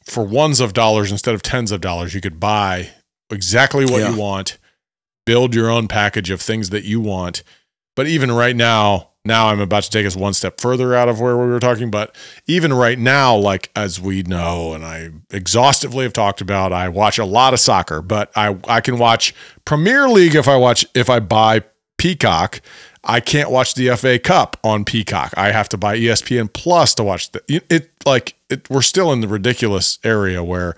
for 0.04 0.24
ones 0.24 0.60
of 0.60 0.72
dollars 0.72 1.10
instead 1.12 1.34
of 1.34 1.42
tens 1.42 1.70
of 1.72 1.80
dollars. 1.80 2.14
You 2.14 2.20
could 2.20 2.40
buy 2.40 2.90
exactly 3.30 3.84
what 3.84 4.00
Yeah. 4.00 4.10
you 4.10 4.16
want, 4.16 4.58
build 5.26 5.54
your 5.54 5.70
own 5.70 5.88
package 5.88 6.30
of 6.30 6.40
things 6.40 6.70
that 6.70 6.84
you 6.84 7.00
want. 7.00 7.42
But 7.96 8.06
even 8.06 8.30
right 8.32 8.56
now, 8.56 9.10
now 9.24 9.48
I'm 9.48 9.60
about 9.60 9.84
to 9.84 9.90
take 9.90 10.06
us 10.06 10.16
one 10.16 10.34
step 10.34 10.60
further 10.60 10.94
out 10.94 11.08
of 11.08 11.20
where 11.20 11.36
we 11.36 11.46
were 11.46 11.60
talking. 11.60 11.90
But 11.90 12.14
even 12.46 12.72
right 12.72 12.98
now, 12.98 13.36
like 13.36 13.70
as 13.76 14.00
we 14.00 14.22
know, 14.22 14.74
and 14.74 14.84
I 14.84 15.10
exhaustively 15.30 16.04
have 16.04 16.12
talked 16.12 16.40
about, 16.40 16.72
I 16.72 16.88
watch 16.88 17.18
a 17.18 17.24
lot 17.24 17.52
of 17.54 17.60
soccer, 17.60 18.02
but 18.02 18.30
I 18.36 18.56
I 18.66 18.80
can 18.80 18.98
watch 18.98 19.34
Premier 19.64 20.08
League 20.08 20.34
if 20.34 20.48
I 20.48 20.56
watch 20.56 20.84
if 20.94 21.08
I 21.08 21.20
buy 21.20 21.62
Peacock. 21.98 22.60
I 23.04 23.18
can't 23.18 23.50
watch 23.50 23.74
the 23.74 23.88
FA 23.96 24.18
Cup 24.18 24.56
on 24.62 24.84
Peacock. 24.84 25.32
I 25.36 25.50
have 25.50 25.68
to 25.70 25.76
buy 25.76 25.98
ESPN 25.98 26.52
Plus 26.52 26.94
to 26.94 27.02
watch 27.04 27.32
the 27.32 27.42
it. 27.48 27.64
it 27.70 27.90
like 28.06 28.34
it, 28.48 28.68
we're 28.70 28.82
still 28.82 29.12
in 29.12 29.20
the 29.20 29.28
ridiculous 29.28 29.98
area 30.04 30.42
where 30.42 30.76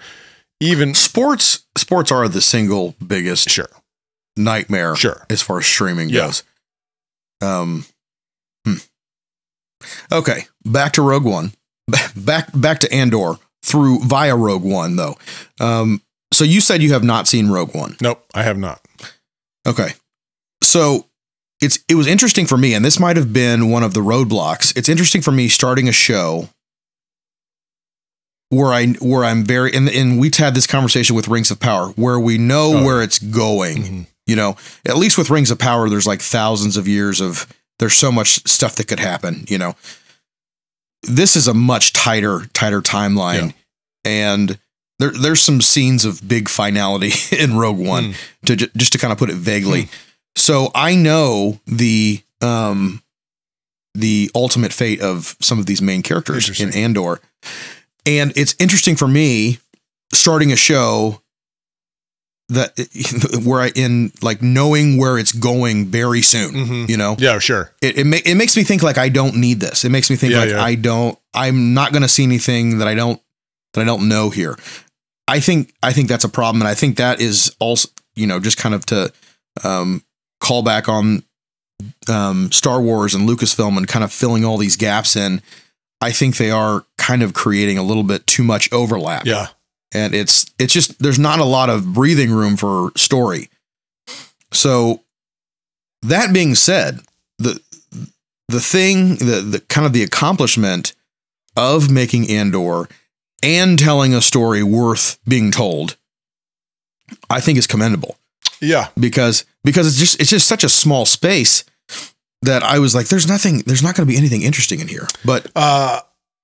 even 0.60 0.94
Sports 0.94 1.64
sports 1.76 2.10
are 2.10 2.26
the 2.28 2.40
single 2.40 2.94
biggest 3.06 3.50
sure 3.50 3.68
nightmare 4.36 4.96
Sure. 4.96 5.26
as 5.28 5.42
far 5.42 5.58
as 5.58 5.66
streaming 5.66 6.08
Yeah. 6.08 6.26
goes. 6.26 6.42
Um. 7.42 7.84
Okay, 10.12 10.44
back 10.64 10.92
to 10.94 11.02
Rogue 11.02 11.24
One. 11.24 11.52
Back 12.16 12.48
back 12.54 12.78
to 12.80 12.92
Andor 12.94 13.34
through 13.62 14.00
via 14.04 14.34
Rogue 14.36 14.64
One 14.64 14.96
though. 14.96 15.16
Um 15.60 16.00
so 16.32 16.42
you 16.44 16.60
said 16.60 16.82
you 16.82 16.92
have 16.94 17.04
not 17.04 17.28
seen 17.28 17.48
Rogue 17.50 17.74
One. 17.74 17.96
nope, 18.00 18.24
I 18.34 18.42
have 18.42 18.56
not. 18.56 18.80
Okay. 19.66 19.90
So 20.62 21.06
it's 21.60 21.78
it 21.88 21.94
was 21.94 22.06
interesting 22.06 22.46
for 22.46 22.56
me 22.56 22.72
and 22.74 22.84
this 22.84 22.98
might 22.98 23.16
have 23.16 23.32
been 23.32 23.70
one 23.70 23.82
of 23.82 23.92
the 23.94 24.00
roadblocks. 24.00 24.76
It's 24.76 24.88
interesting 24.88 25.20
for 25.22 25.30
me 25.32 25.48
starting 25.48 25.86
a 25.88 25.92
show 25.92 26.48
where 28.50 28.72
I 28.72 28.86
where 29.00 29.24
I'm 29.24 29.44
very 29.44 29.74
and, 29.74 29.88
and 29.88 30.18
we 30.18 30.30
had 30.36 30.54
this 30.54 30.66
conversation 30.66 31.16
with 31.16 31.28
Rings 31.28 31.50
of 31.50 31.60
Power 31.60 31.88
where 31.96 32.18
we 32.20 32.38
know 32.38 32.78
Oh. 32.78 32.84
where 32.84 33.02
it's 33.02 33.18
going 33.18 33.82
Mhm. 33.82 34.06
you 34.26 34.36
know 34.36 34.56
at 34.86 34.96
least 34.96 35.18
with 35.18 35.30
rings 35.30 35.50
of 35.50 35.58
power 35.58 35.88
there's 35.88 36.06
like 36.06 36.22
thousands 36.22 36.76
of 36.76 36.86
years 36.88 37.20
of 37.20 37.46
there's 37.84 37.98
so 37.98 38.10
much 38.12 38.46
stuff 38.48 38.74
that 38.76 38.88
could 38.88 39.00
happen 39.00 39.44
you 39.48 39.58
know. 39.58 39.74
This 41.02 41.36
is 41.36 41.46
a 41.48 41.54
much 41.54 41.92
tighter 41.92 42.46
tighter 42.54 42.80
timeline. 42.80 43.52
And 44.06 44.58
there, 44.98 45.10
there's 45.10 45.40
some 45.42 45.60
scenes 45.60 46.04
of 46.04 46.26
big 46.26 46.48
finality 46.48 47.12
in 47.36 47.56
rogue 47.56 47.78
one 47.78 48.12
Mm. 48.12 48.16
to 48.46 48.56
ju- 48.56 48.70
just 48.76 48.92
to 48.92 48.98
kind 48.98 49.12
of 49.12 49.18
put 49.18 49.30
it 49.30 49.36
vaguely. 49.36 49.88
So 50.36 50.70
i 50.74 50.94
know 50.94 51.60
the 51.66 52.22
um 52.40 53.02
the 53.94 54.30
ultimate 54.34 54.72
fate 54.72 55.00
of 55.00 55.36
some 55.40 55.58
of 55.60 55.66
these 55.66 55.80
main 55.82 56.02
characters 56.02 56.60
in 56.60 56.74
andor. 56.74 57.20
And 58.06 58.32
it's 58.36 58.54
interesting 58.58 58.96
for 58.96 59.06
me 59.08 59.58
starting 60.12 60.52
a 60.52 60.56
show 60.56 61.20
that 62.50 63.40
where 63.44 63.60
I 63.60 63.70
in 63.74 64.12
like 64.22 64.42
knowing 64.42 64.98
where 64.98 65.18
it's 65.18 65.32
going 65.32 65.86
very 65.86 66.20
soon. 66.22 66.52
Mhm. 66.54 66.88
You 66.88 66.96
know, 66.96 67.16
Yeah, 67.18 67.38
sure. 67.38 67.72
it 67.80 67.98
it, 67.98 68.04
ma- 68.06 68.18
it 68.24 68.34
makes 68.36 68.56
me 68.56 68.64
think 68.64 68.82
like 68.82 68.98
I 68.98 69.08
don't 69.08 69.36
need 69.36 69.60
this. 69.60 69.84
It 69.84 69.90
makes 69.90 70.10
me 70.10 70.16
think 70.16 70.32
Yeah, 70.32 70.40
like 70.40 70.50
yeah. 70.50 70.62
I 70.62 70.74
don't. 70.74 71.18
I'm 71.32 71.74
not 71.74 71.92
going 71.92 72.02
to 72.02 72.08
see 72.08 72.22
anything 72.22 72.78
that 72.78 72.88
I 72.88 72.94
don't 72.94 73.20
that 73.72 73.80
I 73.80 73.84
don't 73.84 74.08
know 74.08 74.30
here. 74.30 74.56
I 75.26 75.40
think 75.40 75.72
I 75.82 75.92
think 75.92 76.08
that's 76.08 76.24
a 76.24 76.28
problem, 76.28 76.60
and 76.62 76.68
I 76.68 76.74
think 76.74 76.96
that 76.98 77.20
is 77.20 77.54
also 77.58 77.88
you 78.14 78.26
know 78.26 78.38
just 78.40 78.58
kind 78.58 78.74
of 78.74 78.84
to 78.86 79.10
um, 79.64 80.02
call 80.40 80.62
back 80.62 80.88
on 80.88 81.22
um, 82.08 82.52
Star 82.52 82.80
Wars 82.80 83.14
and 83.14 83.28
Lucasfilm 83.28 83.76
and 83.76 83.88
kind 83.88 84.04
of 84.04 84.12
filling 84.12 84.44
all 84.44 84.58
these 84.58 84.76
gaps 84.76 85.16
in. 85.16 85.40
I 86.00 86.12
think 86.12 86.36
they 86.36 86.50
are 86.50 86.84
kind 86.98 87.22
of 87.22 87.32
creating 87.32 87.78
a 87.78 87.82
little 87.82 88.02
bit 88.02 88.26
too 88.26 88.42
much 88.44 88.70
overlap 88.72 89.24
Yeah. 89.24 89.46
And 89.94 90.14
it's 90.14 90.46
it's 90.58 90.72
just 90.72 90.98
there's 91.02 91.18
not 91.18 91.38
a 91.38 91.44
lot 91.44 91.70
of 91.70 91.92
breathing 91.94 92.30
room 92.30 92.56
for 92.56 92.90
story. 92.96 93.48
So 94.52 95.02
that 96.02 96.32
being 96.32 96.54
said, 96.54 97.00
the 97.38 97.60
the 98.48 98.60
thing 98.60 99.16
the 99.16 99.40
the 99.40 99.60
kind 99.68 99.86
of 99.86 99.92
the 99.92 100.02
accomplishment 100.02 100.94
of 101.56 101.90
making 101.90 102.28
Andor 102.30 102.88
and 103.42 103.78
telling 103.78 104.14
a 104.14 104.20
story 104.20 104.62
worth 104.62 105.18
being 105.26 105.50
told, 105.50 105.96
I 107.30 107.40
think 107.40 107.58
is 107.58 107.66
commendable 107.66 108.16
Yeah. 108.60 108.88
because 108.98 109.44
because 109.62 109.86
it's 109.86 109.98
just 109.98 110.20
it's 110.20 110.30
just 110.30 110.48
such 110.48 110.64
a 110.64 110.68
small 110.68 111.06
space 111.06 111.64
that 112.42 112.62
I 112.62 112.78
was 112.78 112.94
like, 112.94 113.06
there's 113.08 113.26
nothing, 113.26 113.60
there's 113.60 113.82
not 113.82 113.94
going 113.94 114.06
to 114.06 114.12
be 114.12 114.18
anything 114.18 114.42
interesting 114.42 114.80
in 114.80 114.88
here. 114.88 115.06
But 115.24 115.50
Uh, 115.56 116.00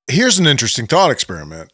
here's 0.08 0.38
an 0.38 0.46
interesting 0.46 0.86
thought 0.86 1.10
experiment. 1.10 1.70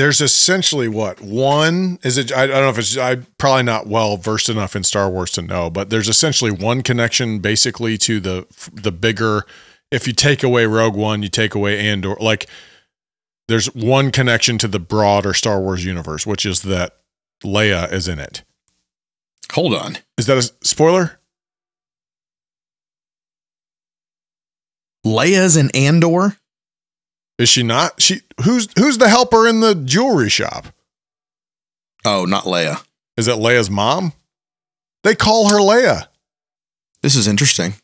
There's 0.00 0.22
essentially 0.22 0.88
what 0.88 1.20
one 1.20 1.98
is 2.02 2.16
it? 2.16 2.32
I, 2.32 2.44
I 2.44 2.46
don't 2.46 2.62
know 2.62 2.70
if 2.70 2.78
it's 2.78 2.96
I'm 2.96 3.26
probably 3.36 3.64
not 3.64 3.86
well 3.86 4.16
versed 4.16 4.48
enough 4.48 4.74
in 4.74 4.82
Star 4.82 5.10
Wars 5.10 5.30
to 5.32 5.42
know, 5.42 5.68
but 5.68 5.90
there's 5.90 6.08
essentially 6.08 6.50
one 6.50 6.80
connection 6.82 7.38
basically 7.40 7.98
to 7.98 8.18
the 8.18 8.46
the 8.72 8.92
bigger. 8.92 9.44
If 9.90 10.06
you 10.06 10.14
take 10.14 10.42
away 10.42 10.64
Rogue 10.64 10.96
One, 10.96 11.22
you 11.22 11.28
take 11.28 11.54
away 11.54 11.78
Andor. 11.78 12.16
Like 12.18 12.48
there's 13.46 13.66
one 13.74 14.10
connection 14.10 14.56
to 14.56 14.68
the 14.68 14.80
broader 14.80 15.34
Star 15.34 15.60
Wars 15.60 15.84
universe, 15.84 16.26
which 16.26 16.46
is 16.46 16.62
that 16.62 16.96
Leia 17.44 17.92
is 17.92 18.08
in 18.08 18.18
it. 18.18 18.42
hold 19.52 19.74
on, 19.74 19.98
Is 20.16 20.24
that 20.24 20.38
a 20.38 20.66
spoiler? 20.66 21.20
Leia's 25.04 25.58
in 25.58 25.70
Andor. 25.74 26.38
Is 27.40 27.48
she 27.48 27.62
not? 27.62 28.00
She 28.00 28.20
who's 28.44 28.68
who's 28.78 28.98
the 28.98 29.08
helper 29.08 29.48
in 29.48 29.60
the 29.60 29.74
jewelry 29.74 30.28
shop? 30.28 30.66
Oh, 32.04 32.26
not 32.26 32.44
Leia. 32.44 32.84
Is 33.16 33.28
it 33.28 33.36
Leia's 33.36 33.70
mom? 33.70 34.12
They 35.04 35.14
call 35.14 35.48
her 35.48 35.58
Leia. 35.58 36.06
This 37.02 37.16
is 37.16 37.26
interesting. 37.26 37.74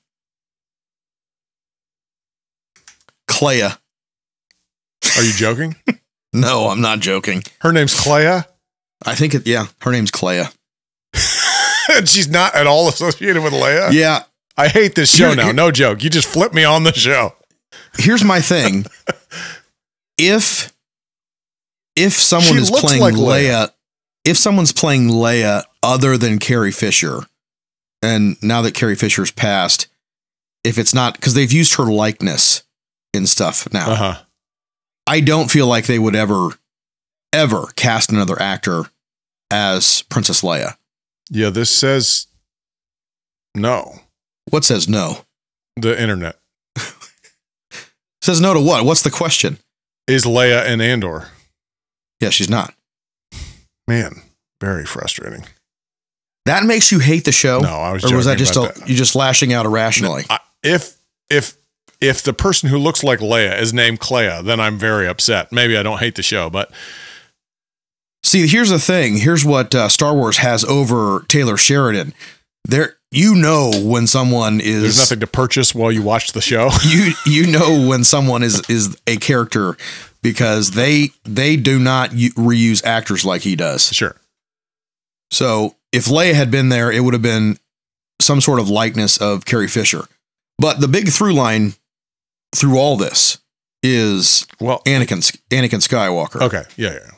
Clea. 3.26 3.62
Are 3.62 5.22
you 5.22 5.32
joking? 5.32 5.76
No, 6.32 6.68
I'm 6.68 6.82
not 6.82 7.00
joking. 7.00 7.44
Her 7.60 7.72
name's 7.72 7.98
Clea, 7.98 8.42
I 9.06 9.14
think 9.14 9.34
it. 9.34 9.46
Yeah, 9.46 9.68
her 9.80 9.90
name's 9.90 10.10
Clea. 10.10 10.42
and 11.94 12.06
she's 12.06 12.28
not 12.28 12.54
at 12.54 12.66
all 12.66 12.88
associated 12.90 13.42
with 13.42 13.54
Leia. 13.54 13.90
Yeah. 13.92 14.24
I 14.54 14.68
hate 14.68 14.94
this 14.96 15.10
show 15.16 15.28
Here- 15.28 15.36
now. 15.36 15.44
here- 15.44 15.54
No 15.54 15.70
joke. 15.70 16.02
You 16.04 16.10
just 16.10 16.28
flipped 16.28 16.54
me 16.54 16.62
on 16.64 16.82
the 16.82 16.92
show. 16.92 17.32
Here's 17.96 18.22
my 18.22 18.42
thing. 18.42 18.84
if 20.18 20.72
if 21.94 22.12
someone 22.12 22.54
She 22.56 22.62
is 22.62 22.70
playing 22.70 23.00
like 23.00 23.14
Leia, 23.14 23.66
Leia. 23.66 23.70
if 24.24 24.36
someone's 24.36 24.72
playing 24.72 25.08
Leia 25.08 25.64
other 25.82 26.16
than 26.18 26.38
Carrie 26.38 26.72
Fisher, 26.72 27.20
and 28.02 28.36
now 28.42 28.62
that 28.62 28.74
Carrie 28.74 28.96
Fisher's 28.96 29.30
passed, 29.30 29.86
if 30.64 30.78
it's 30.78 30.92
not 30.94 31.14
because 31.14 31.34
they've 31.34 31.52
used 31.52 31.74
her 31.76 31.84
likeness 31.84 32.62
in 33.14 33.26
stuff 33.26 33.66
now, 33.72 33.90
Uh 33.90 33.94
huh. 33.96 34.22
I 35.06 35.20
don't 35.20 35.50
feel 35.50 35.66
like 35.68 35.86
they 35.86 35.98
would 36.00 36.16
ever, 36.16 36.48
ever 37.32 37.66
cast 37.76 38.10
another 38.10 38.40
actor 38.42 38.82
as 39.50 40.02
Princess 40.02 40.42
Leia. 40.42 40.76
Yeah, 41.30 41.50
this 41.50 41.70
says 41.70 42.26
no. 43.54 44.00
What 44.50 44.64
says 44.64 44.88
no? 44.88 45.24
The 45.76 46.00
internet 46.00 46.36
Says 48.22 48.40
no 48.40 48.54
to 48.54 48.60
what? 48.60 48.84
What's 48.84 49.02
the 49.02 49.10
question? 49.10 49.58
Is 50.06 50.24
Leia 50.24 50.64
and 50.66 50.80
Andor. 50.80 51.28
Yeah, 52.20 52.30
she's 52.30 52.48
not. 52.50 52.74
Man, 53.88 54.22
very 54.60 54.84
frustrating. 54.84 55.44
That 56.46 56.64
makes 56.64 56.92
you 56.92 56.98
hate 57.00 57.24
the 57.24 57.32
show? 57.32 57.58
No, 57.60 57.68
I 57.74 57.92
was 57.92 58.04
Or 58.04 58.16
was 58.16 58.26
that 58.26 58.38
just 58.38 58.56
a, 58.56 58.60
that. 58.60 58.88
you 58.88 58.94
just 58.94 59.16
lashing 59.16 59.52
out 59.52 59.66
irrationally? 59.66 60.24
I, 60.30 60.38
if 60.62 60.96
if 61.28 61.56
if 62.00 62.22
the 62.22 62.32
person 62.32 62.68
who 62.68 62.78
looks 62.78 63.02
like 63.02 63.18
Leia 63.18 63.58
is 63.60 63.72
named 63.72 64.00
Clea, 64.00 64.42
then 64.42 64.60
I'm 64.60 64.78
very 64.78 65.08
upset. 65.08 65.50
Maybe 65.50 65.76
I 65.76 65.82
don't 65.82 65.98
hate 65.98 66.14
the 66.14 66.22
show, 66.22 66.48
but 66.50 66.70
See, 68.22 68.48
here's 68.48 68.70
the 68.70 68.80
thing. 68.80 69.18
Here's 69.18 69.44
what 69.44 69.72
uh, 69.72 69.88
Star 69.88 70.12
Wars 70.12 70.38
has 70.38 70.64
over 70.64 71.24
Taylor 71.28 71.56
Sheridan. 71.56 72.12
There, 72.68 72.96
you 73.12 73.34
know 73.36 73.70
when 73.82 74.06
someone 74.06 74.60
is 74.60 74.82
there's 74.82 74.98
nothing 74.98 75.20
to 75.20 75.26
purchase 75.26 75.74
while 75.74 75.92
you 75.92 76.02
watch 76.02 76.32
the 76.32 76.40
show. 76.40 76.70
you 76.84 77.12
you 77.24 77.46
know 77.46 77.86
when 77.88 78.02
someone 78.04 78.42
is 78.42 78.60
is 78.68 79.00
a 79.06 79.16
character 79.16 79.76
because 80.22 80.72
they 80.72 81.10
they 81.24 81.56
do 81.56 81.78
not 81.78 82.10
reuse 82.10 82.84
actors 82.84 83.24
like 83.24 83.42
he 83.42 83.54
does. 83.56 83.92
sure. 83.94 84.16
So 85.30 85.76
if 85.92 86.06
Leia 86.06 86.34
had 86.34 86.50
been 86.50 86.68
there, 86.68 86.90
it 86.90 87.00
would 87.00 87.14
have 87.14 87.22
been 87.22 87.58
some 88.20 88.40
sort 88.40 88.58
of 88.60 88.68
likeness 88.68 89.16
of 89.18 89.44
Carrie 89.44 89.68
Fisher. 89.68 90.02
But 90.58 90.80
the 90.80 90.88
big 90.88 91.08
through 91.10 91.34
line 91.34 91.74
through 92.54 92.78
all 92.78 92.96
this 92.96 93.38
is 93.82 94.46
Well, 94.60 94.82
Anakin 94.86 95.36
Anakin 95.50 95.86
Skywalker. 95.86 96.40
okay. 96.42 96.62
Yeah, 96.76 96.94
yeah. 96.94 97.10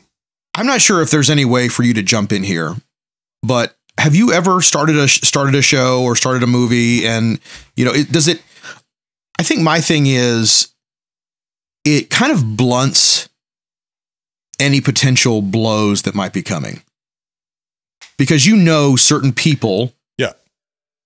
I'm 0.54 0.66
not 0.66 0.80
sure 0.80 1.00
if 1.00 1.10
there's 1.10 1.30
any 1.30 1.44
way 1.44 1.68
for 1.68 1.84
you 1.84 1.94
to 1.94 2.02
jump 2.02 2.32
in 2.32 2.42
here, 2.42 2.74
but 3.42 3.77
have 3.98 4.14
you 4.14 4.32
ever 4.32 4.60
started 4.60 4.96
a 4.96 5.08
started 5.08 5.54
a 5.54 5.62
show 5.62 6.02
or 6.02 6.16
started 6.16 6.42
a 6.42 6.46
movie 6.46 7.06
and 7.06 7.40
you 7.76 7.84
know, 7.84 7.92
it 7.92 8.10
does 8.12 8.28
it 8.28 8.42
I 9.38 9.42
think 9.42 9.60
my 9.60 9.80
thing 9.80 10.06
is 10.06 10.68
it 11.84 12.10
kind 12.10 12.32
of 12.32 12.56
blunts 12.56 13.28
any 14.60 14.80
potential 14.80 15.40
blows 15.42 16.02
that 16.02 16.14
might 16.14 16.32
be 16.32 16.42
coming. 16.42 16.82
Because 18.18 18.44
you 18.46 18.56
know 18.56 18.96
certain 18.96 19.32
people 19.32 19.92
Yeah. 20.16 20.32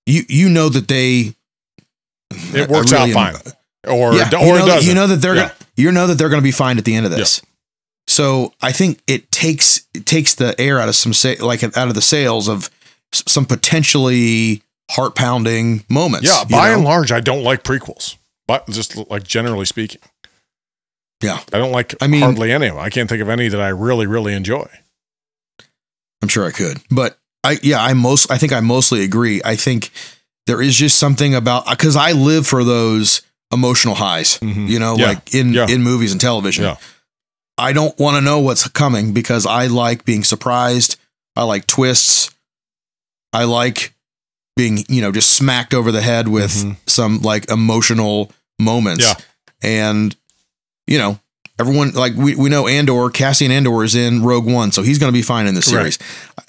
You 0.07 0.22
you 0.28 0.49
know 0.49 0.68
that 0.68 0.88
they 0.88 1.34
It 2.55 2.68
works 2.68 2.93
really 2.93 3.14
out 3.14 3.16
am- 3.16 3.34
fine. 3.34 3.53
Or, 3.86 4.14
yeah, 4.14 4.30
or 4.36 4.45
you 4.45 4.55
it 4.57 4.59
know, 4.61 4.66
doesn't. 4.66 4.88
You 4.88 4.95
know 4.95 5.07
that 5.09 5.16
they're 5.16 5.34
Yeah. 5.34 5.40
gonna, 5.49 5.55
you 5.76 5.93
know 5.93 6.07
that 6.07 6.14
they're 6.16 6.28
going 6.28 6.40
to 6.40 6.45
be 6.45 6.53
fine 6.53 6.78
at 6.78 6.84
the 6.84 6.95
end 6.95 7.05
of 7.05 7.11
this. 7.12 7.43
So 8.07 8.55
I 8.62 8.70
think 8.72 9.01
it 9.07 9.30
takes 9.30 9.82
it 9.93 10.07
takes 10.07 10.34
the 10.34 10.59
air 10.61 10.78
out 10.80 10.88
of 10.88 10.95
some 10.97 11.12
sa- 11.12 11.34
like 11.40 11.62
out 11.64 11.88
of 11.88 11.95
the 11.95 12.03
sails 12.03 12.49
of 12.49 12.70
some 13.12 13.44
potentially 13.46 14.62
heart 14.90 15.14
pounding 15.14 15.84
moments. 15.88 16.26
Yeah, 16.28 16.44
by 16.44 16.68
know? 16.68 16.74
and 16.76 16.84
large, 16.84 17.12
I 17.12 17.20
don't 17.20 17.42
like 17.44 17.62
prequels. 17.62 18.16
But 18.46 18.68
just 18.68 18.96
like 19.10 19.22
generally 19.24 19.64
speaking, 19.66 20.00
yeah, 21.22 21.40
I 21.52 21.58
don't 21.58 21.72
like 21.72 21.94
I 22.02 22.06
mean- 22.06 22.22
hardly 22.22 22.52
any 22.52 22.66
of 22.66 22.74
them. 22.74 22.84
I 22.84 22.90
can't 22.90 23.08
think 23.08 23.22
of 23.22 23.28
any 23.28 23.48
that 23.48 23.60
I 23.60 23.68
really, 23.68 24.06
really 24.06 24.34
enjoy. 24.34 24.68
I'm 26.22 26.28
sure 26.28 26.46
I 26.46 26.50
could, 26.50 26.78
but 26.90 27.18
I 27.44 27.58
yeah 27.62 27.82
I 27.82 27.94
most 27.94 28.30
I 28.30 28.38
think 28.38 28.52
I 28.52 28.60
mostly 28.60 29.02
agree. 29.02 29.40
I 29.44 29.56
think 29.56 29.90
there 30.46 30.60
is 30.62 30.76
just 30.76 30.98
something 30.98 31.34
about 31.34 31.66
because 31.68 31.96
I 31.96 32.12
live 32.12 32.46
for 32.46 32.62
those 32.64 33.22
emotional 33.52 33.94
highs. 33.96 34.38
Mhm. 34.38 34.68
You 34.68 34.78
know, 34.78 34.96
Yeah. 34.96 35.06
like 35.08 35.34
in 35.34 35.52
Yeah. 35.52 35.66
in 35.68 35.82
movies 35.82 36.12
and 36.12 36.20
television. 36.20 36.64
Yeah. 36.64 36.76
I 37.58 37.72
don't 37.72 37.96
want 37.98 38.16
to 38.16 38.20
know 38.20 38.40
what's 38.40 38.66
coming 38.68 39.12
because 39.12 39.46
I 39.46 39.66
like 39.66 40.04
being 40.04 40.24
surprised. 40.24 40.96
I 41.36 41.42
like 41.42 41.66
twists. 41.66 42.30
I 43.32 43.44
like 43.44 43.94
being, 44.56 44.84
you 44.88 45.00
know, 45.00 45.12
just 45.12 45.30
smacked 45.30 45.72
over 45.74 45.90
the 45.90 46.02
head 46.02 46.28
with 46.28 46.52
Mhm. 46.52 46.76
some 46.86 47.22
like 47.22 47.50
emotional 47.50 48.30
moments. 48.58 49.04
Yeah. 49.04 49.14
And, 49.62 50.14
you 50.86 50.98
know, 50.98 51.18
everyone 51.58 51.92
like 51.92 52.14
we, 52.16 52.34
we 52.34 52.50
know 52.50 52.66
Andor, 52.68 53.08
Cassian 53.08 53.50
Andor 53.50 53.82
is 53.84 53.94
in 53.94 54.22
Rogue 54.22 54.44
One, 54.46 54.72
so 54.72 54.82
he's 54.82 54.98
going 54.98 55.10
to 55.12 55.16
be 55.16 55.22
fine 55.22 55.46
in 55.46 55.54
this 55.54 55.68
Right. 55.72 55.78
series. 55.80 55.98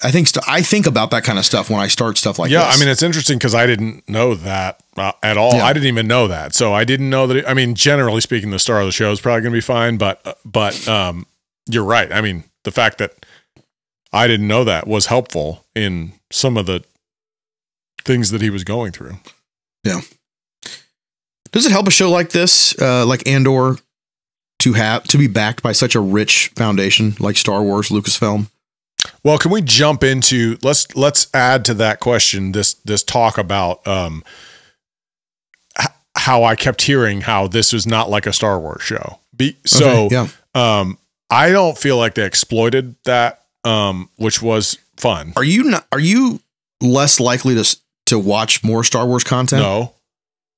I 0.02 0.10
think 0.10 0.26
st- 0.28 0.44
I 0.46 0.60
think 0.60 0.86
about 0.86 1.10
that 1.12 1.24
kind 1.24 1.38
of 1.38 1.46
stuff 1.46 1.70
when 1.70 1.80
I 1.80 1.86
start 1.86 2.18
stuff 2.18 2.38
like 2.38 2.50
yeah, 2.50 2.66
this. 2.66 2.76
I 2.76 2.80
mean, 2.80 2.88
it's 2.88 3.02
interesting 3.02 3.38
because 3.38 3.54
I 3.54 3.66
didn't 3.66 4.06
know 4.08 4.34
that 4.34 4.80
uh, 4.98 5.12
at 5.22 5.38
all. 5.38 5.54
Yeah. 5.54 5.64
I 5.64 5.72
didn't 5.72 5.88
even 5.88 6.06
know 6.06 6.28
that. 6.28 6.54
So 6.54 6.74
I 6.74 6.84
didn't 6.84 7.08
know 7.08 7.26
that. 7.28 7.36
It, 7.38 7.44
I 7.48 7.54
mean, 7.54 7.74
generally 7.74 8.20
speaking, 8.20 8.50
the 8.50 8.58
star 8.58 8.80
of 8.80 8.86
the 8.86 8.92
show 8.92 9.10
is 9.12 9.20
probably 9.20 9.42
going 9.42 9.52
to 9.52 9.56
be 9.56 9.60
fine. 9.62 9.96
But 9.96 10.20
uh, 10.26 10.34
but 10.44 10.86
um, 10.88 11.26
you're 11.70 11.84
right. 11.84 12.12
I 12.12 12.20
mean, 12.20 12.44
the 12.64 12.70
fact 12.72 12.98
that 12.98 13.24
I 14.12 14.26
didn't 14.26 14.46
know 14.48 14.64
that 14.64 14.86
was 14.86 15.06
helpful 15.06 15.63
in 15.74 16.12
some 16.30 16.56
of 16.56 16.66
the 16.66 16.84
things 18.04 18.30
that 18.30 18.42
he 18.42 18.50
was 18.50 18.64
going 18.64 18.92
through. 18.92 19.16
Yeah. 19.84 20.00
Does 21.52 21.66
it 21.66 21.72
help 21.72 21.86
a 21.86 21.90
show 21.90 22.10
like 22.10 22.30
this, 22.30 22.78
uh, 22.80 23.06
like 23.06 23.26
Andor, 23.28 23.76
to 24.60 24.72
have 24.72 25.04
to 25.04 25.18
be 25.18 25.26
backed 25.26 25.62
by 25.62 25.72
such 25.72 25.94
a 25.94 26.00
rich 26.00 26.48
foundation 26.56 27.14
like 27.20 27.36
Star 27.36 27.62
Wars, 27.62 27.90
Lucasfilm? 27.90 28.48
Well, 29.22 29.38
can 29.38 29.50
we 29.50 29.62
jump 29.62 30.02
into 30.02 30.56
let's 30.62 30.94
let's 30.96 31.28
add 31.34 31.64
to 31.66 31.74
that 31.74 32.00
question 32.00 32.52
this 32.52 32.74
this 32.74 33.02
talk 33.02 33.36
about 33.36 33.86
um 33.86 34.24
h- 35.78 35.86
how 36.16 36.44
I 36.44 36.56
kept 36.56 36.82
hearing 36.82 37.20
how 37.20 37.46
this 37.46 37.72
was 37.72 37.86
not 37.86 38.08
like 38.08 38.26
a 38.26 38.32
Star 38.32 38.58
Wars 38.58 38.82
show. 38.82 39.18
Be, 39.36 39.56
so 39.66 40.06
Okay, 40.06 40.14
yeah, 40.14 40.28
um 40.54 40.98
I 41.28 41.50
don't 41.50 41.76
feel 41.76 41.98
like 41.98 42.14
they 42.14 42.24
exploited 42.24 42.96
that 43.04 43.42
um 43.64 44.08
which 44.16 44.40
was 44.40 44.78
fun. 44.96 45.32
are 45.36 45.44
you 45.44 45.64
not? 45.64 45.86
Are 45.92 46.00
you 46.00 46.40
less 46.80 47.20
likely 47.20 47.54
to 47.54 47.76
to 48.06 48.18
watch 48.18 48.62
more 48.64 48.84
Star 48.84 49.06
Wars 49.06 49.24
content? 49.24 49.62
No. 49.62 49.94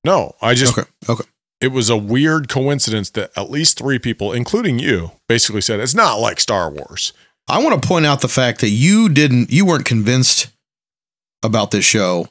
No, 0.05 0.35
I 0.41 0.55
just 0.55 0.79
Okay. 0.79 0.89
Okay. 1.09 1.25
it 1.61 1.69
was 1.69 1.91
a 1.91 1.97
weird 1.97 2.49
coincidence 2.49 3.11
that 3.11 3.31
at 3.37 3.51
least 3.51 3.79
3 3.79 3.99
people 3.99 4.33
including 4.33 4.79
you 4.79 5.11
basically 5.29 5.61
said 5.61 5.81
it's 5.81 5.95
not 5.95 6.17
like 6.21 6.39
Star 6.39 6.71
Wars. 6.71 7.13
I 7.49 7.63
want 7.63 7.81
to 7.81 7.89
point 7.89 8.07
out 8.07 8.21
the 8.21 8.29
fact 8.29 8.61
that 8.61 8.71
you 8.71 9.09
didn't, 9.09 9.51
you 9.53 9.65
weren't 9.67 9.85
convinced 9.85 10.49
about 11.45 11.71
this 11.71 11.85
show 11.85 12.29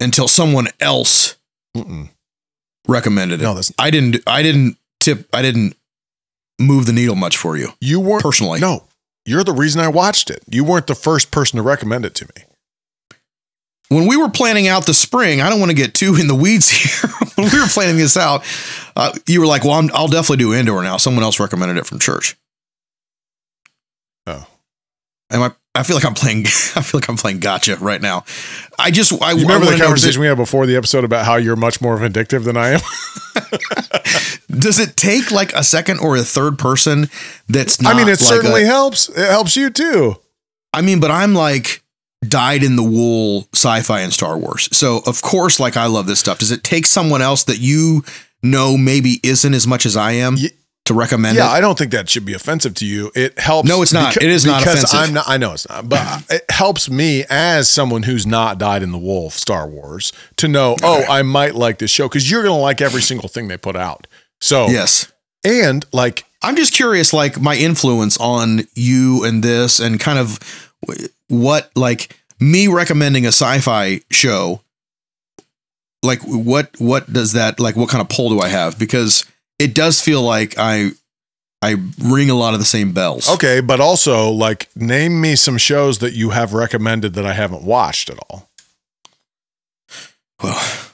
until 0.00 0.28
someone 0.28 0.68
else 0.80 1.36
Mm-mm. 1.76 2.08
recommended 2.86 3.40
it. 3.40 3.44
No, 3.44 3.54
that's 3.54 3.72
I 3.78 3.90
didn't. 3.90 4.16
I 4.26 4.42
didn't 4.42 4.76
tip. 5.00 5.28
I 5.34 5.42
didn't 5.42 5.74
move 6.58 6.86
the 6.86 6.92
needle 6.92 7.14
much 7.14 7.36
for 7.36 7.56
you 7.56 7.68
you 7.80 8.00
weren't 8.00 8.22
personally. 8.22 8.60
No, 8.60 8.84
you're 9.28 9.44
the 9.44 9.52
reason 9.52 9.80
I 9.80 9.88
watched 9.88 10.30
it. 10.30 10.42
You 10.50 10.64
weren't 10.64 10.86
the 10.86 10.94
first 10.94 11.30
person 11.30 11.56
to 11.58 11.62
recommend 11.62 12.04
it 12.04 12.14
to 12.16 12.24
me. 12.36 12.44
when 13.88 14.06
we 14.06 14.16
were 14.16 14.28
planning 14.28 14.68
out 14.68 14.86
the 14.86 14.94
spring, 14.94 15.40
I 15.40 15.48
don't 15.48 15.60
want 15.60 15.70
to 15.70 15.76
get 15.76 15.94
too 15.94 16.14
in 16.16 16.26
the 16.28 16.34
weeds 16.34 16.68
here. 17.02 17.10
when 17.36 17.50
we 17.52 17.60
were 17.60 17.66
planning 17.68 17.96
this 17.96 18.16
out, 18.16 18.42
uh, 18.96 19.12
you 19.26 19.40
were 19.40 19.46
like, 19.46 19.64
"Well, 19.64 19.74
I'm, 19.74 19.90
I'll 19.94 20.08
definitely 20.08 20.38
do 20.38 20.52
Andor 20.54 20.82
now." 20.82 20.96
Someone 20.96 21.22
else 21.24 21.38
recommended 21.40 21.76
it 21.76 21.86
from 21.86 21.98
church. 21.98 22.36
Oh. 24.26 24.46
Am 25.30 25.42
I? 25.42 25.52
I 25.74 25.82
feel 25.84 25.94
like 25.96 26.04
I'm 26.04 26.14
playing. 26.14 26.40
I 26.46 26.82
feel 26.82 27.00
like 27.00 27.08
I'm 27.08 27.16
playing 27.16 27.40
gotcha 27.40 27.76
right 27.76 28.00
now. 28.00 28.24
I 28.78 28.90
just. 28.90 29.12
I, 29.22 29.32
You 29.32 29.42
remember 29.42 29.66
wanna 29.66 29.76
the 29.76 29.82
conversation 29.84 30.20
we 30.20 30.26
had 30.26 30.36
before 30.36 30.66
the 30.66 30.76
episode 30.76 31.04
about 31.04 31.24
how 31.24 31.36
you're 31.36 31.56
much 31.56 31.80
more 31.80 31.96
vindictive 31.96 32.44
than 32.44 32.56
I 32.56 32.70
am? 32.70 32.80
Does 34.58 34.78
it 34.78 34.96
take 34.96 35.30
like 35.30 35.52
a 35.54 35.62
second 35.64 36.00
or 36.00 36.16
a 36.16 36.22
third 36.22 36.58
person? 36.58 37.08
That's. 37.48 37.80
Not 37.80 37.94
I 37.94 37.98
mean, 37.98 38.08
it 38.08 38.12
like 38.12 38.18
certainly 38.20 38.62
a- 38.64 38.66
helps. 38.66 39.08
It 39.08 39.28
helps 39.28 39.56
you 39.56 39.70
too. 39.70 40.16
I 40.72 40.82
mean, 40.82 41.00
but 41.00 41.10
I'm 41.10 41.34
like 41.34 41.82
dyed 42.26 42.62
in 42.64 42.76
the 42.76 42.82
wool 42.82 43.46
sci-fi 43.54 44.00
and 44.00 44.12
Star 44.12 44.36
Wars. 44.36 44.68
So 44.76 45.00
of 45.06 45.22
course, 45.22 45.58
like 45.60 45.76
I 45.76 45.86
love 45.86 46.06
this 46.06 46.20
stuff. 46.20 46.38
Does 46.38 46.50
it 46.50 46.62
take 46.64 46.86
someone 46.86 47.22
else 47.22 47.44
that 47.44 47.58
you 47.58 48.04
know 48.42 48.76
maybe 48.76 49.20
isn't 49.22 49.54
as 49.54 49.66
much 49.66 49.86
as 49.86 49.96
I 49.96 50.12
am 50.12 50.36
to 50.84 50.94
recommend 50.94 51.36
Yeah, 51.36 51.46
it? 51.48 51.52
I 51.52 51.60
don't 51.60 51.76
think 51.78 51.90
that 51.92 52.08
should 52.08 52.24
be 52.24 52.34
offensive 52.34 52.74
to 52.74 52.86
you. 52.86 53.10
It 53.14 53.38
helps. 53.38 53.68
No, 53.68 53.82
it's 53.82 53.92
not. 53.92 54.14
beca- 54.14 54.22
It 54.24 54.30
is 54.30 54.44
not 54.44 54.60
because 54.60 54.84
offensive. 54.84 55.00
I'm 55.00 55.14
not. 55.14 55.24
I 55.28 55.36
know 55.36 55.52
it's 55.52 55.68
not, 55.68 55.88
but 55.88 56.24
it 56.30 56.44
helps 56.50 56.90
me 56.90 57.24
as 57.30 57.68
someone 57.68 58.02
who's 58.02 58.26
not 58.26 58.58
died 58.58 58.82
in 58.82 58.90
the 58.92 58.98
wool 58.98 59.28
of 59.28 59.32
Star 59.32 59.66
Wars 59.68 60.12
to 60.36 60.48
know. 60.48 60.76
Oh, 60.82 61.04
I 61.08 61.22
might 61.22 61.54
like 61.54 61.78
this 61.78 61.90
show 61.90 62.08
because 62.08 62.30
you're 62.30 62.42
going 62.42 62.54
to 62.54 62.60
like 62.60 62.80
every 62.80 63.02
single 63.02 63.28
thing 63.28 63.48
they 63.48 63.56
put 63.56 63.76
out. 63.76 64.06
So 64.40 64.68
Yes. 64.68 65.10
and 65.44 65.84
like 65.92 66.24
I'm 66.42 66.54
just 66.56 66.72
curious, 66.72 67.12
like 67.12 67.40
my 67.40 67.56
influence 67.56 68.16
on 68.18 68.60
you 68.74 69.24
and 69.24 69.42
this, 69.42 69.80
and 69.80 69.98
kind 69.98 70.18
of 70.20 70.38
what, 71.26 71.70
like 71.74 72.16
me 72.38 72.68
recommending 72.68 73.24
a 73.24 73.28
sci-fi 73.32 74.00
show. 74.10 74.60
Like 76.04 76.20
what? 76.22 76.70
What 76.78 77.12
does 77.12 77.32
that 77.32 77.58
like? 77.58 77.74
What 77.74 77.88
kind 77.88 78.00
of 78.00 78.08
pull 78.08 78.28
do 78.30 78.38
I 78.40 78.46
have? 78.48 78.78
Because 78.78 79.24
it 79.58 79.74
does 79.74 80.00
feel 80.00 80.22
like 80.22 80.54
I, 80.56 80.90
I 81.60 81.74
ring 82.00 82.30
a 82.30 82.36
lot 82.36 82.54
of 82.54 82.60
the 82.60 82.66
same 82.66 82.92
bells. 82.92 83.28
okay, 83.28 83.60
but 83.60 83.80
also 83.80 84.30
like 84.30 84.68
name 84.76 85.20
me 85.20 85.34
some 85.34 85.58
shows 85.58 85.98
that 85.98 86.12
you 86.12 86.30
have 86.30 86.54
recommended 86.54 87.14
that 87.14 87.26
I 87.26 87.32
haven't 87.32 87.64
watched 87.64 88.10
at 88.10 88.18
all. 88.30 88.48
Well, 90.40 90.87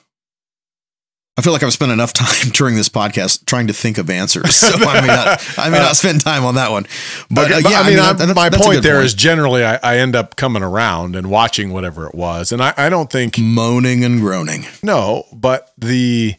I 1.37 1.43
feel 1.43 1.53
like 1.53 1.65
I've 1.65 1.73
spent 1.73 1.91
enough 1.91 2.13
time 2.15 2.51
during 2.53 2.77
this 2.77 2.89
podcast 2.89 3.45
trying 3.47 3.67
to 3.67 3.73
think 3.73 3.99
of 3.99 4.09
answers. 4.09 4.55
So 4.55 4.69
I 4.69 5.01
may 5.01 5.07
not, 5.09 5.59
I 5.59 5.69
may 5.69 5.79
not 5.79 5.97
spend 5.97 6.21
time 6.21 6.45
on 6.45 6.55
that 6.55 6.71
one. 6.71 6.87
But, 7.31 7.51
Okay, 7.51 7.55
uh, 7.67 7.71
yeah, 7.71 7.81
I 7.81 7.89
mean, 7.91 7.99
I'm- 7.99 8.17
that- 8.17 8.27
that's- 8.29 8.37
my 8.37 8.51
point 8.51 8.83
there 8.85 9.03
is 9.03 9.15
generally 9.15 9.65
I, 9.65 9.79
I 9.83 9.99
end 9.99 10.15
up 10.15 10.37
coming 10.37 10.63
around 10.63 11.17
and 11.17 11.29
watching 11.31 11.73
whatever 11.73 12.07
it 12.07 12.15
was, 12.15 12.53
and 12.53 12.63
I, 12.63 12.73
I 12.77 12.89
don't 12.89 13.11
think 13.11 13.39
moaning 13.39 14.05
and 14.05 14.21
groaning. 14.21 14.67
no, 14.83 15.25
but 15.33 15.73
the 15.77 16.35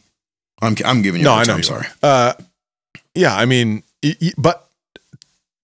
I'm, 0.62 0.74
I'm 0.84 1.02
giving 1.02 1.20
you. 1.20 1.26
no, 1.26 1.34
I 1.34 1.40
know. 1.40 1.44
time, 1.44 1.56
you 1.58 1.62
sorry. 1.64 1.86
Uh, 2.02 2.32
yeah, 3.14 3.36
I 3.36 3.44
mean, 3.44 3.82
but 4.38 4.66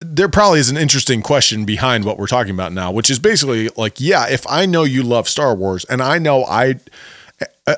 there 0.01 0.29
probably 0.29 0.59
is 0.61 0.69
an 0.69 0.77
interesting 0.77 1.23
question 1.23 1.65
behind 1.65 2.05
what 2.05 2.19
we're 2.19 2.27
talking 2.27 2.53
about 2.53 2.73
now, 2.75 2.91
which 2.93 3.09
is 3.09 3.19
basically 3.19 3.71
like, 3.79 3.95
yeah, 3.99 4.27
if 4.29 4.47
I 4.47 4.67
know 4.67 4.85
you 4.85 5.03
love 5.03 5.27
Star 5.29 5.55
Wars, 5.55 5.87
and 5.87 6.03
I 6.03 6.19
know 6.19 6.45
I. 6.45 6.81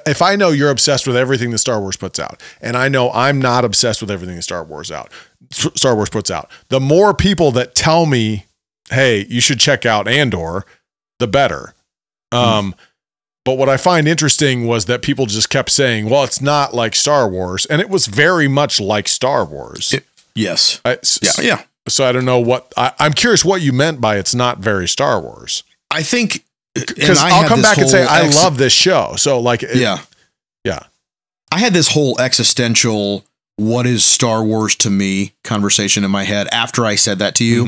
If 0.06 0.22
I 0.22 0.34
know 0.36 0.50
you're 0.50 0.70
obsessed 0.70 1.06
with 1.06 1.16
everything 1.16 1.50
that 1.50 1.58
Star 1.58 1.80
Wars 1.80 1.96
puts 1.96 2.18
out, 2.18 2.42
and 2.62 2.76
I 2.76 2.88
know 2.88 3.10
I'm 3.12 3.38
not 3.40 3.64
obsessed 3.64 4.00
with 4.00 4.10
everything 4.10 4.36
that 4.36 4.42
Star 4.42 4.64
Wars 4.64 4.90
out, 4.90 5.10
Star 5.52 5.94
Wars 5.94 6.08
puts 6.08 6.30
out, 6.30 6.50
the 6.68 6.80
more 6.80 7.12
people 7.12 7.50
that 7.52 7.74
tell 7.74 8.06
me, 8.06 8.46
"Hey, 8.90 9.26
you 9.28 9.40
should 9.42 9.60
check 9.60 9.84
out 9.84 10.08
Andor," 10.08 10.64
the 11.18 11.26
better. 11.26 11.74
Um, 12.32 12.74
but 13.44 13.58
what 13.58 13.68
I 13.68 13.76
find 13.76 14.08
interesting 14.08 14.66
was 14.66 14.86
that 14.86 15.02
people 15.02 15.26
just 15.26 15.50
kept 15.50 15.70
saying, 15.70 16.08
"Well, 16.08 16.24
it's 16.24 16.40
not 16.40 16.72
like 16.74 16.96
Star 16.96 17.28
Wars," 17.28 17.66
and 17.66 17.80
it 17.82 17.90
was 17.90 18.06
very 18.06 18.48
much 18.48 18.80
like 18.80 19.06
Star 19.06 19.44
Wars. 19.44 19.92
It- 19.92 20.06
Yes. 20.34 20.80
I- 20.84 20.98
Yeah. 21.22 21.30
Yeah. 21.40 21.62
So 21.86 22.04
I 22.08 22.10
don't 22.10 22.24
know 22.24 22.40
what 22.40 22.72
I, 22.76 22.90
I'm 22.98 23.12
curious 23.12 23.44
what 23.44 23.60
you 23.60 23.72
meant 23.72 24.00
by 24.00 24.16
it's 24.16 24.34
not 24.34 24.58
very 24.58 24.88
Star 24.88 25.20
Wars. 25.20 25.62
I 25.90 26.02
think 26.02 26.42
Because 26.74 27.20
I'll 27.20 27.48
come 27.48 27.62
back 27.62 27.78
and 27.78 27.88
say 27.88 28.04
I 28.04 28.22
ex- 28.26 28.42
love 28.42 28.58
this 28.58 28.72
show. 28.72 29.14
So 29.16 29.38
like, 29.40 29.62
it- 29.62 29.76
Yeah. 29.76 29.98
yeah, 30.64 30.80
I 31.52 31.58
had 31.60 31.72
this 31.72 31.88
whole 31.88 32.20
existential 32.20 33.24
what 33.56 33.86
is 33.86 34.04
Star 34.04 34.42
Wars 34.42 34.74
to 34.76 34.90
me 34.90 35.32
conversation 35.44 36.02
in 36.04 36.10
my 36.10 36.24
head 36.24 36.48
after 36.50 36.84
I 36.84 36.96
said 36.96 37.20
that 37.20 37.36
to 37.36 37.44
you. 37.44 37.64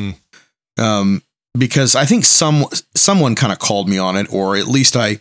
Mhm. 0.79 0.83
Um, 0.83 1.23
because 1.57 1.95
I 1.95 2.05
think 2.05 2.25
some 2.25 2.67
someone 2.97 3.35
kind 3.37 3.53
of 3.53 3.61
called 3.61 3.89
me 3.89 3.97
on 3.97 4.17
it, 4.17 4.27
or 4.31 4.57
at 4.57 4.67
least 4.67 4.97
I 4.97 5.21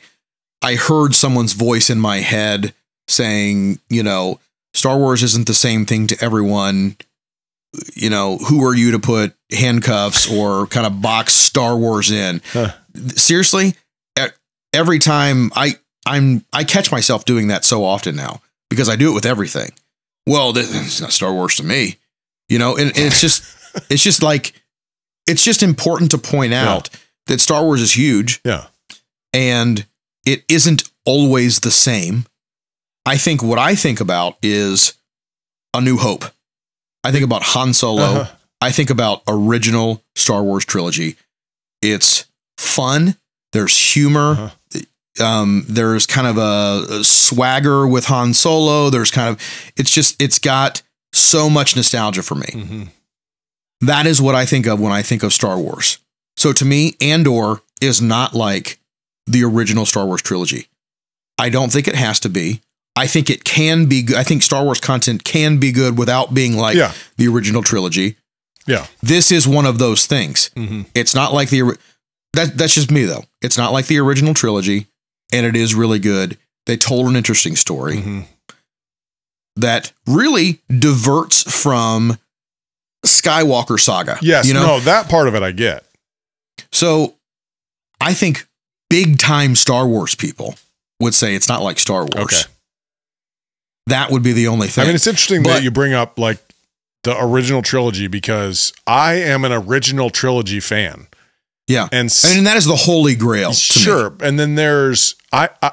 I 0.64 0.76
heard 0.76 1.14
someone's 1.14 1.54
voice 1.54 1.92
in 1.92 2.00
my 2.00 2.22
head 2.22 2.74
saying, 3.08 3.78
you 3.90 4.02
know, 4.02 4.40
Star 4.74 4.98
Wars 4.98 5.22
isn't 5.22 5.46
the 5.46 5.54
same 5.54 5.86
thing 5.86 6.08
to 6.08 6.18
everyone. 6.24 6.98
You 7.94 8.10
know, 8.10 8.38
who 8.38 8.66
are 8.66 8.74
you 8.76 8.92
to 8.92 9.00
put 9.00 9.36
handcuffs 9.52 10.28
or 10.32 10.66
kind 10.68 10.88
of 10.88 11.02
box 11.02 11.34
Star 11.34 11.78
Wars 11.78 12.10
in? 12.10 12.42
Huh. 12.54 12.72
Seriously, 13.16 13.76
every 14.76 15.00
time 15.00 15.52
I 15.56 15.76
I'm 16.06 16.46
I 16.54 16.64
catch 16.64 16.92
myself 16.92 17.26
doing 17.26 17.48
that 17.48 17.66
so 17.66 17.84
often 17.84 18.16
now 18.16 18.42
because 18.70 18.90
I 18.90 18.96
do 18.96 19.12
it 19.12 19.16
with 19.16 19.26
everything. 19.26 19.72
Well, 20.28 20.54
this 20.54 20.76
it's 20.86 21.02
not 21.02 21.14
Star 21.14 21.34
Wars 21.34 21.56
to 21.56 21.64
me, 21.64 21.98
you 22.50 22.60
know, 22.60 22.78
and, 22.78 22.90
and 22.90 22.98
it's 22.98 23.22
just 23.22 23.44
it's 23.90 24.04
just 24.04 24.22
like 24.22 24.54
it's 25.26 25.44
just 25.44 25.64
important 25.64 26.12
to 26.12 26.18
point 26.18 26.54
out 26.54 26.90
that 27.28 27.42
Star 27.42 27.64
Wars 27.64 27.82
is 27.82 27.98
huge 27.98 28.42
yeah, 28.44 28.68
and 29.34 29.86
it 30.26 30.44
isn't 30.50 30.84
always 31.06 31.62
the 31.62 31.72
same. 31.72 32.26
I 33.06 33.18
think 33.18 33.42
what 33.42 33.60
I 33.60 33.76
think 33.76 34.00
about 34.02 34.38
is 34.42 34.94
A 35.74 35.82
New 35.82 35.98
Hope. 35.98 36.26
I 37.04 37.12
think 37.12 37.24
about 37.24 37.44
Han 37.44 37.74
Solo. 37.74 38.04
Uh-huh. 38.04 38.36
I 38.62 38.72
think 38.72 38.90
about 38.90 39.22
original 39.28 40.02
Star 40.16 40.44
Wars 40.44 40.66
trilogy. 40.66 41.18
It's 41.84 42.26
fun. 42.58 43.18
There's 43.54 43.94
humor. 43.94 44.52
Um, 45.22 45.64
there's 45.70 46.06
kind 46.06 46.28
of 46.28 46.38
a, 46.38 47.00
a 47.00 47.04
swagger 47.04 47.88
with 47.88 48.06
Han 48.06 48.34
Solo. 48.34 48.90
There's 48.90 49.12
kind 49.12 49.30
of 49.30 49.42
it's 49.78 49.90
just 49.92 50.22
it's 50.22 50.40
got 50.40 50.82
so 51.14 51.50
much 51.50 51.76
nostalgia 51.76 52.22
for 52.22 52.36
me. 52.36 52.48
Mhm. 52.48 52.88
That 53.82 54.06
is 54.08 54.22
what 54.22 54.36
I 54.36 54.46
think 54.46 54.66
of 54.68 54.80
when 54.80 54.92
I 54.92 55.02
think 55.02 55.24
of 55.24 55.32
Star 55.34 55.58
Wars. 55.58 56.00
So 56.36 56.52
to 56.54 56.66
me, 56.66 56.96
Andor 57.00 57.62
is 57.82 58.02
not 58.02 58.34
like 58.34 58.80
the 59.26 59.44
original 59.46 59.86
Star 59.86 60.06
Wars 60.06 60.22
trilogy. 60.22 60.68
I 61.38 61.50
don't 61.50 61.72
think 61.72 61.88
it 61.88 61.96
has 61.96 62.20
to 62.22 62.30
be. 62.30 62.62
I 62.98 63.08
think 63.08 63.30
it 63.30 63.44
can 63.46 63.86
be 63.88 64.02
good. 64.02 64.16
I 64.18 64.24
think 64.24 64.44
Star 64.44 64.64
Wars 64.64 64.80
content 64.82 65.24
can 65.24 65.58
be 65.60 65.72
good 65.72 65.98
without 65.98 66.34
being 66.34 66.58
like 66.58 66.76
Yeah. 66.76 66.94
the 67.18 67.28
original 67.30 67.62
trilogy. 67.64 68.18
yeah, 68.68 68.88
This 69.02 69.32
is 69.32 69.48
one 69.48 69.66
of 69.66 69.78
those 69.80 70.06
things. 70.08 70.50
Mhm. 70.58 70.86
It's 70.96 71.14
not 71.16 71.34
like 71.34 71.50
the 71.50 71.78
that 72.36 72.58
that's 72.58 72.74
just 72.76 72.92
me 72.92 73.06
though. 73.06 73.24
It's 73.42 73.58
not 73.58 73.74
like 73.74 73.88
the 73.88 74.00
original 74.00 74.34
trilogy 74.34 74.88
and 75.34 75.46
it 75.46 75.56
is 75.56 75.74
really 75.76 76.00
good. 76.00 76.38
They 76.66 76.78
told 76.78 77.08
an 77.08 77.16
interesting 77.16 77.56
story 77.56 77.98
Mhm. 77.98 78.26
that 79.56 79.92
really 80.08 80.62
diverts 80.70 81.44
from 81.44 82.18
Skywalker 83.06 83.80
saga. 83.80 84.18
yes, 84.22 84.48
you 84.48 84.54
know. 84.54 84.66
no, 84.66 84.80
that 84.82 85.10
part 85.10 85.28
of 85.28 85.36
it 85.36 85.44
I 85.44 85.52
get. 85.52 85.84
So 86.72 87.16
I 88.02 88.14
think 88.14 88.48
big 88.90 89.18
time 89.20 89.56
Star 89.56 89.88
Wars 89.88 90.16
people 90.16 90.56
would 91.00 91.14
say 91.14 91.36
it's 91.36 91.48
not 91.48 91.62
like 91.62 91.78
Star 91.80 92.02
Wars. 92.02 92.16
Okay. 92.16 92.42
That 93.88 94.10
would 94.10 94.24
be 94.24 94.34
the 94.34 94.48
only 94.48 94.68
thing. 94.68 94.84
I 94.84 94.88
mean, 94.88 94.96
it's 94.96 95.06
interesting 95.08 95.44
But- 95.44 95.54
that 95.56 95.64
you 95.64 95.70
bring 95.72 95.94
up 95.94 96.18
like 96.18 96.40
the 97.04 97.16
original 97.24 97.62
trilogy 97.62 98.08
because 98.08 98.74
I 98.88 99.14
am 99.16 99.46
an 99.46 99.52
original 99.52 100.10
trilogy 100.10 100.60
fan, 100.60 101.08
yeah. 101.68 101.88
and 101.92 102.06
s- 102.08 102.34
mean, 102.36 102.44
that 102.46 102.58
is 102.58 102.66
the 102.66 102.76
holy 102.76 103.16
grail. 103.16 103.52
To 103.52 103.80
Me. 103.80 103.84
sure. 103.84 104.14
And 104.22 104.40
then 104.40 104.56
there's 104.56 105.16
I, 105.32 105.50
I 105.62 105.72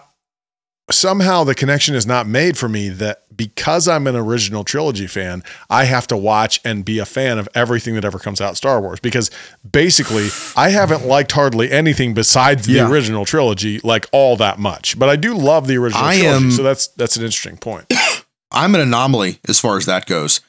somehow 0.90 1.44
the 1.44 1.54
connection 1.54 1.94
is 1.94 2.06
not 2.06 2.26
made 2.26 2.58
for 2.58 2.68
me 2.68 2.88
that 2.90 3.20
because 3.34 3.88
I'm 3.88 4.06
an 4.06 4.14
original 4.14 4.62
trilogy 4.62 5.06
fan, 5.06 5.42
I 5.70 5.84
have 5.84 6.06
to 6.08 6.16
watch 6.16 6.60
and 6.64 6.84
be 6.84 6.98
a 6.98 7.06
fan 7.06 7.38
of 7.38 7.48
everything 7.54 7.94
that 7.94 8.04
ever 8.04 8.18
comes 8.18 8.40
out 8.42 8.56
Star 8.58 8.80
Wars 8.80 9.00
because 9.00 9.30
basically 9.68 10.28
I 10.54 10.68
haven't 10.68 11.06
liked 11.06 11.32
hardly 11.32 11.70
anything 11.70 12.12
besides 12.14 12.66
the 12.66 12.74
Yeah. 12.74 12.90
original 12.90 13.24
trilogy 13.24 13.80
like 13.80 14.06
all 14.12 14.36
that 14.36 14.58
much. 14.58 14.98
But 14.98 15.08
I 15.08 15.16
do 15.16 15.34
love 15.34 15.66
the 15.66 15.78
original 15.78 16.04
I 16.04 16.18
trilogy, 16.18 16.44
am- 16.46 16.50
so 16.50 16.62
that's 16.62 16.88
that's 16.88 17.16
an 17.16 17.24
interesting 17.24 17.56
point. 17.56 17.90
I'm 18.52 18.74
an 18.74 18.82
anomaly 18.82 19.38
as 19.48 19.58
far 19.58 19.78
as 19.78 19.86
that 19.86 20.04
goes. 20.06 20.40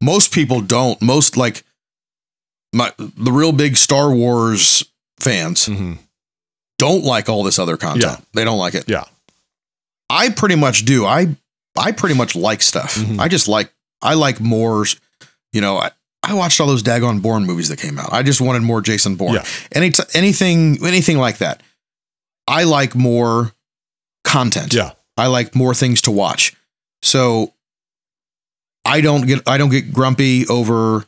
Most 0.00 0.32
people 0.32 0.60
don't. 0.60 1.02
Most 1.02 1.36
like 1.36 1.64
my 2.72 2.92
the 2.98 3.32
real 3.32 3.52
big 3.52 3.76
Star 3.76 4.12
Wars 4.12 4.84
fans 5.20 5.66
Mhm. 5.66 5.98
don't 6.78 7.04
like 7.04 7.28
all 7.28 7.42
this 7.42 7.58
other 7.58 7.76
content. 7.76 8.24
They 8.34 8.44
don't 8.44 8.58
like 8.58 8.74
it. 8.74 8.84
Yeah. 8.88 9.04
I 10.10 10.30
pretty 10.30 10.54
much 10.56 10.84
do. 10.84 11.04
I 11.06 11.36
I 11.76 11.92
pretty 11.92 12.14
much 12.14 12.34
like 12.36 12.62
stuff. 12.62 12.94
Mhm. 12.96 13.18
I 13.20 13.28
just 13.28 13.48
like 13.48 13.72
I 14.02 14.14
like 14.14 14.40
more. 14.40 14.84
You 15.52 15.60
know, 15.60 15.78
I, 15.78 15.90
I 16.22 16.34
watched 16.34 16.60
all 16.60 16.66
those 16.66 16.82
Dagon 16.82 17.20
Bourne 17.20 17.44
movies 17.46 17.68
that 17.68 17.78
came 17.80 17.98
out. 17.98 18.12
I 18.12 18.22
just 18.22 18.40
wanted 18.40 18.62
more 18.62 18.80
Jason 18.82 19.16
Bourne. 19.16 19.34
Yeah. 19.34 19.44
Any 19.72 19.90
t- 19.90 20.02
anything 20.14 20.78
anything 20.86 21.18
like 21.18 21.38
that. 21.38 21.62
I 22.46 22.64
like 22.64 22.94
more 22.94 23.52
content. 24.24 24.72
Yeah. 24.74 24.92
I 25.16 25.26
like 25.26 25.54
more 25.54 25.74
things 25.74 26.00
to 26.02 26.10
watch. 26.10 26.54
So 27.02 27.54
I 28.84 29.00
don't 29.00 29.26
get 29.26 29.46
I 29.48 29.58
don't 29.58 29.70
get 29.70 29.92
grumpy 29.92 30.46
over 30.46 31.04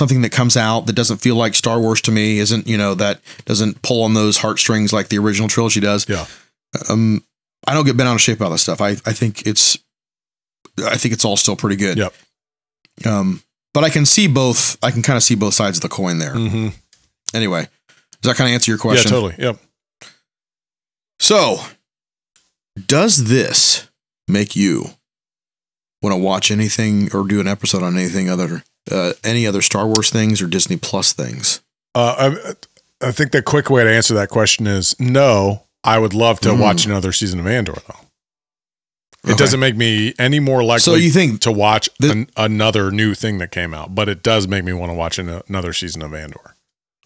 something 0.00 0.22
that 0.22 0.32
comes 0.32 0.56
out 0.56 0.86
that 0.86 0.94
doesn't 0.96 1.18
feel 1.18 1.36
like 1.36 1.54
Star 1.54 1.78
Wars 1.78 2.00
to 2.02 2.10
me, 2.10 2.38
isn't, 2.38 2.66
you 2.66 2.76
know, 2.76 2.94
that 2.94 3.20
doesn't 3.44 3.82
pull 3.82 4.02
on 4.02 4.14
those 4.14 4.38
heartstrings 4.38 4.92
like 4.92 5.08
the 5.08 5.18
original 5.18 5.46
trilogy 5.48 5.78
does. 5.80 6.08
Yeah. 6.08 6.26
Um 6.88 7.22
I 7.68 7.74
don't 7.74 7.84
get 7.84 7.96
bent 7.96 8.08
out 8.08 8.14
of 8.14 8.20
shape 8.20 8.38
by 8.38 8.48
this 8.48 8.62
stuff. 8.62 8.80
I 8.80 8.90
I 9.06 9.12
think 9.12 9.46
it's 9.46 9.78
I 10.84 10.96
think 10.96 11.14
it's 11.14 11.24
all 11.24 11.36
still 11.36 11.56
pretty 11.56 11.76
good. 11.76 11.98
Yep. 11.98 12.14
Um 13.06 13.42
but 13.74 13.84
I 13.84 13.90
can 13.90 14.06
see 14.06 14.26
both 14.26 14.76
I 14.82 14.90
can 14.90 15.02
kind 15.02 15.16
of 15.16 15.22
see 15.22 15.36
both 15.36 15.54
sides 15.54 15.78
of 15.78 15.82
the 15.82 15.88
coin 15.88 16.18
there. 16.18 16.34
hmm 16.34 16.68
Anyway, 17.32 17.68
does 18.22 18.30
that 18.32 18.36
kind 18.36 18.50
of 18.50 18.54
answer 18.54 18.72
your 18.72 18.78
question? 18.78 19.08
Yeah, 19.08 19.20
totally. 19.20 19.34
Yep. 19.38 19.56
So, 21.20 21.58
does 22.86 23.28
this 23.28 23.88
make 24.26 24.56
you 24.56 24.86
want 26.02 26.14
to 26.14 26.20
watch 26.20 26.50
anything 26.50 27.14
or 27.14 27.26
do 27.28 27.40
an 27.40 27.46
episode 27.46 27.82
on 27.82 27.96
anything 27.96 28.28
other, 28.30 28.64
uh, 28.90 29.12
any 29.24 29.46
other 29.46 29.62
Star 29.62 29.86
Wars 29.86 30.10
things 30.10 30.40
or 30.42 30.46
Disney 30.46 30.76
Plus 30.76 31.12
things? 31.12 31.60
Uh, 31.94 32.32
I, 33.02 33.08
I 33.08 33.12
think 33.12 33.32
the 33.32 33.42
quick 33.42 33.70
way 33.70 33.82
to 33.84 33.90
answer 33.90 34.14
that 34.14 34.28
question 34.28 34.66
is 34.66 34.98
no. 35.00 35.64
I 35.82 35.98
would 35.98 36.12
love 36.14 36.40
to 36.40 36.50
Mm. 36.50 36.60
watch 36.60 36.84
another 36.86 37.10
season 37.12 37.40
of 37.40 37.46
Andor, 37.46 37.72
though. 37.88 37.94
It 39.24 39.30
Okay. 39.32 39.38
doesn't 39.38 39.60
make 39.60 39.76
me 39.76 40.14
any 40.18 40.40
more 40.40 40.62
likely 40.62 40.80
So 40.80 40.94
you 40.94 41.10
think 41.10 41.40
to 41.42 41.52
watch 41.52 41.88
an, 42.00 42.28
another 42.36 42.90
new 42.90 43.14
thing 43.14 43.38
that 43.38 43.50
came 43.50 43.74
out, 43.74 43.94
but 43.94 44.08
it 44.08 44.22
does 44.22 44.46
make 44.48 44.64
me 44.64 44.72
want 44.72 44.90
to 44.90 44.94
watch 44.94 45.18
an, 45.18 45.42
another 45.48 45.72
season 45.72 46.00
of 46.02 46.14
Andor. 46.14 46.54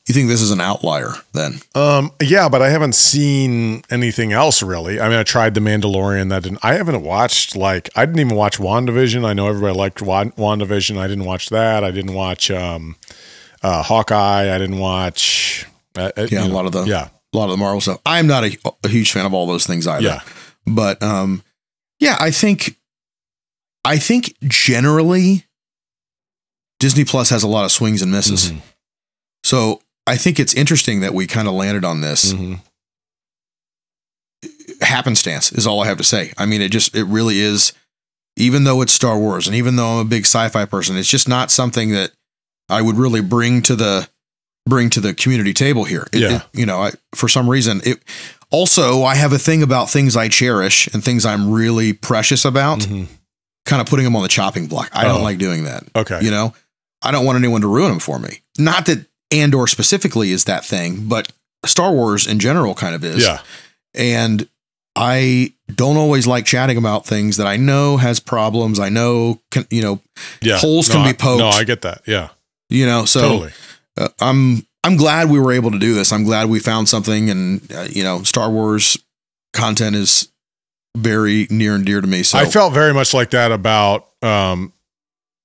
You 0.07 0.15
think 0.15 0.29
this 0.29 0.43
is 0.43 0.51
an 0.51 0.61
outlier 0.61 1.13
then? 1.33 1.61
Um, 1.75 2.13
yeah, 2.23 2.49
but 2.49 2.61
I 2.61 2.69
haven't 2.69 2.95
seen 2.95 3.83
anything 3.91 4.33
else 4.33 4.63
really. 4.63 5.01
I 5.01 5.09
mean, 5.09 5.19
I 5.19 5.23
tried 5.23 5.55
The 5.55 5.61
Mandalorian. 5.61 6.29
That 6.29 6.43
didn't. 6.43 6.59
I 6.63 6.75
haven't 6.75 7.03
watched 7.03 7.57
like 7.57 7.89
I 7.97 8.05
didn't 8.05 8.21
even 8.21 8.37
watch 8.37 8.59
WandaVision. 8.59 9.25
I 9.25 9.33
know 9.33 9.49
everybody 9.49 9.75
liked 9.75 10.03
Wan- 10.03 10.33
WandaVision. 10.33 10.99
I 10.99 11.07
didn't 11.07 11.25
watch 11.25 11.49
that. 11.49 11.85
I 11.85 11.91
didn't 11.91 12.13
watch 12.15 12.51
um, 12.51 12.97
uh, 13.63 13.83
Hawkeye. 13.83 14.55
I 14.55 14.59
didn't 14.59 14.79
watch. 14.79 15.67
Uh, 15.97 16.11
uh, 16.17 16.27
Yeah, 16.31 16.45
a 16.45 16.49
know, 16.49 16.55
lot 16.55 16.67
of 16.67 16.73
the 16.73 16.85
yeah, 16.85 17.09
a 17.33 17.37
lot 17.37 17.45
of 17.45 17.51
the 17.53 17.57
Marvel 17.57 17.81
stuff. 17.81 18.01
I'm 18.05 18.27
not 18.27 18.45
a, 18.45 18.59
a 18.85 18.89
huge 18.89 19.11
fan 19.11 19.25
of 19.25 19.33
all 19.33 19.47
those 19.47 19.67
things 19.67 19.87
either. 19.87 20.05
yeah. 20.05 20.21
But 20.67 21.03
um, 21.03 21.43
Yeah, 21.99 22.17
I 22.21 22.31
think 22.31 22.77
I 23.87 23.97
think 23.99 24.35
generally 24.43 25.45
Disney 26.79 27.05
Plus 27.05 27.31
has 27.31 27.43
a 27.43 27.49
lot 27.49 27.65
of 27.65 27.73
swings 27.73 28.03
and 28.03 28.11
misses. 28.13 28.51
Mhm. 28.51 28.61
So 29.45 29.81
I 30.07 30.17
think 30.17 30.39
it's 30.39 30.55
interesting 30.55 31.01
that 31.01 31.15
we 31.15 31.27
kind 31.27 31.49
of 31.49 31.55
landed 31.55 31.85
on 31.85 32.01
this. 32.01 32.33
Mhm. 32.33 32.61
Happenstance 34.83 35.53
is 35.53 35.67
all 35.67 35.83
I 35.83 35.87
have 35.87 35.99
to 35.99 36.05
say. 36.05 36.33
I 36.37 36.47
mean, 36.47 36.61
it 36.61 36.71
just 36.71 36.95
it 36.95 37.05
really 37.05 37.39
is. 37.41 37.73
Even 38.37 38.65
though 38.65 38.83
it's 38.83 38.93
Star 38.93 39.17
Wars, 39.17 39.47
and 39.47 39.55
even 39.55 39.77
though 39.77 39.87
I'm 39.87 39.99
a 40.01 40.05
big 40.05 40.25
sci-fi 40.25 40.65
person, 40.65 40.97
it's 40.97 41.09
just 41.09 41.29
not 41.29 41.51
something 41.53 41.91
that 41.93 42.11
I 42.69 42.83
would 42.83 42.97
really 42.97 43.21
bring 43.21 43.63
to 43.63 43.77
the 43.77 44.09
bring 44.67 44.91
to 44.91 45.01
the 45.01 45.15
community 45.15 45.53
table 45.55 45.85
here. 45.85 46.07
It- 46.13 46.21
Yeah. 46.21 46.37
it- 46.37 46.43
you 46.53 46.67
know, 46.67 46.83
I, 46.83 46.93
for 47.15 47.29
some 47.29 47.49
reason, 47.49 47.81
it. 47.85 48.03
Also, 48.51 49.03
I 49.05 49.15
have 49.15 49.33
a 49.33 49.39
thing 49.39 49.63
about 49.63 49.91
things 49.91 50.17
I 50.17 50.29
cherish 50.29 50.89
and 50.93 51.03
things 51.05 51.25
I'm 51.27 51.51
really 51.51 51.93
precious 51.93 52.45
about. 52.45 52.81
Mhm. 52.81 53.07
Kind 53.67 53.81
of 53.81 53.87
putting 53.89 54.05
them 54.05 54.17
on 54.17 54.23
the 54.23 54.29
chopping 54.29 54.67
block. 54.67 54.91
I 54.93 55.05
don't 55.05 55.21
Oh. 55.21 55.25
like 55.25 55.39
doing 55.39 55.65
that. 55.65 55.85
Okay. 55.97 56.19
You 56.23 56.31
know, 56.31 56.55
I 57.03 57.11
don't 57.11 57.25
want 57.25 57.37
anyone 57.37 57.61
to 57.63 57.69
ruin 57.69 57.91
them 57.91 57.99
for 58.01 58.19
me. 58.19 58.41
Not 58.59 58.87
that 58.87 59.07
Andor 59.31 59.67
specifically 59.67 60.31
is 60.33 60.45
that 60.45 60.65
thing, 60.65 61.09
but 61.09 61.33
Star 61.67 61.93
Wars 61.93 62.27
in 62.27 62.39
general 62.39 62.75
kind 62.75 62.95
of 62.95 63.03
is. 63.05 63.25
Yeah. 63.25 63.41
And 63.95 64.49
I 64.97 65.53
don't 65.75 65.97
always 65.97 66.27
like 66.27 66.47
chatting 66.47 66.77
about 66.77 67.05
things 67.07 67.37
that 67.39 67.47
I 67.47 67.57
know 67.57 67.97
has 67.97 68.21
problems. 68.21 68.79
I 68.79 68.89
know, 68.91 69.41
can, 69.51 69.67
you 69.71 69.83
know, 69.83 70.01
Yeah. 70.41 70.59
Holes 70.59 70.89
No, 70.89 70.97
can 70.97 71.05
be 71.05 71.11
I- 71.11 71.13
poked. 71.15 71.39
No, 71.41 71.49
I 71.49 71.65
get 71.65 71.83
that. 71.83 72.03
Yeah. 72.07 72.29
you 72.71 72.87
know. 72.87 73.05
So 73.05 73.21
totally. 73.21 73.53
uh, 73.97 74.09
I'm 74.21 74.67
I'm 74.85 74.97
glad 74.97 75.31
we 75.31 75.39
were 75.41 75.53
able 75.53 75.71
to 75.71 75.79
do 75.79 75.95
this. 75.95 76.13
I'm 76.13 76.25
glad 76.25 76.49
we 76.51 76.61
found 76.61 76.89
something, 76.91 77.31
and 77.31 77.73
uh, 77.73 77.87
you 77.91 78.03
know, 78.05 78.23
Star 78.23 78.51
Wars 78.51 78.99
content 79.55 79.97
is 79.97 80.29
very 80.97 81.47
near 81.51 81.75
and 81.75 81.85
dear 81.87 82.01
to 82.03 82.07
me. 82.07 82.23
So 82.23 82.39
I 82.39 82.45
felt 82.45 82.73
very 82.75 82.93
much 82.93 83.15
like 83.15 83.31
that 83.31 83.51
about 83.51 84.07
um 84.23 84.73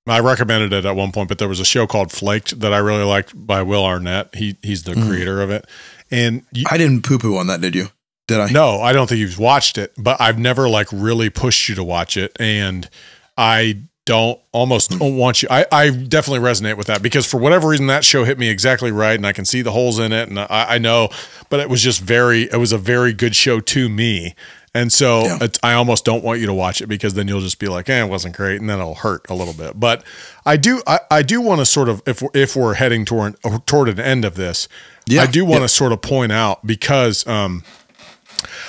I 0.06 0.18
recommended 0.20 0.72
it 0.72 0.84
at 0.84 0.96
one 0.96 1.12
point, 1.12 1.28
but 1.28 1.38
there 1.38 1.48
was 1.48 1.60
a 1.60 1.64
show 1.64 1.86
called 1.86 2.10
Flaked 2.10 2.60
that 2.60 2.72
I 2.72 2.78
really 2.78 3.04
liked 3.04 3.32
by 3.34 3.62
Will 3.62 3.84
Arnett. 3.84 4.34
He 4.34 4.56
he's 4.62 4.82
the 4.84 4.92
Mm. 4.94 5.06
creator 5.08 5.42
of 5.42 5.50
it. 5.50 5.66
And 6.10 6.42
you, 6.52 6.64
I 6.70 6.78
didn't 6.78 7.02
poo 7.02 7.18
poo 7.18 7.36
on 7.36 7.46
that, 7.48 7.60
did 7.60 7.74
you? 7.74 7.88
Did 8.26 8.40
I? 8.40 8.48
no, 8.50 8.80
I 8.80 8.92
don't 8.92 9.08
think 9.08 9.18
you've 9.20 9.38
watched 9.38 9.76
it, 9.78 9.92
but 9.98 10.20
I've 10.20 10.38
never 10.38 10.68
like 10.68 10.88
really 10.92 11.30
pushed 11.30 11.68
you 11.68 11.74
to 11.76 11.84
watch 11.84 12.16
it. 12.16 12.32
And 12.40 12.88
I 13.36 13.78
don't 14.06 14.40
almost 14.52 14.98
don't 14.98 15.16
want 15.16 15.42
you. 15.42 15.48
I, 15.50 15.66
I 15.70 15.90
definitely 15.90 16.40
resonate 16.48 16.76
with 16.76 16.86
that 16.88 17.02
because 17.02 17.26
for 17.26 17.38
whatever 17.38 17.68
reason 17.68 17.86
that 17.88 18.04
show 18.04 18.24
hit 18.24 18.38
me 18.38 18.48
exactly 18.48 18.90
right, 18.90 19.14
and 19.14 19.26
I 19.26 19.32
can 19.32 19.44
see 19.44 19.62
the 19.62 19.70
holes 19.72 19.98
in 19.98 20.12
it, 20.12 20.28
and 20.28 20.38
I, 20.38 20.46
I 20.70 20.78
know, 20.78 21.10
but 21.50 21.60
it 21.60 21.68
was 21.68 21.82
just 21.82 22.00
very. 22.00 22.44
It 22.44 22.56
was 22.56 22.72
a 22.72 22.78
very 22.78 23.12
good 23.12 23.36
show 23.36 23.60
to 23.60 23.88
me, 23.88 24.34
and 24.74 24.92
so 24.92 25.24
Yeah. 25.24 25.48
I 25.62 25.72
almost 25.74 26.04
don't 26.04 26.22
want 26.22 26.40
you 26.40 26.46
to 26.46 26.54
watch 26.54 26.80
it 26.80 26.86
because 26.86 27.14
then 27.14 27.26
you'll 27.28 27.40
just 27.40 27.58
be 27.58 27.68
like, 27.68 27.88
"Eh, 27.88 28.02
it 28.04 28.08
wasn't 28.08 28.36
great," 28.36 28.60
and 28.60 28.68
then 28.70 28.78
it'll 28.78 28.94
hurt 28.94 29.26
a 29.28 29.34
little 29.34 29.54
bit. 29.54 29.78
But 29.80 30.02
I 30.46 30.56
do, 30.56 30.82
I, 30.86 31.00
I 31.10 31.22
do 31.22 31.40
want 31.40 31.60
to 31.60 31.66
sort 31.66 31.88
of 31.88 32.02
if 32.06 32.22
we're, 32.22 32.30
if 32.34 32.54
we're 32.56 32.74
heading 32.74 33.04
toward 33.04 33.36
toward 33.66 33.88
an 33.88 33.98
end 34.00 34.24
of 34.24 34.34
this, 34.34 34.68
Yeah. 35.06 35.22
I 35.22 35.26
do 35.26 35.44
want 35.44 35.60
Yeah. 35.62 35.66
to 35.66 35.68
sort 35.68 35.92
of 35.92 36.00
point 36.02 36.30
out 36.32 36.64
because 36.66 37.26
um, 37.26 37.64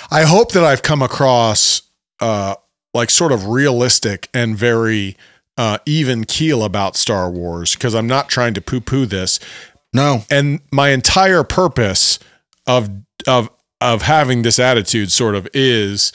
I 0.10 0.24
hope 0.24 0.52
that 0.54 0.64
I've 0.64 0.82
come 0.82 1.02
across 1.02 1.84
uh, 2.20 2.56
like 2.94 3.10
sort 3.10 3.32
of 3.32 3.46
realistic 3.48 4.28
and 4.34 4.56
very 4.58 5.16
uh, 5.58 5.78
even 5.86 6.24
keel 6.26 6.64
about 6.64 6.96
Star 6.96 7.30
Wars 7.30 7.74
because 7.74 7.94
I'm 7.96 8.08
not 8.08 8.28
trying 8.30 8.54
to 8.56 8.62
poo 8.62 8.82
poo 8.82 9.06
this. 9.06 9.40
No. 9.94 10.24
And 10.30 10.62
my 10.72 10.90
entire 10.90 11.44
purpose 11.44 12.18
of 12.68 12.90
of 13.28 13.50
of 13.82 14.04
having 14.04 14.44
this 14.44 14.60
attitude 14.60 15.12
sort 15.12 15.36
of 15.36 15.48
is 15.54 16.12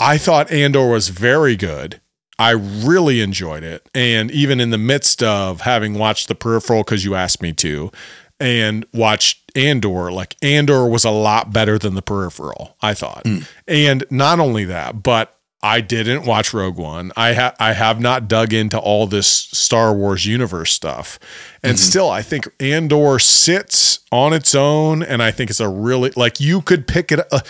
I 0.00 0.18
thought 0.18 0.50
Andor 0.50 0.88
was 0.88 1.08
very 1.08 1.56
good. 1.56 2.00
I 2.38 2.50
really 2.50 3.20
enjoyed 3.20 3.64
it. 3.64 3.88
And 3.94 4.30
even 4.30 4.60
in 4.60 4.70
the 4.70 4.78
midst 4.78 5.22
of 5.22 5.62
having 5.62 5.94
watched 5.94 6.28
the 6.28 6.34
peripheral 6.34 6.84
because 6.84 7.04
you 7.04 7.14
asked 7.14 7.42
me 7.42 7.52
to 7.54 7.90
and 8.38 8.86
watched 8.92 9.50
Andor, 9.56 10.12
like 10.12 10.36
Andor 10.42 10.86
was 10.86 11.04
a 11.04 11.10
lot 11.10 11.52
better 11.52 11.78
than 11.78 11.94
the 11.94 12.02
peripheral, 12.02 12.76
I 12.80 12.94
thought. 12.94 13.22
Hmm. 13.26 13.38
And 13.66 14.04
not 14.10 14.38
only 14.38 14.64
that, 14.66 15.02
but 15.02 15.37
I 15.62 15.80
didn't 15.80 16.24
watch 16.24 16.54
Rogue 16.54 16.76
One. 16.76 17.12
I 17.16 17.34
ha- 17.34 17.54
I 17.58 17.72
have 17.72 18.00
not 18.00 18.28
dug 18.28 18.52
into 18.52 18.78
all 18.78 19.06
this 19.06 19.26
Star 19.26 19.92
Wars 19.92 20.24
universe 20.24 20.72
stuff. 20.72 21.18
And 21.62 21.78
still 21.78 22.08
I 22.08 22.22
think 22.22 22.48
Andor 22.60 23.18
sits 23.18 24.00
on 24.12 24.32
its 24.32 24.54
own 24.54 25.02
and 25.02 25.22
I 25.22 25.32
think 25.32 25.50
it's 25.50 25.60
a 25.60 25.68
really 25.68 26.12
like 26.14 26.40
you 26.40 26.62
could 26.62 26.86
pick 26.86 27.10
it 27.10 27.20
up 27.32 27.46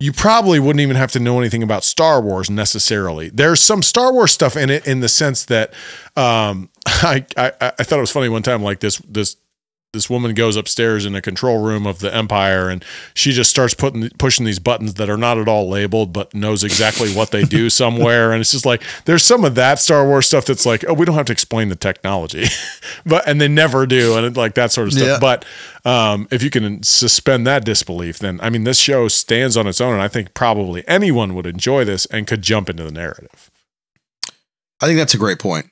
you 0.00 0.14
probably 0.14 0.58
wouldn't 0.58 0.80
even 0.80 0.96
have 0.96 1.12
to 1.12 1.20
know 1.20 1.38
anything 1.38 1.62
about 1.62 1.84
Star 1.84 2.22
Wars 2.22 2.48
necessarily. 2.48 3.28
There's 3.28 3.60
some 3.60 3.82
Star 3.82 4.12
Wars 4.12 4.32
stuff 4.32 4.56
in 4.56 4.70
it 4.70 4.86
in 4.86 5.00
the 5.00 5.10
sense 5.10 5.44
that 5.44 5.74
um, 6.16 6.70
I, 6.86 7.26
I 7.36 7.52
I 7.60 7.84
thought 7.84 7.98
it 7.98 8.00
was 8.00 8.10
funny 8.10 8.30
one 8.30 8.42
time 8.42 8.62
like 8.62 8.80
this 8.80 8.96
this 9.06 9.36
this 9.92 10.08
woman 10.08 10.34
goes 10.34 10.54
upstairs 10.56 11.04
in 11.04 11.14
a 11.16 11.20
control 11.20 11.60
room 11.62 11.84
of 11.86 11.98
the 11.98 12.14
Empire 12.14 12.68
and 12.68 12.84
she 13.12 13.32
just 13.32 13.50
starts 13.50 13.74
putting 13.74 14.08
pushing 14.10 14.46
these 14.46 14.60
buttons 14.60 14.94
that 14.94 15.10
are 15.10 15.16
not 15.16 15.36
at 15.36 15.48
all 15.48 15.68
labeled 15.68 16.12
but 16.12 16.32
knows 16.32 16.62
exactly 16.62 17.12
what 17.12 17.32
they 17.32 17.42
do 17.42 17.68
somewhere 17.70 18.30
and 18.32 18.40
it's 18.40 18.52
just 18.52 18.64
like 18.64 18.82
there's 19.06 19.24
some 19.24 19.44
of 19.44 19.56
that 19.56 19.78
Star 19.80 20.06
Wars 20.06 20.26
stuff 20.28 20.44
that's 20.46 20.64
like 20.64 20.84
oh 20.88 20.94
we 20.94 21.04
don't 21.04 21.16
have 21.16 21.26
to 21.26 21.32
explain 21.32 21.68
the 21.70 21.76
technology 21.76 22.44
but 23.06 23.26
and 23.26 23.40
they 23.40 23.48
never 23.48 23.84
do 23.84 24.16
and 24.16 24.26
it, 24.26 24.36
like 24.36 24.54
that 24.54 24.70
sort 24.70 24.86
of 24.86 24.92
stuff 24.92 25.06
Yeah. 25.06 25.18
but 25.20 25.44
um, 25.84 26.28
if 26.30 26.42
you 26.42 26.50
can 26.50 26.82
suspend 26.84 27.46
that 27.48 27.64
disbelief 27.64 28.18
then 28.20 28.38
I 28.42 28.50
mean 28.50 28.64
this 28.64 28.78
show 28.78 29.08
stands 29.08 29.56
on 29.56 29.66
its 29.66 29.80
own 29.80 29.94
and 29.94 30.02
I 30.02 30.08
think 30.08 30.34
probably 30.34 30.86
anyone 30.86 31.34
would 31.34 31.46
enjoy 31.46 31.84
this 31.84 32.06
and 32.06 32.26
could 32.28 32.42
jump 32.42 32.68
into 32.70 32.84
the 32.84 32.92
narrative 32.92 33.50
I 34.82 34.86
think 34.86 34.98
that's 34.98 35.12
a 35.14 35.18
great 35.18 35.38
point. 35.38 35.66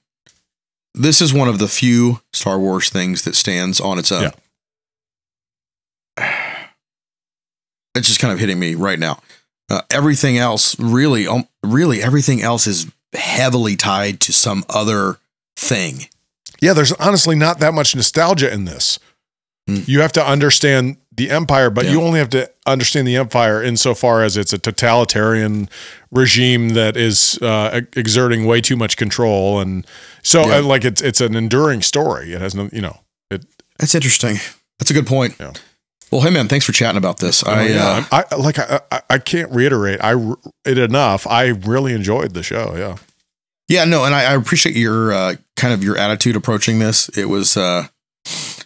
This 0.94 1.20
is 1.20 1.32
one 1.32 1.48
of 1.48 1.58
the 1.58 1.68
few 1.68 2.20
Star 2.32 2.58
Wars 2.58 2.90
things 2.90 3.22
that 3.22 3.36
stands 3.36 3.80
on 3.80 3.98
its 3.98 4.12
own. 4.12 4.30
Yeah. 6.18 6.34
It's 7.94 8.06
just 8.06 8.20
kind 8.20 8.32
of 8.32 8.38
hitting 8.38 8.60
me 8.60 8.76
right 8.76 8.98
now. 8.98 9.20
Uh, 9.68 9.80
everything 9.90 10.38
else, 10.38 10.78
really, 10.78 11.26
um, 11.26 11.48
really, 11.64 12.00
everything 12.00 12.40
else 12.40 12.68
is 12.68 12.86
heavily 13.12 13.74
tied 13.74 14.20
to 14.20 14.32
some 14.32 14.64
other 14.68 15.18
thing. 15.56 16.08
Yeah, 16.60 16.74
there's 16.74 16.92
honestly 16.92 17.34
not 17.34 17.58
that 17.58 17.74
much 17.74 17.96
nostalgia 17.96 18.52
in 18.52 18.66
this. 18.66 19.00
Hmm. 19.68 19.80
You 19.86 20.00
have 20.00 20.12
to 20.12 20.26
understand 20.26 20.96
the 21.14 21.30
empire, 21.30 21.68
but 21.68 21.84
Yeah. 21.84 21.92
you 21.92 22.02
only 22.02 22.18
have 22.20 22.30
to 22.30 22.50
understand 22.66 23.06
the 23.06 23.16
empire 23.16 23.62
insofar 23.62 24.22
as 24.22 24.36
it's 24.36 24.52
a 24.52 24.58
totalitarian 24.58 25.68
regime 26.10 26.70
that 26.70 26.96
is 26.96 27.38
uh, 27.42 27.82
exerting 27.94 28.46
way 28.46 28.60
too 28.60 28.76
much 28.76 28.96
control, 28.96 29.60
and 29.60 29.86
so 30.22 30.46
Yeah. 30.48 30.56
uh, 30.58 30.62
like 30.62 30.84
it's 30.84 31.02
it's 31.02 31.20
an 31.20 31.34
enduring 31.36 31.82
story. 31.82 32.32
It 32.32 32.40
has 32.40 32.54
no, 32.54 32.70
you 32.72 32.80
know, 32.80 33.00
it. 33.30 33.44
That's 33.78 33.94
interesting. 33.94 34.38
That's 34.78 34.90
a 34.90 34.94
good 34.94 35.06
point. 35.06 35.34
Yeah. 35.38 35.52
Well, 36.10 36.22
hey 36.22 36.30
man, 36.30 36.48
thanks 36.48 36.64
for 36.64 36.72
chatting 36.72 36.96
about 36.96 37.18
this. 37.18 37.44
I, 37.44 37.66
yeah, 37.66 38.06
uh, 38.10 38.22
I, 38.32 38.36
like 38.36 38.58
I, 38.58 38.80
I 39.10 39.18
can't 39.18 39.50
reiterate 39.52 40.00
I 40.02 40.14
it 40.64 40.78
enough. 40.78 41.26
I 41.26 41.48
really 41.48 41.92
enjoyed 41.92 42.32
the 42.32 42.42
show. 42.42 42.74
Yeah. 42.78 42.96
yeah, 43.68 43.84
no, 43.84 44.04
and 44.04 44.14
I, 44.14 44.22
I 44.32 44.34
appreciate 44.34 44.74
your 44.76 45.12
uh, 45.12 45.34
kind 45.56 45.74
of 45.74 45.84
your 45.84 45.98
attitude 45.98 46.34
approaching 46.36 46.78
this. 46.78 47.10
It 47.10 47.26
was, 47.26 47.56
uh, 47.58 47.88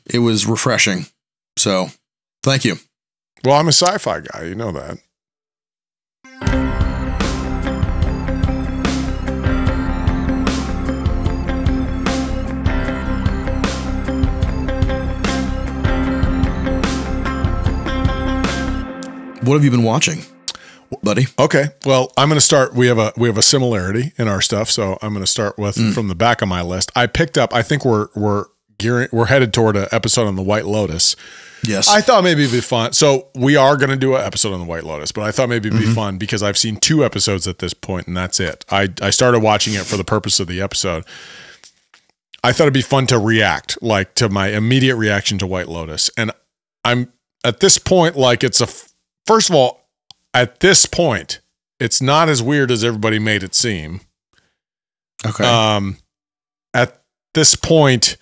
it 0.06 0.18
was 0.18 0.46
refreshing. 0.46 1.06
So, 1.56 1.88
thank 2.42 2.64
you. 2.64 2.76
Well, 3.44 3.56
I'm 3.58 3.66
a 3.68 3.72
sci-fi 3.72 4.20
guy. 4.20 4.44
You 4.44 4.54
know 4.54 4.72
that. 4.72 4.98
What 19.44 19.54
have 19.54 19.64
you 19.64 19.72
been 19.72 19.82
watching, 19.82 20.22
buddy? 21.02 21.26
Okay. 21.36 21.64
Well, 21.84 22.12
I'm 22.16 22.28
going 22.28 22.36
to 22.36 22.40
start. 22.44 22.74
We 22.74 22.86
have 22.86 22.98
a 22.98 23.12
we 23.16 23.28
have 23.28 23.36
a 23.36 23.42
similarity 23.42 24.12
in 24.16 24.28
our 24.28 24.40
stuff, 24.40 24.70
so 24.70 24.98
I'm 25.02 25.12
going 25.12 25.24
to 25.24 25.30
start 25.30 25.58
with 25.58 25.74
Mm. 25.76 25.92
from 25.92 26.06
the 26.06 26.14
back 26.14 26.42
of 26.42 26.48
my 26.48 26.62
list. 26.62 26.92
I 26.94 27.08
picked 27.08 27.36
up. 27.36 27.52
I 27.52 27.62
think 27.62 27.84
we're 27.84 28.06
we're 28.14 28.44
gearing. 28.82 29.08
We're 29.12 29.26
headed 29.26 29.52
toward 29.54 29.76
an 29.76 29.86
episode 29.92 30.26
on 30.26 30.36
the 30.36 30.42
White 30.42 30.66
Lotus. 30.66 31.16
Yes. 31.64 31.88
I 31.88 32.00
thought 32.00 32.24
maybe 32.24 32.42
it'd 32.42 32.52
be 32.52 32.60
fun. 32.60 32.92
So 32.92 33.28
we 33.34 33.54
are 33.56 33.76
going 33.76 33.90
to 33.90 33.96
do 33.96 34.16
an 34.16 34.22
episode 34.22 34.52
on 34.52 34.58
the 34.58 34.66
White 34.66 34.84
Lotus, 34.84 35.12
but 35.12 35.22
I 35.22 35.30
thought 35.30 35.48
maybe 35.48 35.68
it'd 35.68 35.80
be 35.80 35.86
fun 35.86 36.18
because 36.18 36.42
I've 36.42 36.58
seen 36.58 36.76
two 36.76 37.04
episodes 37.04 37.46
at 37.46 37.60
this 37.60 37.72
point, 37.72 38.08
and 38.08 38.16
that's 38.16 38.40
it. 38.40 38.64
I 38.68 38.88
I 39.00 39.10
started 39.10 39.40
watching 39.40 39.74
it 39.74 39.84
for 39.84 39.96
the 39.96 40.04
purpose 40.04 40.40
of 40.40 40.48
the 40.48 40.60
episode. 40.60 41.04
I 42.44 42.52
thought 42.52 42.64
it'd 42.64 42.74
be 42.74 42.82
fun 42.82 43.06
to 43.06 43.18
react, 43.18 43.80
like 43.80 44.14
to 44.16 44.28
my 44.28 44.48
immediate 44.48 44.96
reaction 44.96 45.38
to 45.38 45.46
White 45.46 45.68
Lotus, 45.68 46.10
and 46.16 46.32
I'm 46.84 47.12
at 47.44 47.60
this 47.60 47.78
point 47.78 48.16
like 48.16 48.42
it's 48.42 48.60
a 48.60 48.66
First 49.26 49.50
of 49.50 49.56
all, 49.56 49.86
at 50.34 50.60
this 50.60 50.86
point, 50.86 51.40
it's 51.78 52.02
not 52.02 52.28
as 52.28 52.42
weird 52.42 52.70
as 52.70 52.82
everybody 52.82 53.18
made 53.18 53.42
it 53.42 53.54
seem. 53.54 54.00
okay. 55.24 55.44
Um, 55.44 55.98
at 56.74 57.02
this 57.34 57.54
point, 57.54 58.16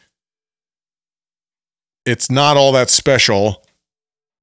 it's 2.07 2.30
not 2.30 2.57
all 2.57 2.72
that 2.72 2.90
special. 2.90 3.62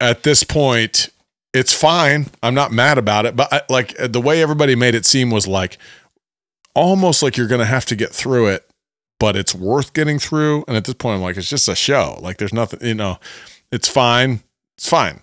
At 0.00 0.22
this 0.22 0.44
point, 0.44 1.08
it's 1.52 1.74
fine. 1.74 2.26
I'm 2.42 2.54
not 2.54 2.70
mad 2.72 2.98
about 2.98 3.26
it, 3.26 3.34
but 3.34 3.52
I, 3.52 3.62
like 3.68 3.94
the 3.98 4.20
way 4.20 4.40
everybody 4.42 4.74
made 4.76 4.94
it 4.94 5.04
seem 5.06 5.30
was 5.30 5.46
like 5.48 5.76
almost 6.74 7.22
like 7.22 7.36
you're 7.36 7.48
going 7.48 7.58
to 7.60 7.64
have 7.66 7.84
to 7.86 7.96
get 7.96 8.10
through 8.12 8.46
it, 8.48 8.68
but 9.18 9.34
it's 9.36 9.54
worth 9.54 9.92
getting 9.94 10.18
through. 10.18 10.64
And 10.68 10.76
at 10.76 10.84
this 10.84 10.94
point, 10.94 11.16
I'm 11.16 11.22
like, 11.22 11.36
it's 11.36 11.48
just 11.48 11.68
a 11.68 11.74
show. 11.74 12.18
Like 12.22 12.36
there's 12.38 12.52
nothing, 12.52 12.80
you 12.82 12.94
know, 12.94 13.18
it's 13.72 13.88
fine. 13.88 14.40
It's 14.76 14.88
fine. 14.88 15.22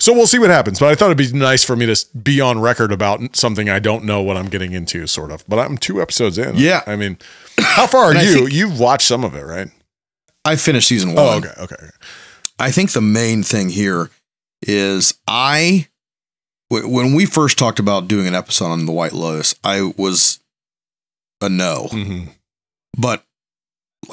So 0.00 0.12
we'll 0.12 0.26
see 0.26 0.40
what 0.40 0.50
happens. 0.50 0.80
But 0.80 0.88
I 0.88 0.96
thought 0.96 1.12
it'd 1.12 1.32
be 1.32 1.38
nice 1.38 1.62
for 1.62 1.76
me 1.76 1.86
to 1.86 2.04
be 2.18 2.40
on 2.40 2.58
record 2.60 2.90
about 2.90 3.36
something 3.36 3.68
I 3.70 3.78
don't 3.78 4.04
know 4.04 4.20
what 4.22 4.36
I'm 4.36 4.48
getting 4.48 4.72
into, 4.72 5.06
sort 5.06 5.30
of. 5.30 5.44
But 5.46 5.60
I'm 5.60 5.78
two 5.78 6.02
episodes 6.02 6.36
in. 6.36 6.56
Yeah. 6.56 6.82
I 6.86 6.96
mean, 6.96 7.16
how 7.60 7.86
far 7.86 8.06
are 8.06 8.10
And 8.16 8.26
you? 8.26 8.34
think- 8.34 8.52
You've 8.52 8.80
watched 8.80 9.06
some 9.06 9.22
of 9.22 9.36
it, 9.36 9.42
right? 9.44 9.68
I 10.44 10.56
finished 10.56 10.88
season 10.88 11.14
one. 11.14 11.18
Oh, 11.18 11.36
okay. 11.38 11.52
Okay. 11.58 11.86
I 12.58 12.70
think 12.70 12.92
the 12.92 13.00
main 13.00 13.42
thing 13.42 13.68
here 13.70 14.10
is 14.62 15.18
I 15.26 15.88
when 16.70 17.14
we 17.14 17.26
first 17.26 17.58
talked 17.58 17.78
about 17.78 18.08
doing 18.08 18.26
an 18.26 18.34
episode 18.34 18.66
on 18.66 18.86
the 18.86 18.92
White 18.92 19.12
Lotus, 19.12 19.54
I 19.62 19.92
was 19.96 20.40
a 21.40 21.48
no. 21.48 21.88
hmm 21.90 22.24
But 22.98 23.24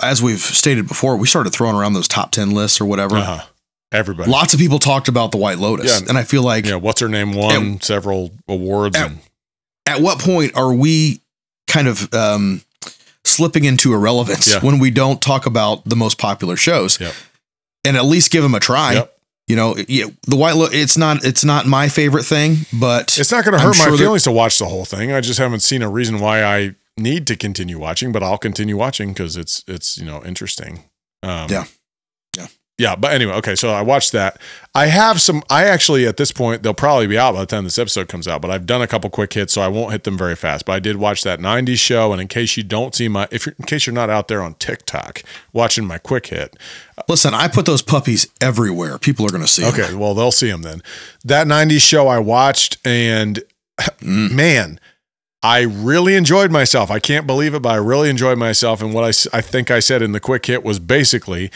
as 0.01 0.21
we've 0.21 0.39
stated 0.39 0.87
before, 0.87 1.17
we 1.17 1.27
started 1.27 1.51
throwing 1.51 1.75
around 1.75 1.93
those 1.93 2.07
top 2.07 2.31
10 2.31 2.51
lists 2.51 2.79
or 2.79 2.85
whatever. 2.85 3.17
Uh-huh. 3.17 3.45
Everybody. 3.91 4.31
Lots 4.31 4.53
of 4.53 4.59
people 4.59 4.79
talked 4.79 5.07
about 5.09 5.31
the 5.31 5.37
White 5.37 5.57
Lotus. 5.57 6.01
Yeah. 6.01 6.07
And 6.07 6.17
I 6.17 6.23
feel 6.23 6.43
like 6.43 6.65
yeah. 6.65 6.75
What's 6.75 7.01
her 7.01 7.09
name 7.09 7.33
won 7.33 7.81
several 7.81 8.31
awards. 8.47 8.95
At- 8.97 9.07
and 9.11 9.19
at 9.85 9.99
what 10.01 10.19
point 10.19 10.55
are 10.55 10.71
we 10.71 11.19
kind 11.67 11.87
of 11.87 12.13
um, 12.13 12.61
slipping 13.31 13.65
into 13.65 13.93
irrelevance 13.93 14.47
Yeah. 14.53 14.59
when 14.59 14.79
we 14.79 14.91
don't 14.91 15.21
talk 15.21 15.45
about 15.45 15.83
the 15.85 15.95
most 15.95 16.17
popular 16.17 16.55
shows 16.57 16.99
Yep. 16.99 17.13
and 17.85 17.97
at 17.97 18.05
least 18.05 18.31
give 18.31 18.43
them 18.43 18.53
a 18.55 18.59
try? 18.59 18.93
Yep. 18.93 19.17
You 19.47 19.55
know, 19.57 19.75
yeah, 19.87 20.05
the 20.27 20.35
White 20.37 20.55
look, 20.55 20.73
It's 20.73 20.97
not. 20.97 21.25
It's 21.25 21.43
not 21.43 21.65
my 21.65 21.89
favorite 21.89 22.23
thing, 22.23 22.65
but 22.71 23.17
It's 23.19 23.31
not 23.31 23.43
going 23.43 23.53
to 23.53 23.59
hurt 23.59 23.77
my 23.77 23.85
sure 23.85 23.97
there- 23.97 24.05
feelings 24.05 24.23
to 24.23 24.31
watch 24.31 24.57
the 24.59 24.65
whole 24.67 24.85
thing. 24.85 25.11
I 25.11 25.19
just 25.19 25.39
haven't 25.39 25.59
seen 25.61 25.81
a 25.81 25.89
reason 25.89 26.19
why 26.19 26.43
I 26.43 26.75
need 26.97 27.27
to 27.27 27.35
continue 27.35 27.77
watching, 27.79 28.11
but 28.13 28.21
I'll 28.23 28.37
continue 28.37 28.77
watching 28.77 29.09
because 29.13 29.35
it's 29.35 29.63
it's 29.67 29.97
you 29.97 30.05
know 30.05 30.23
interesting. 30.23 30.83
Um, 31.23 31.47
Yeah. 31.49 31.65
Yeah. 32.81 32.95
But 32.95 33.13
anyway, 33.13 33.33
okay. 33.33 33.55
So 33.55 33.69
I 33.69 33.81
watched 33.81 34.11
that. 34.13 34.41
I 34.73 34.87
have 34.87 35.21
some. 35.21 35.43
I 35.49 35.65
actually 35.65 36.07
at 36.07 36.17
this 36.17 36.31
point 36.31 36.63
they'll 36.63 36.73
probably 36.73 37.07
be 37.07 37.17
out 37.17 37.33
by 37.33 37.41
the 37.41 37.45
time 37.45 37.63
this 37.63 37.77
episode 37.77 38.07
comes 38.07 38.27
out. 38.27 38.41
But 38.41 38.51
I've 38.51 38.65
done 38.65 38.81
a 38.81 38.87
couple 38.87 39.09
quick 39.09 39.33
hits, 39.33 39.53
so 39.53 39.61
I 39.61 39.67
won't 39.67 39.91
hit 39.91 40.03
them 40.03 40.17
very 40.17 40.35
fast. 40.35 40.65
But 40.65 40.73
I 40.73 40.79
did 40.79 40.95
watch 40.97 41.23
that 41.23 41.39
'90s 41.39 41.77
show, 41.77 42.11
and 42.11 42.21
in 42.21 42.27
case 42.27 42.57
you 42.57 42.63
don't 42.63 42.95
see 42.95 43.07
my, 43.07 43.27
if 43.31 43.45
you're, 43.45 43.55
in 43.59 43.65
case 43.65 43.85
you're 43.85 43.93
not 43.93 44.09
out 44.09 44.27
there 44.27 44.41
on 44.41 44.55
TikTok 44.55 45.23
watching 45.53 45.85
my 45.85 45.97
quick 45.97 46.27
hit, 46.27 46.55
listen, 47.07 47.33
I 47.33 47.47
put 47.47 47.65
those 47.65 47.81
puppies 47.81 48.27
everywhere. 48.41 48.97
People 48.97 49.25
are 49.25 49.29
going 49.29 49.43
to 49.43 49.47
see. 49.47 49.65
Okay, 49.65 49.93
well 49.93 50.13
they'll 50.13 50.31
see 50.31 50.49
them 50.49 50.61
then. 50.63 50.81
That 51.23 51.47
'90s 51.47 51.81
show 51.81 52.07
I 52.07 52.19
watched, 52.19 52.77
and 52.85 53.43
Mm. 54.01 54.31
man, 54.31 54.79
I 55.43 55.61
really 55.61 56.15
enjoyed 56.15 56.51
myself. 56.51 56.91
I 56.91 56.99
can't 56.99 57.25
believe 57.25 57.55
it, 57.55 57.61
but 57.63 57.69
I 57.71 57.75
really 57.77 58.09
enjoyed 58.09 58.37
myself. 58.37 58.81
And 58.81 58.93
what 58.93 59.03
I 59.03 59.37
I 59.37 59.41
think 59.41 59.71
I 59.71 59.79
said 59.79 60.01
in 60.03 60.11
the 60.11 60.19
quick 60.19 60.45
hit 60.45 60.63
was 60.63 60.77
basically, 60.79 61.49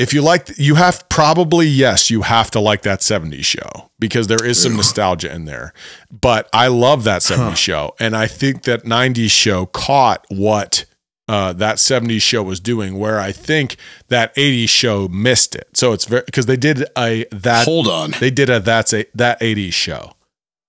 if 0.00 0.14
you 0.14 0.22
like, 0.22 0.50
you 0.58 0.76
have 0.76 1.08
probably 1.08 1.66
yes, 1.66 2.10
you 2.10 2.22
have 2.22 2.50
to 2.52 2.60
like 2.60 2.82
that 2.82 3.00
'70s 3.00 3.44
show 3.44 3.90
because 3.98 4.26
there 4.26 4.44
is 4.44 4.62
some 4.62 4.76
nostalgia 4.76 5.32
in 5.32 5.44
there. 5.44 5.72
But 6.10 6.48
I 6.52 6.68
love 6.68 7.04
that 7.04 7.22
'70s 7.22 7.56
show, 7.56 7.94
and 8.00 8.16
I 8.16 8.26
think 8.26 8.62
that 8.62 8.84
'90s 8.84 9.30
show 9.30 9.66
caught 9.66 10.24
what. 10.28 10.84
Uh, 11.28 11.52
that 11.52 11.76
70s 11.76 12.22
show 12.22 12.42
was 12.42 12.58
doing 12.58 12.98
where 12.98 13.20
I 13.20 13.30
think 13.30 13.76
that 14.08 14.34
80s 14.34 14.68
show 14.68 15.06
missed 15.06 15.54
it. 15.54 15.68
So 15.74 15.92
it's 15.92 16.04
very 16.04 16.24
because 16.26 16.46
they 16.46 16.56
did 16.56 16.86
a 16.98 17.24
that 17.30 17.66
Hold 17.66 17.86
on. 17.86 18.10
they 18.18 18.32
did 18.32 18.50
a 18.50 18.58
that's 18.58 18.92
a 18.92 19.04
that 19.14 19.38
80s 19.40 19.72
show. 19.72 20.16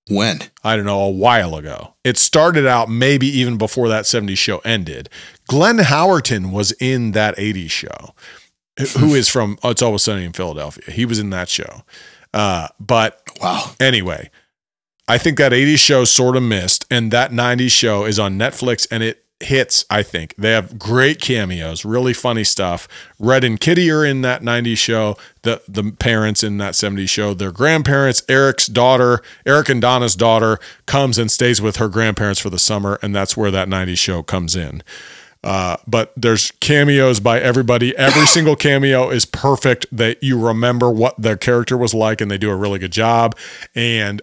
When? 0.07 0.39
I 0.63 0.75
don't 0.75 0.85
know, 0.85 0.99
a 0.99 1.09
while 1.09 1.55
ago. 1.55 1.95
It 2.03 2.17
started 2.17 2.67
out 2.67 2.89
maybe 2.91 3.25
even 3.25 3.57
before 3.57 3.87
that 3.89 4.05
70s 4.05 4.37
show 4.37 4.59
ended. 4.59 5.09
Glenn 5.47 5.77
Howerton 5.77 6.51
was 6.51 6.73
in 6.73 7.13
that 7.13 7.35
80s 7.37 7.71
show, 7.71 8.13
who 8.97 9.15
is 9.15 9.27
from 9.29 9.57
oh, 9.63 9.69
It's 9.71 9.81
Always 9.81 10.03
Sunny 10.03 10.25
in 10.25 10.33
Philadelphia. 10.33 10.93
He 10.93 11.05
was 11.05 11.19
in 11.19 11.29
that 11.31 11.49
show. 11.49 11.83
Uh, 12.33 12.67
but 12.79 13.21
Wow. 13.41 13.71
anyway, 13.79 14.29
I 15.07 15.17
think 15.17 15.37
that 15.37 15.51
80s 15.51 15.79
show 15.79 16.05
sort 16.05 16.37
of 16.37 16.43
missed, 16.43 16.85
and 16.89 17.11
that 17.11 17.31
90s 17.31 17.71
show 17.71 18.05
is 18.05 18.19
on 18.19 18.37
Netflix 18.37 18.87
and 18.89 19.03
it 19.03 19.25
hits, 19.41 19.83
I 19.89 20.03
think. 20.03 20.35
They 20.37 20.51
have 20.51 20.77
great 20.77 21.19
cameos, 21.19 21.83
really 21.83 22.13
funny 22.13 22.43
stuff. 22.43 22.87
Red 23.19 23.43
and 23.43 23.59
Kitty 23.59 23.89
are 23.91 24.05
in 24.05 24.21
that 24.21 24.41
90s 24.43 24.77
show, 24.77 25.17
the 25.41 25.61
the 25.67 25.91
parents 25.91 26.43
in 26.43 26.57
that 26.59 26.75
70s 26.75 27.09
show, 27.09 27.33
their 27.33 27.51
grandparents, 27.51 28.21
Eric's 28.29 28.67
daughter, 28.67 29.21
Eric 29.45 29.69
and 29.69 29.81
Donna's 29.81 30.15
daughter, 30.15 30.59
comes 30.85 31.17
and 31.17 31.31
stays 31.31 31.59
with 31.61 31.77
her 31.77 31.89
grandparents 31.89 32.39
for 32.39 32.51
the 32.51 32.59
summer, 32.59 32.99
and 33.01 33.15
that's 33.15 33.35
where 33.35 33.51
that 33.51 33.67
90s 33.67 33.97
show 33.97 34.21
comes 34.21 34.55
in. 34.55 34.83
Uh, 35.43 35.77
but 35.87 36.13
there's 36.15 36.51
cameos 36.59 37.19
by 37.19 37.39
everybody. 37.39 37.95
Every 37.97 38.25
single 38.27 38.55
cameo 38.55 39.09
is 39.09 39.25
perfect 39.25 39.85
that 39.91 40.21
you 40.23 40.39
remember 40.39 40.89
what 40.91 41.19
their 41.19 41.37
character 41.37 41.77
was 41.77 41.93
like, 41.93 42.21
and 42.21 42.29
they 42.29 42.37
do 42.37 42.51
a 42.51 42.55
really 42.55 42.79
good 42.79 42.91
job. 42.91 43.35
And 43.75 44.21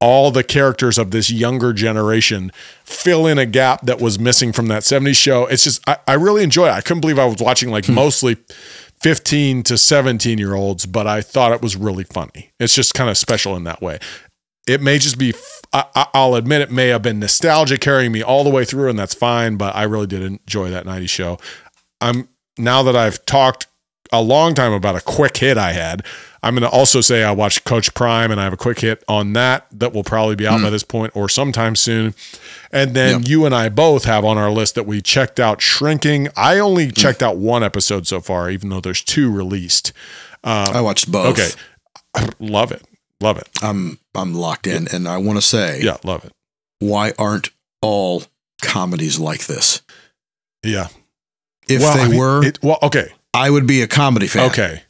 all 0.00 0.30
the 0.30 0.44
characters 0.44 0.96
of 0.96 1.10
this 1.10 1.30
younger 1.30 1.72
generation 1.72 2.52
fill 2.84 3.26
in 3.26 3.36
a 3.36 3.46
gap 3.46 3.82
that 3.82 4.00
was 4.00 4.18
missing 4.18 4.52
from 4.52 4.68
that 4.68 4.82
70s 4.82 5.16
show. 5.16 5.46
It's 5.46 5.64
just, 5.64 5.86
I, 5.88 5.96
I 6.06 6.14
really 6.14 6.44
enjoy 6.44 6.68
it. 6.68 6.72
I 6.72 6.80
couldn't 6.80 7.00
believe 7.00 7.18
I 7.18 7.24
was 7.24 7.38
watching 7.40 7.70
like 7.70 7.88
mostly 7.88 8.36
15 9.00 9.64
to 9.64 9.78
17 9.78 10.38
year 10.38 10.54
olds, 10.54 10.86
but 10.86 11.06
I 11.06 11.20
thought 11.20 11.52
it 11.52 11.62
was 11.62 11.76
really 11.76 12.04
funny. 12.04 12.52
It's 12.60 12.74
just 12.74 12.94
kind 12.94 13.10
of 13.10 13.16
special 13.16 13.56
in 13.56 13.64
that 13.64 13.82
way. 13.82 13.98
It 14.68 14.80
may 14.80 14.98
just 14.98 15.18
be, 15.18 15.34
I, 15.72 15.84
I- 15.94 16.08
I'll 16.14 16.34
admit 16.34 16.60
it 16.60 16.70
may 16.70 16.88
have 16.88 17.02
been 17.02 17.18
nostalgia 17.18 17.78
carrying 17.78 18.12
me 18.12 18.22
all 18.22 18.44
the 18.44 18.50
way 18.50 18.64
through, 18.64 18.90
and 18.90 18.98
that's 18.98 19.14
fine, 19.14 19.56
but 19.56 19.74
I 19.74 19.84
really 19.84 20.06
did 20.06 20.22
enjoy 20.22 20.70
that 20.70 20.84
90s 20.84 21.08
show. 21.08 21.38
I'm, 22.00 22.28
now 22.58 22.82
that 22.82 22.96
I've 22.96 23.24
talked 23.24 23.66
a 24.12 24.22
long 24.22 24.54
time 24.54 24.72
about 24.72 24.96
a 24.96 25.00
quick 25.00 25.36
hit 25.36 25.58
I 25.58 25.72
had, 25.72 26.04
I'm 26.42 26.54
going 26.54 26.68
to 26.68 26.68
also 26.68 27.00
say 27.00 27.24
I 27.24 27.32
watched 27.32 27.64
Coach 27.64 27.92
Prime 27.94 28.30
and 28.30 28.40
I 28.40 28.44
have 28.44 28.52
a 28.52 28.58
quick 28.58 28.80
hit 28.80 29.02
on 29.08 29.32
that 29.32 29.66
that 29.72 29.92
will 29.92 30.04
probably 30.04 30.36
be 30.36 30.46
out 30.46 30.60
by 30.62 30.68
mm. 30.68 30.70
this 30.70 30.84
point 30.84 31.14
or 31.16 31.28
sometime 31.28 31.74
soon. 31.74 32.14
And 32.70 32.94
then 32.94 33.24
you 33.24 33.44
and 33.44 33.54
I 33.54 33.68
both 33.68 34.04
have 34.04 34.24
on 34.24 34.38
our 34.38 34.50
list 34.50 34.76
that 34.76 34.84
we 34.84 35.02
checked 35.02 35.40
out 35.40 35.60
Shrinking. 35.60 36.28
I 36.36 36.58
only 36.58 36.88
mm. 36.88 36.96
checked 36.96 37.22
out 37.22 37.38
one 37.38 37.64
episode 37.64 38.06
so 38.06 38.20
far, 38.20 38.50
even 38.50 38.68
though 38.68 38.80
there's 38.80 39.02
two 39.02 39.32
released. 39.32 39.92
Uh, 40.44 40.70
I 40.72 40.80
watched 40.80 41.10
both. 41.10 41.38
Okay. 41.38 42.26
Love 42.38 42.70
it. 42.70 42.82
Love 43.20 43.38
it. 43.38 43.48
I'm 43.62 43.98
I'm 44.14 44.34
locked 44.34 44.66
in, 44.66 44.86
and 44.92 45.08
I 45.08 45.16
want 45.18 45.38
to 45.38 45.42
say, 45.42 45.80
Yeah, 45.82 45.96
love 46.04 46.24
it. 46.24 46.32
why 46.78 47.12
aren't 47.18 47.50
all 47.82 48.22
comedies 48.62 49.18
like 49.18 49.46
this? 49.46 49.82
Yeah. 50.62 50.88
If 51.68 51.82
well, 51.82 51.96
they 51.96 52.02
I 52.02 52.08
mean, 52.08 52.18
were, 52.18 52.44
it, 52.44 52.58
well, 52.62 52.78
okay. 52.82 53.12
I 53.34 53.50
would 53.50 53.66
be 53.66 53.82
a 53.82 53.86
comedy 53.86 54.26
fan. 54.26 54.50
Okay. 54.50 54.82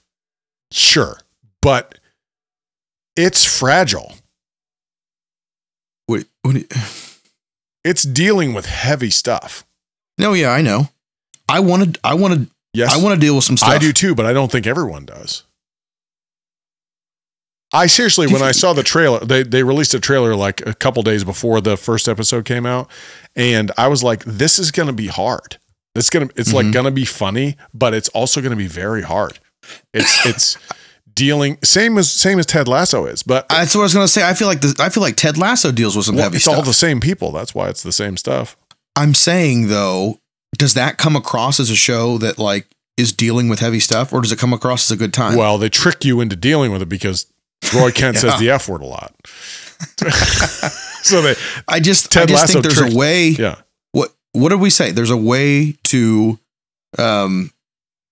Sure. 0.72 1.18
But 1.62 1.98
it's 3.16 3.44
fragile. 3.44 4.14
Wait, 6.06 6.26
what 6.42 6.54
you- 6.54 6.68
It's 7.84 8.02
dealing 8.04 8.54
with 8.54 8.66
heavy 8.66 9.10
stuff. 9.10 9.64
no, 10.18 10.32
yeah, 10.34 10.50
I 10.50 10.62
know. 10.62 10.88
I 11.48 11.60
wanted, 11.60 11.98
I 12.04 12.14
wanted, 12.14 12.48
Yes. 12.74 12.92
I 12.94 13.02
want 13.02 13.14
to 13.14 13.20
deal 13.20 13.34
with 13.34 13.44
some 13.44 13.56
stuff. 13.56 13.70
I 13.70 13.78
do 13.78 13.92
too, 13.92 14.14
but 14.14 14.26
I 14.26 14.32
don't 14.32 14.52
think 14.52 14.66
everyone 14.66 15.04
does. 15.06 15.44
I 17.72 17.86
seriously, 17.86 18.26
when 18.26 18.42
I 18.42 18.52
saw 18.52 18.72
the 18.72 18.82
trailer, 18.82 19.20
they 19.20 19.42
they 19.42 19.62
released 19.62 19.92
a 19.94 20.00
trailer 20.00 20.34
like 20.34 20.66
a 20.66 20.74
couple 20.74 21.02
days 21.02 21.22
before 21.24 21.60
the 21.60 21.76
first 21.76 22.08
episode 22.08 22.44
came 22.44 22.64
out, 22.64 22.90
and 23.36 23.70
I 23.76 23.88
was 23.88 24.02
like, 24.02 24.24
"This 24.24 24.58
is 24.58 24.70
going 24.70 24.86
to 24.86 24.92
be 24.94 25.08
hard. 25.08 25.58
It's 25.94 26.08
gonna, 26.10 26.28
it's 26.36 26.52
like 26.52 26.66
Mhm. 26.66 26.72
going 26.72 26.84
to 26.86 26.90
be 26.90 27.04
funny, 27.04 27.56
but 27.74 27.92
it's 27.92 28.08
also 28.10 28.40
going 28.40 28.52
to 28.52 28.56
be 28.56 28.68
very 28.68 29.02
hard. 29.02 29.38
It's 29.92 30.24
it's 30.24 30.56
dealing 31.12 31.58
same 31.64 31.98
as 31.98 32.10
same 32.10 32.38
as 32.38 32.46
Ted 32.46 32.68
Lasso 32.68 33.04
is, 33.06 33.22
but 33.22 33.48
That's 33.48 33.74
what 33.74 33.82
I 33.82 33.84
was 33.84 33.94
going 33.94 34.04
to 34.06 34.12
say. 34.12 34.26
I 34.26 34.32
feel 34.34 34.48
like 34.48 34.60
the, 34.60 34.74
I 34.78 34.88
feel 34.88 35.02
like 35.02 35.16
Ted 35.16 35.36
Lasso 35.36 35.70
deals 35.72 35.96
with 35.96 36.06
some 36.06 36.14
well, 36.14 36.24
heavy 36.24 36.36
it's 36.36 36.44
stuff. 36.44 36.56
all 36.56 36.62
the 36.62 36.72
same 36.72 37.00
people. 37.00 37.32
That's 37.32 37.54
why 37.54 37.68
it's 37.68 37.82
the 37.82 37.92
same 37.92 38.16
stuff. 38.16 38.56
I'm 38.96 39.14
saying 39.14 39.68
though, 39.68 40.20
does 40.56 40.74
that 40.74 40.96
come 40.96 41.16
across 41.16 41.60
as 41.60 41.68
a 41.70 41.76
show 41.76 42.16
that 42.18 42.38
like 42.38 42.66
is 42.96 43.12
dealing 43.12 43.48
with 43.48 43.58
heavy 43.58 43.80
stuff, 43.80 44.12
or 44.12 44.20
does 44.22 44.32
it 44.32 44.38
come 44.38 44.52
across 44.52 44.86
as 44.90 44.94
a 44.94 44.96
good 44.96 45.12
time? 45.12 45.36
Well, 45.36 45.58
they 45.58 45.68
trick 45.68 46.04
you 46.04 46.20
into 46.20 46.36
dealing 46.36 46.72
with 46.72 46.80
it 46.82 46.88
because 46.88 47.26
Roy 47.74 47.90
Kent 47.90 48.16
Yeah. 48.16 48.20
says 48.30 48.40
the 48.40 48.50
F 48.50 48.68
word 48.68 48.82
a 48.82 48.86
lot. 48.86 49.14
so 51.02 51.22
they, 51.22 51.34
I 51.66 51.80
just, 51.80 52.10
Ted 52.12 52.24
I 52.24 52.26
just 52.26 52.40
Lasso 52.42 52.52
think 52.54 52.62
there's 52.64 52.76
tricked- 52.78 52.94
a 52.94 52.96
way. 52.96 53.28
yeah. 53.28 53.56
What 53.92 54.12
What 54.32 54.50
did 54.50 54.60
we 54.60 54.70
say? 54.70 54.90
There's 54.90 55.10
a 55.10 55.16
way 55.16 55.72
to, 55.84 56.38
um, 56.98 57.50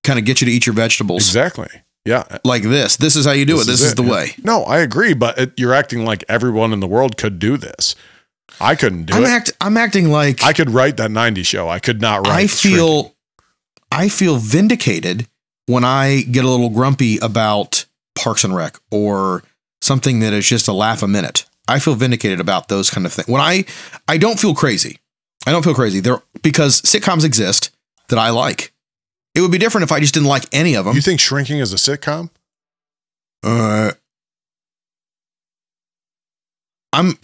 kind 0.04 0.18
of 0.18 0.24
get 0.24 0.40
you 0.40 0.46
to 0.46 0.52
eat 0.52 0.66
your 0.66 0.74
vegetables 0.74 1.26
Exactly. 1.26 1.68
Yeah. 2.04 2.24
like 2.44 2.62
this. 2.62 2.96
This 2.96 3.16
is 3.16 3.24
how 3.24 3.32
you 3.32 3.44
do 3.44 3.60
it. 3.60 3.66
This 3.66 3.80
is, 3.82 3.94
the 3.96 4.04
yeah. 4.04 4.10
way. 4.12 4.34
No, 4.44 4.62
I 4.64 4.78
agree, 4.78 5.12
but 5.14 5.36
it, 5.38 5.52
you're 5.58 5.74
acting 5.74 6.04
like 6.04 6.24
everyone 6.28 6.72
in 6.72 6.78
the 6.80 6.86
world 6.86 7.16
could 7.16 7.38
do 7.40 7.56
this. 7.56 7.96
I 8.60 8.76
couldn't 8.76 9.06
do 9.06 9.14
I'm 9.14 9.24
it. 9.24 9.28
act. 9.28 9.52
I'm 9.60 9.76
acting 9.76 10.10
like 10.10 10.42
I 10.44 10.52
could 10.52 10.70
write 10.70 10.96
that 10.98 11.10
90 11.10 11.42
show. 11.42 11.68
I 11.68 11.80
could 11.80 12.00
not 12.00 12.26
write. 12.26 12.32
I 12.36 12.46
Shrinking. 12.46 12.78
feel 12.78 13.14
I 13.90 14.08
feel 14.08 14.36
vindicated 14.36 15.26
when 15.66 15.82
I 15.84 16.20
get 16.22 16.44
a 16.44 16.48
little 16.48 16.70
grumpy 16.70 17.18
about 17.18 17.85
Parks 18.16 18.44
and 18.44 18.54
Rec 18.54 18.78
or 18.90 19.42
something 19.80 20.20
that 20.20 20.32
is 20.32 20.48
just 20.48 20.68
a 20.68 20.72
laugh 20.72 21.02
a 21.02 21.08
minute. 21.08 21.46
I 21.68 21.78
feel 21.78 21.94
vindicated 21.94 22.40
about 22.40 22.68
those 22.68 22.90
kind 22.90 23.06
of 23.06 23.12
things. 23.12 23.28
When 23.28 23.40
I 23.40 23.64
I 24.08 24.18
don't 24.18 24.40
feel 24.40 24.54
crazy. 24.54 24.98
I 25.46 25.52
don't 25.52 25.62
feel 25.62 25.74
crazy. 25.74 26.00
There 26.00 26.22
because 26.42 26.82
sitcoms 26.82 27.24
exist 27.24 27.70
that 28.08 28.18
I 28.18 28.30
like. 28.30 28.72
It 29.34 29.42
would 29.42 29.52
be 29.52 29.58
different 29.58 29.84
if 29.84 29.92
I 29.92 30.00
just 30.00 30.14
didn't 30.14 30.28
like 30.28 30.44
any 30.52 30.74
of 30.74 30.86
them. 30.86 30.94
You 30.94 31.02
think 31.02 31.20
Shrinking 31.20 31.58
is 31.58 31.72
a 31.72 31.76
sitcom? 31.76 32.30
Uh, 33.42 33.92
I'm. 36.92 37.18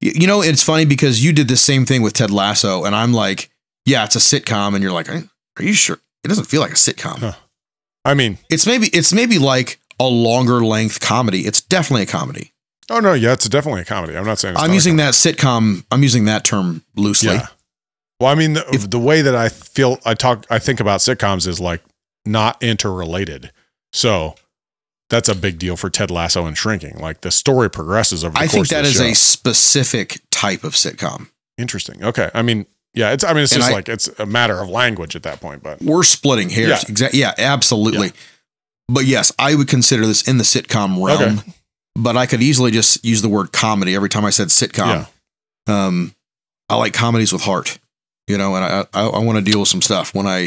You 0.00 0.26
know, 0.26 0.42
it's 0.42 0.62
funny 0.62 0.84
because 0.84 1.24
you 1.24 1.32
did 1.32 1.48
the 1.48 1.56
same 1.56 1.86
thing 1.86 2.02
with 2.02 2.12
Ted 2.12 2.30
Lasso, 2.30 2.84
and 2.84 2.94
I'm 2.94 3.14
like, 3.14 3.50
yeah, 3.86 4.04
it's 4.04 4.16
a 4.16 4.18
sitcom, 4.18 4.74
and 4.74 4.82
you're 4.82 4.92
like, 4.92 5.08
are 5.08 5.22
you 5.60 5.72
sure? 5.72 5.98
It 6.22 6.28
doesn't 6.28 6.44
feel 6.44 6.60
like 6.60 6.72
a 6.72 6.74
sitcom. 6.74 7.18
Huh. 7.18 7.32
I 8.04 8.14
mean, 8.14 8.38
It's 8.50 8.66
maybe 8.66 8.88
it's 8.88 9.12
maybe 9.12 9.38
like 9.38 9.80
a 10.00 10.04
longer 10.06 10.64
length 10.64 11.00
comedy. 11.00 11.42
It's 11.46 11.60
definitely 11.62 12.02
a 12.02 12.06
comedy. 12.06 12.52
oh 12.90 13.00
no, 13.00 13.12
yeah, 13.14 13.32
it's 13.32 13.48
definitely 13.48 13.82
a 13.82 13.84
comedy. 13.84 14.16
I'm 14.16 14.26
not 14.26 14.38
saying 14.38 14.54
it's 14.54 14.62
I'm 14.62 14.68
not 14.70 14.74
using 14.74 14.96
that 14.96 15.14
sitcom. 15.14 15.84
I'm 15.90 16.02
using 16.02 16.24
that 16.26 16.44
term 16.44 16.82
loosely. 16.96 17.34
Yeah. 17.34 17.46
Well, 18.20 18.30
I 18.30 18.34
mean, 18.36 18.52
the, 18.54 18.64
If- 18.72 18.90
the 18.90 18.98
way 18.98 19.22
that 19.22 19.34
I 19.34 19.48
feel, 19.48 19.98
I 20.04 20.14
talk, 20.14 20.46
I 20.50 20.58
think 20.58 20.80
about 20.80 21.00
sitcoms 21.00 21.46
is 21.46 21.60
like 21.60 21.82
not 22.24 22.62
interrelated. 22.62 23.50
So 23.92 24.34
that's 25.10 25.28
a 25.28 25.34
big 25.34 25.58
deal 25.58 25.76
for 25.76 25.90
Ted 25.90 26.10
Lasso 26.10 26.46
and 26.46 26.56
Shrinking. 26.56 26.98
Like 26.98 27.20
the 27.22 27.30
story 27.30 27.68
progresses 27.70 28.24
over 28.24 28.34
the 28.34 28.40
I 28.40 28.46
think 28.46 28.68
that 28.68 28.84
is 28.84 28.94
show. 28.96 29.04
a 29.04 29.14
specific 29.14 30.20
type 30.30 30.62
of 30.64 30.74
sitcom. 30.74 31.28
interesting. 31.58 32.02
Okay, 32.04 32.30
I 32.34 32.42
mean, 32.42 32.66
yeah, 32.94 33.12
it's. 33.12 33.24
I 33.24 33.32
mean, 33.32 33.42
it's 33.44 33.52
And 33.52 33.60
just 33.60 33.72
I- 33.72 33.74
like 33.74 33.88
it's 33.88 34.08
a 34.18 34.26
matter 34.26 34.60
of 34.60 34.68
language 34.68 35.14
at 35.16 35.22
that 35.24 35.40
point. 35.40 35.62
But 35.62 35.82
We're 35.82 36.02
splitting 36.04 36.48
hairs. 36.50 36.68
Yeah. 36.68 36.82
Exactly. 36.88 37.20
Yeah, 37.20 37.34
absolutely. 37.38 38.12
But 38.88 39.04
yes, 39.06 39.32
I 39.38 39.54
would 39.54 39.68
consider 39.68 40.06
this 40.06 40.26
in 40.28 40.38
the 40.38 40.44
sitcom 40.44 41.04
realm. 41.04 41.38
Okay. 41.38 41.52
But 41.96 42.16
I 42.16 42.26
could 42.26 42.42
easily 42.42 42.70
just 42.70 43.04
use 43.04 43.22
the 43.22 43.28
word 43.28 43.52
comedy 43.52 43.94
every 43.94 44.08
time 44.08 44.24
I 44.24 44.30
said 44.30 44.48
sitcom. 44.48 45.06
Um, 45.66 46.14
I 46.68 46.76
like 46.76 46.92
comedies 46.92 47.32
with 47.32 47.42
heart, 47.42 47.78
you 48.26 48.36
know, 48.36 48.56
and 48.56 48.64
I 48.64 48.84
I, 48.92 49.06
I 49.06 49.18
want 49.20 49.38
to 49.38 49.44
deal 49.44 49.60
with 49.60 49.68
some 49.68 49.80
stuff 49.82 50.14
when 50.14 50.26
I, 50.26 50.38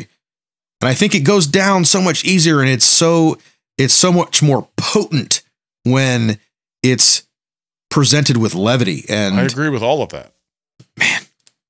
and 0.81 0.89
I 0.89 0.93
think 0.93 1.15
it 1.15 1.21
goes 1.21 1.47
down 1.47 1.85
so 1.85 2.01
much 2.01 2.23
easier, 2.25 2.59
and 2.59 2.69
it's 2.69 2.85
so 2.85 3.37
it's 3.77 3.93
so 3.93 4.11
much 4.11 4.43
more 4.43 4.67
potent 4.77 5.41
when 5.83 6.37
it's 6.83 7.23
presented 7.89 8.37
with 8.37 8.53
levity, 8.53 9.05
and 9.09 9.39
I 9.39 9.43
agree 9.43 9.69
with 9.69 9.81
all 9.81 10.01
of 10.03 10.09
that. 10.09 10.33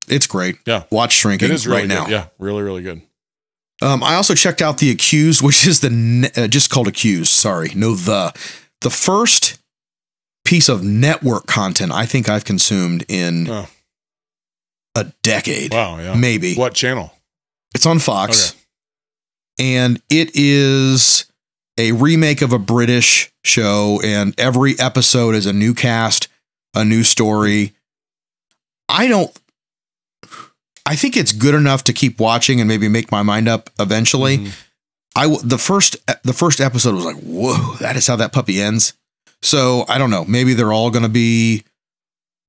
It's 0.07 0.27
great. 0.27 0.57
Yeah. 0.65 0.83
watch 0.91 1.13
shrinking 1.13 1.49
It 1.49 1.53
is 1.53 1.67
really 1.67 1.79
right 1.81 1.87
now. 1.87 2.07
Yeah, 2.07 2.27
really, 2.39 2.61
really 2.63 2.81
good. 2.83 3.01
Um, 3.81 4.03
I 4.03 4.15
also 4.15 4.33
checked 4.33 4.61
out 4.61 4.79
the 4.79 4.89
accused, 4.89 5.41
which 5.43 5.67
is 5.67 5.81
the 5.81 5.89
ne- 5.89 6.31
uh, 6.35 6.47
just 6.47 6.69
called 6.69 6.87
accused. 6.87 7.31
Sorry, 7.31 7.71
no 7.75 7.93
the 7.95 8.33
the 8.81 8.89
first 8.89 9.59
piece 10.45 10.69
of 10.69 10.83
network 10.83 11.45
content 11.45 11.91
I 11.91 12.05
think 12.05 12.27
I've 12.29 12.45
consumed 12.45 13.05
in 13.09 13.47
Oh. 13.49 13.67
a 14.95 15.05
decade, 15.21 15.73
Wow. 15.73 15.99
Yeah. 15.99 16.15
maybe. 16.15 16.55
What 16.55 16.73
channel? 16.73 17.13
It's 17.75 17.85
on 17.85 17.99
Fox, 17.99 18.51
Okay. 18.51 18.59
and 19.59 20.01
it 20.09 20.31
is 20.33 21.25
a 21.77 21.91
remake 21.91 22.41
of 22.41 22.53
a 22.53 22.57
British 22.59 23.31
show, 23.43 24.01
and 24.03 24.33
every 24.39 24.79
episode 24.79 25.35
is 25.35 25.45
a 25.45 25.53
new 25.53 25.73
cast, 25.75 26.27
a 26.73 26.83
new 26.83 27.03
story. 27.03 27.73
I 28.89 29.07
don't. 29.07 29.31
I 30.87 30.95
think 30.95 31.17
it's 31.17 31.31
good 31.33 31.53
enough 31.53 31.83
to 31.85 31.93
keep 31.93 32.19
watching 32.19 32.59
and 32.61 32.67
maybe 32.67 32.87
make 32.87 33.11
my 33.11 33.21
mind 33.21 33.47
up 33.47 33.69
eventually. 33.79 34.37
Mhm. 34.37 34.53
I 35.15 35.37
the 35.43 35.57
first 35.57 35.97
the 36.23 36.33
first 36.33 36.61
episode 36.61 36.95
was 36.95 37.05
like, 37.05 37.17
whoa, 37.17 37.75
that 37.79 37.95
is 37.97 38.07
how 38.07 38.15
that 38.17 38.31
puppy 38.31 38.61
ends. 38.61 38.93
So 39.41 39.85
I 39.89 39.97
don't 39.97 40.09
know. 40.09 40.23
Maybe 40.25 40.53
they're 40.53 40.71
all 40.73 40.89
going 40.89 41.03
to 41.03 41.09
be, 41.09 41.63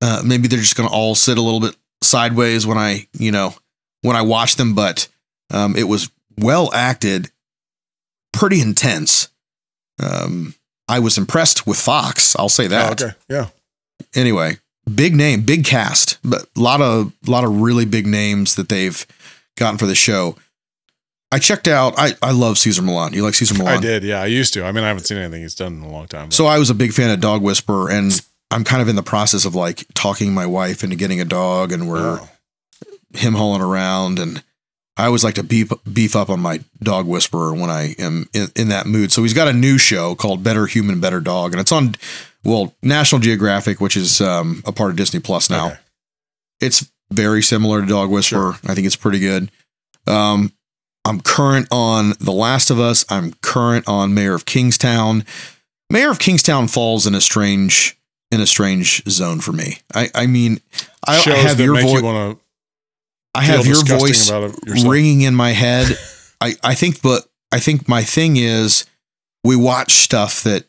uh, 0.01 0.23
maybe 0.25 0.49
they're 0.49 0.59
just 0.59 0.77
going 0.77 0.89
to 0.89 0.95
all 0.95 1.15
sit 1.15 1.37
a 1.37 1.43
little 1.43 1.61
bit 1.61 1.77
sideways 2.03 2.67
when 2.67 2.79
I, 2.79 3.09
you 3.19 3.31
know, 3.33 3.55
when 4.03 4.17
I 4.17 4.23
watch 4.23 4.57
them. 4.57 4.75
But 4.75 5.09
um, 5.51 5.77
it 5.77 5.85
was 5.85 6.11
well 6.39 6.73
acted, 6.73 7.31
pretty 8.33 8.61
intense. 8.61 9.29
Um, 10.03 10.55
I 10.89 10.99
was 11.01 11.19
impressed 11.19 11.67
with 11.67 11.79
Fox. 11.81 12.37
I'll 12.37 12.49
say 12.49 12.67
Oh, 12.67 12.69
that. 12.69 13.03
okay. 13.03 13.15
Yeah. 13.29 13.49
Anyway, 14.15 14.59
big 14.89 15.15
name, 15.15 15.43
big 15.43 15.65
cast, 15.65 16.19
but 16.25 16.47
a 16.57 16.61
lot 16.61 16.81
of 16.81 17.13
a 17.27 17.31
lot 17.31 17.45
of 17.45 17.61
really 17.61 17.85
big 17.85 18.07
names 18.07 18.55
that 18.57 18.69
they've 18.69 19.07
gotten 19.57 19.79
for 19.79 19.87
the 19.87 19.95
show. 19.95 20.37
I 21.31 21.39
checked 21.39 21.69
out. 21.69 21.95
I, 21.99 22.13
I 22.23 22.31
love 22.33 22.57
Cesar 22.57 22.81
Millan. 22.81 23.13
You 23.13 23.23
like 23.23 23.35
Cesar 23.35 23.55
Millan? 23.55 23.75
I 23.79 23.81
did. 23.81 24.03
Yeah, 24.03 24.23
I 24.23 24.27
used 24.27 24.55
to. 24.55 24.65
I 24.65 24.73
mean, 24.73 24.83
I 24.85 24.89
haven't 24.89 25.05
seen 25.05 25.19
anything 25.19 25.43
he's 25.43 25.55
done 25.55 25.75
in 25.75 25.83
a 25.83 25.91
long 25.91 26.07
time. 26.07 26.29
but- 26.29 26.35
So 26.35 26.47
I 26.47 26.59
was 26.59 26.71
a 26.71 26.75
big 26.75 26.93
fan 26.93 27.11
of 27.11 27.21
Dog 27.21 27.43
Whisperer, 27.43 27.91
and 27.91 28.19
I'm 28.51 28.65
kind 28.65 28.81
of 28.81 28.89
in 28.89 28.97
the 28.97 29.03
process 29.03 29.45
of 29.45 29.55
like 29.55 29.85
talking 29.95 30.33
my 30.33 30.47
wife 30.47 30.83
into 30.83 30.97
getting 30.97 31.21
a 31.21 31.27
dog, 31.27 31.71
and 31.71 31.87
we're 31.87 32.21
Oh. 32.21 32.29
him 33.13 33.35
hauling 33.35 33.61
around, 33.61 34.19
and 34.19 34.43
I 34.97 35.05
always 35.05 35.23
like 35.23 35.35
to 35.35 35.43
beef 35.43 35.71
beef 35.93 36.17
up 36.17 36.31
on 36.31 36.41
my 36.41 36.61
Dog 36.83 37.07
Whisperer 37.07 37.53
when 37.53 37.69
I 37.69 37.95
am 37.99 38.29
in, 38.33 38.49
in 38.57 38.69
that 38.71 38.87
mood. 38.87 39.13
So 39.13 39.23
he's 39.23 39.35
got 39.35 39.49
a 39.49 39.53
new 39.53 39.77
show 39.77 40.15
called 40.15 40.43
Better 40.43 40.65
Human, 40.67 40.99
Better 40.99 41.21
Dog, 41.21 41.53
and 41.53 41.61
it's 41.61 41.73
on 41.73 41.95
well 42.45 42.75
National 42.83 43.21
Geographic, 43.21 43.81
which 43.81 43.97
is 43.97 44.21
um, 44.21 44.63
a 44.67 44.73
part 44.73 44.91
of 44.91 44.97
Disney 44.97 45.21
Plus 45.21 45.51
now. 45.51 45.67
Okay. 45.69 45.79
It's 46.61 46.91
very 47.11 47.43
similar 47.43 47.81
to 47.81 47.87
Dog 47.87 48.11
Whisperer. 48.11 48.55
I 48.67 48.75
think 48.75 48.87
it's 48.87 48.97
pretty 48.97 49.19
good. 49.19 49.51
Um, 50.07 50.53
I'm 51.05 51.21
current 51.21 51.69
on 51.71 52.13
The 52.21 52.33
Last 52.33 52.71
of 52.71 52.79
Us. 52.79 53.05
I'm 53.09 53.33
current 53.43 53.89
on 53.89 54.13
Mayor 54.13 54.35
of 54.35 54.45
Kingstown. 54.45 55.25
Mayor 55.91 56.11
of 56.11 56.19
Kingstown 56.19 56.69
falls 56.69 57.07
in 57.07 57.15
a 57.15 57.21
strange 57.21 57.97
in 58.31 58.41
a 58.41 58.47
strange 58.47 59.03
zone 59.09 59.41
for 59.41 59.53
me. 59.53 59.79
I 59.95 60.11
I 60.15 60.27
mean, 60.27 60.61
I, 61.07 61.17
I 61.17 61.37
have 61.37 61.61
your 61.61 61.75
make 61.75 61.87
you 61.87 62.01
voice. 62.01 62.37
I 63.35 63.43
have 63.43 63.67
your 63.67 63.85
voice 63.85 64.29
about 64.29 64.51
it 64.51 64.67
yourself. 64.67 64.93
ringing 64.93 65.23
in 65.23 65.35
my 65.35 65.53
head. 65.53 65.87
I 66.41 66.57
I 66.63 66.75
think, 66.75 67.01
but 67.01 67.27
I 67.53 67.59
think 67.61 67.89
my 67.89 68.03
thing 68.03 68.37
is 68.37 68.85
we 69.45 69.57
watch 69.57 69.93
stuff 69.93 70.43
that 70.43 70.67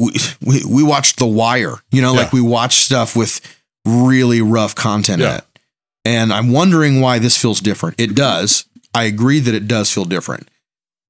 we 0.00 0.12
we, 0.40 0.62
we 0.68 0.82
watched 0.82 1.18
The 1.18 1.26
Wire. 1.26 1.74
You 1.92 2.02
know, 2.02 2.12
like 2.14 2.32
we 2.32 2.40
watch 2.40 2.76
stuff 2.76 3.14
with 3.14 3.40
really 3.84 4.40
rough 4.42 4.74
content 4.74 5.22
in 5.22 5.28
it. 5.30 5.44
And 6.04 6.32
I'm 6.32 6.50
wondering 6.50 7.00
why 7.00 7.18
this 7.18 7.36
feels 7.36 7.60
different. 7.60 8.00
It 8.00 8.14
does. 8.14 8.64
I 8.94 9.04
agree 9.04 9.38
that 9.40 9.54
it 9.54 9.68
does 9.68 9.92
feel 9.92 10.04
different, 10.06 10.48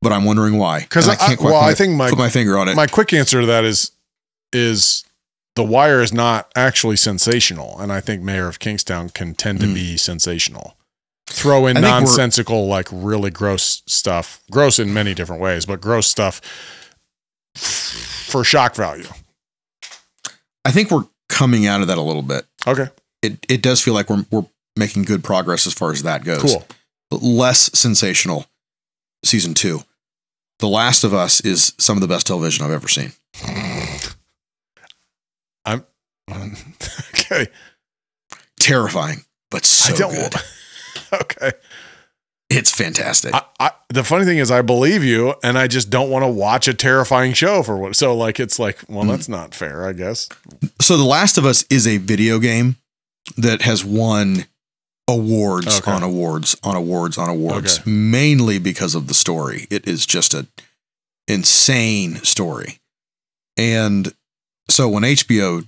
but 0.02 0.12
I'm 0.12 0.24
wondering 0.24 0.58
why. 0.58 0.80
Because 0.80 1.08
I- 1.08 1.14
can't. 1.16 1.40
well, 1.40 1.60
put 1.62 1.66
I 1.68 1.74
think 1.74 1.94
my- 1.94 2.10
put 2.10 2.18
my 2.18 2.28
finger 2.28 2.58
on 2.58 2.68
it. 2.68 2.74
My 2.76 2.86
quick 2.88 3.12
answer 3.12 3.40
to 3.40 3.46
that 3.46 3.64
is 3.64 3.92
is 4.52 5.04
the 5.56 5.62
wire 5.64 6.00
is 6.02 6.12
not 6.12 6.50
actually 6.56 6.96
sensational, 6.96 7.78
and 7.80 7.92
I 7.92 8.00
think 8.00 8.22
Mayor 8.22 8.48
of 8.48 8.58
Kingstown 8.58 9.08
can 9.10 9.34
tend 9.34 9.60
to 9.60 9.66
Mm. 9.66 9.74
be 9.74 9.96
sensational. 9.96 10.76
Throw 11.28 11.66
in 11.68 11.76
I 11.76 11.80
think 11.80 11.92
we're- 11.92 12.00
nonsensical, 12.00 12.66
like 12.66 12.88
really 12.90 13.30
gross 13.30 13.82
stuff, 13.86 14.40
gross 14.50 14.78
in 14.80 14.92
many 14.92 15.14
different 15.14 15.40
ways, 15.40 15.64
but 15.66 15.80
gross 15.80 16.08
stuff 16.08 16.40
for 17.54 18.44
shock 18.44 18.74
value. 18.74 19.06
I 20.64 20.70
think 20.72 20.90
we're 20.90 21.04
coming 21.28 21.66
out 21.66 21.80
of 21.80 21.86
that 21.88 21.98
a 21.98 22.02
little 22.02 22.22
bit. 22.22 22.46
Okay, 22.66 22.88
It 23.22 23.44
it 23.48 23.62
does 23.62 23.80
feel 23.82 23.94
like 23.94 24.10
we're 24.10 24.24
we're 24.30 24.46
making 24.76 25.02
good 25.04 25.24
progress 25.24 25.66
as 25.66 25.72
far 25.74 25.90
as 25.92 26.02
that 26.02 26.24
goes. 26.24 26.42
cool. 26.42 26.64
less 27.10 27.70
sensational 27.78 28.46
season 29.24 29.54
two. 29.54 29.80
The 30.60 30.68
Last 30.68 31.04
of 31.04 31.14
Us 31.14 31.40
is 31.40 31.72
some 31.78 31.96
of 31.96 32.02
the 32.02 32.08
best 32.08 32.26
television 32.26 32.64
I've 32.64 32.70
ever 32.72 32.88
seen. 32.88 33.12
I'm 35.64 35.84
okay. 37.14 37.48
Terrifying, 38.58 39.24
but 39.50 39.64
so 39.64 40.10
good. 40.10 40.34
Okay. 41.12 41.50
It's 42.50 42.70
fantastic. 42.74 43.32
I, 43.32 43.42
I, 43.60 43.70
the 43.90 44.02
funny 44.04 44.24
thing 44.24 44.38
is, 44.38 44.50
I 44.50 44.60
believe 44.62 45.04
you, 45.04 45.34
and 45.44 45.56
I 45.56 45.68
just 45.68 45.88
don't 45.88 46.10
want 46.10 46.24
to 46.24 46.28
watch 46.30 46.66
a 46.68 46.74
terrifying 46.74 47.32
show 47.32 47.62
for 47.62 47.76
what. 47.76 47.94
So, 47.96 48.14
like, 48.16 48.40
it's 48.40 48.58
like, 48.58 48.78
well, 48.88 49.04
Hmm. 49.04 49.10
that's 49.10 49.28
not 49.28 49.54
fair, 49.54 49.86
I 49.86 49.92
guess. 49.92 50.28
so 50.80 50.96
The 50.96 51.04
Last 51.04 51.38
of 51.38 51.46
Us 51.46 51.64
is 51.70 51.86
a 51.86 51.98
video 51.98 52.38
game 52.40 52.76
that 53.36 53.62
has 53.62 53.84
won 53.84 54.46
awards 55.08 55.78
Okay. 55.78 55.90
on 55.90 56.02
awards 56.02 56.56
on 56.62 56.74
awards 56.76 57.18
on 57.18 57.28
awards, 57.28 57.78
Okay. 57.80 57.90
mainly 57.90 58.58
because 58.58 58.94
of 58.94 59.06
the 59.06 59.14
story. 59.14 59.66
It 59.70 59.86
is 59.88 60.04
just 60.06 60.34
a 60.34 60.46
insane 61.28 62.16
story. 62.24 62.78
And 63.56 64.12
so 64.68 64.88
when 64.88 65.02
HBO 65.04 65.64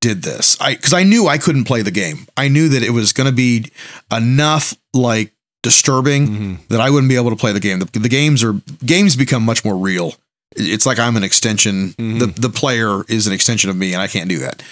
did 0.00 0.22
this, 0.22 0.56
I 0.60 0.74
because 0.74 0.92
I 0.92 1.02
knew 1.02 1.26
I 1.26 1.38
couldn't 1.38 1.64
play 1.64 1.82
the 1.82 1.90
game. 1.90 2.26
I 2.36 2.48
knew 2.48 2.68
that 2.68 2.82
it 2.82 2.90
was 2.90 3.12
going 3.12 3.26
to 3.28 3.34
be 3.34 3.70
enough 4.10 4.74
like 4.94 5.32
disturbing 5.62 6.26
Mm-hmm. 6.28 6.54
that 6.68 6.80
I 6.80 6.90
wouldn't 6.90 7.08
be 7.10 7.16
able 7.16 7.30
to 7.30 7.36
play 7.36 7.52
the 7.52 7.60
game. 7.60 7.78
The, 7.80 7.98
the 7.98 8.08
games 8.08 8.42
are 8.42 8.54
games 8.84 9.16
become 9.16 9.42
much 9.44 9.64
more 9.64 9.76
real. 9.76 10.14
It's 10.56 10.86
like 10.86 10.98
I'm 10.98 11.16
an 11.16 11.22
extension. 11.22 11.90
Mhm. 11.90 12.18
The 12.18 12.26
the 12.26 12.50
player 12.50 13.04
is 13.08 13.26
an 13.26 13.32
extension 13.32 13.70
of 13.70 13.76
me, 13.76 13.92
and 13.92 14.02
I 14.02 14.06
can't 14.08 14.28
do 14.28 14.38
that. 14.40 14.62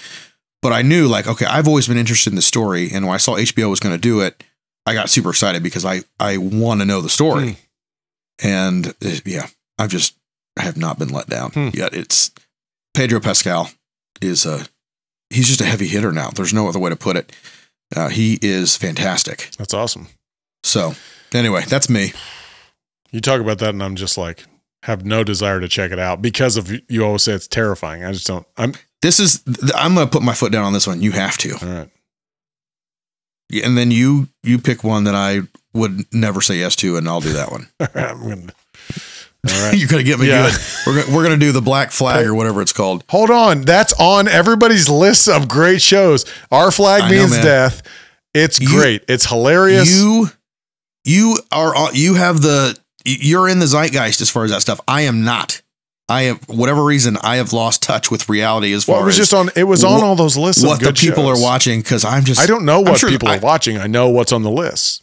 But 0.62 0.72
I 0.72 0.82
knew 0.82 1.06
like 1.06 1.26
okay, 1.28 1.46
I've 1.46 1.68
always 1.68 1.86
been 1.86 1.98
interested 1.98 2.30
in 2.30 2.36
the 2.36 2.42
story, 2.42 2.90
and 2.92 3.06
when 3.06 3.14
I 3.14 3.18
saw 3.18 3.36
HBO 3.36 3.70
was 3.70 3.80
going 3.80 3.94
to 3.94 4.00
do 4.00 4.20
it, 4.20 4.42
I 4.86 4.94
got 4.94 5.08
super 5.10 5.30
excited 5.30 5.62
because 5.62 5.84
I 5.84 6.02
I 6.18 6.36
want 6.38 6.80
to 6.80 6.86
know 6.86 7.00
the 7.00 7.08
story. 7.08 7.58
And 8.42 8.88
uh, 8.88 9.10
yeah, 9.24 9.46
I've 9.78 9.90
just 9.90 10.14
I 10.58 10.62
have 10.62 10.76
not 10.76 10.98
been 10.98 11.10
let 11.10 11.28
down 11.28 11.52
yet. 11.74 11.94
It's 11.94 12.32
Pedro 12.94 13.20
Pascal 13.20 13.70
is 14.20 14.46
a 14.46 14.66
he's 15.30 15.46
just 15.48 15.60
a 15.60 15.64
heavy 15.64 15.86
hitter 15.86 16.12
now. 16.12 16.30
There's 16.30 16.54
no 16.54 16.68
other 16.68 16.78
way 16.80 16.90
to 16.90 16.96
put 16.96 17.16
it. 17.16 17.32
Uh, 17.94 18.08
he 18.08 18.38
is 18.42 18.76
fantastic. 18.76 19.50
That's 19.58 19.74
awesome. 19.74 20.08
So 20.68 20.94
anyway, 21.34 21.64
that's 21.68 21.88
me. 21.90 22.12
You 23.10 23.20
talk 23.20 23.40
about 23.40 23.58
that, 23.58 23.70
and 23.70 23.82
I'm 23.82 23.96
just 23.96 24.18
like 24.18 24.44
have 24.84 25.04
no 25.04 25.24
desire 25.24 25.60
to 25.60 25.68
check 25.68 25.90
it 25.90 25.98
out 25.98 26.22
because 26.22 26.56
of 26.56 26.70
you 26.88 27.04
always 27.04 27.22
say 27.24 27.32
it's 27.32 27.48
terrifying. 27.48 28.04
I 28.04 28.12
just 28.12 28.26
don't. 28.26 28.46
I'm 28.56 28.74
This 29.02 29.18
is 29.18 29.42
I'm 29.74 29.94
gonna 29.94 30.06
put 30.06 30.22
my 30.22 30.34
foot 30.34 30.52
down 30.52 30.64
on 30.64 30.72
this 30.72 30.86
one. 30.86 31.00
You 31.02 31.12
have 31.12 31.36
to, 31.38 31.52
all 31.62 31.68
right. 31.68 31.88
And 33.64 33.78
then 33.78 33.90
you 33.90 34.28
you 34.42 34.58
pick 34.58 34.84
one 34.84 35.04
that 35.04 35.14
I 35.14 35.40
would 35.72 36.04
never 36.12 36.40
say 36.42 36.58
yes 36.58 36.76
to, 36.76 36.96
and 36.96 37.08
I'll 37.08 37.20
do 37.20 37.32
that 37.32 37.50
one. 37.50 37.68
All 37.80 37.86
right, 37.94 38.10
I'm 38.10 38.20
gonna. 38.22 38.52
All 39.50 39.68
right. 39.68 39.74
You're 39.78 39.88
gonna 39.88 40.02
get 40.02 40.18
me 40.18 40.28
Yeah. 40.28 40.50
good. 40.50 40.60
We're 40.86 41.02
gonna, 41.02 41.16
we're 41.16 41.22
gonna 41.22 41.36
do 41.38 41.52
the 41.52 41.62
black 41.62 41.90
flag 41.90 42.26
or 42.26 42.34
whatever 42.34 42.60
it's 42.60 42.72
called. 42.74 43.04
Hold 43.08 43.30
on, 43.30 43.62
that's 43.62 43.92
on 43.94 44.28
everybody's 44.28 44.88
list 44.90 45.28
of 45.28 45.48
great 45.48 45.80
shows. 45.80 46.24
Our 46.50 46.70
flag 46.70 47.02
I 47.04 47.10
means 47.10 47.30
man. 47.30 47.44
death. 47.44 47.82
It's 48.34 48.60
You- 48.60 48.68
great. 48.68 49.04
It's 49.08 49.24
hilarious. 49.26 49.96
You 49.98 50.28
you 51.08 51.38
are 51.50 51.92
you 51.94 52.14
have 52.14 52.40
the 52.42 52.78
you're 53.04 53.48
in 53.48 53.58
the 53.58 53.66
zeitgeist 53.66 54.20
as 54.20 54.30
far 54.30 54.44
as 54.44 54.50
that 54.50 54.60
stuff. 54.62 54.80
I 54.86 55.02
am 55.02 55.24
not. 55.24 55.62
I 56.10 56.22
have 56.22 56.48
whatever 56.48 56.82
reason 56.84 57.16
I 57.22 57.36
have 57.36 57.52
lost 57.52 57.82
touch 57.82 58.10
with 58.10 58.28
reality 58.28 58.72
as 58.72 58.84
far 58.84 58.94
well, 58.96 59.02
it 59.02 59.06
was 59.06 59.14
as 59.14 59.28
just 59.28 59.34
on. 59.34 59.50
It 59.56 59.64
was 59.64 59.84
on 59.84 60.00
wh- 60.00 60.04
all 60.04 60.16
those 60.16 60.36
lists. 60.36 60.62
of 60.62 60.68
what 60.68 60.80
the 60.80 60.92
people 60.92 61.24
shows. 61.24 61.38
are 61.38 61.42
watching 61.42 61.80
because 61.80 62.04
I'm 62.04 62.24
just 62.24 62.40
I 62.40 62.46
don't 62.46 62.64
know 62.64 62.80
what 62.80 62.98
sure 62.98 63.10
people 63.10 63.28
I- 63.28 63.36
are 63.36 63.40
watching. 63.40 63.76
I 63.78 63.86
know 63.86 64.08
what's 64.08 64.32
on 64.32 64.42
the 64.42 64.50
list. 64.50 65.02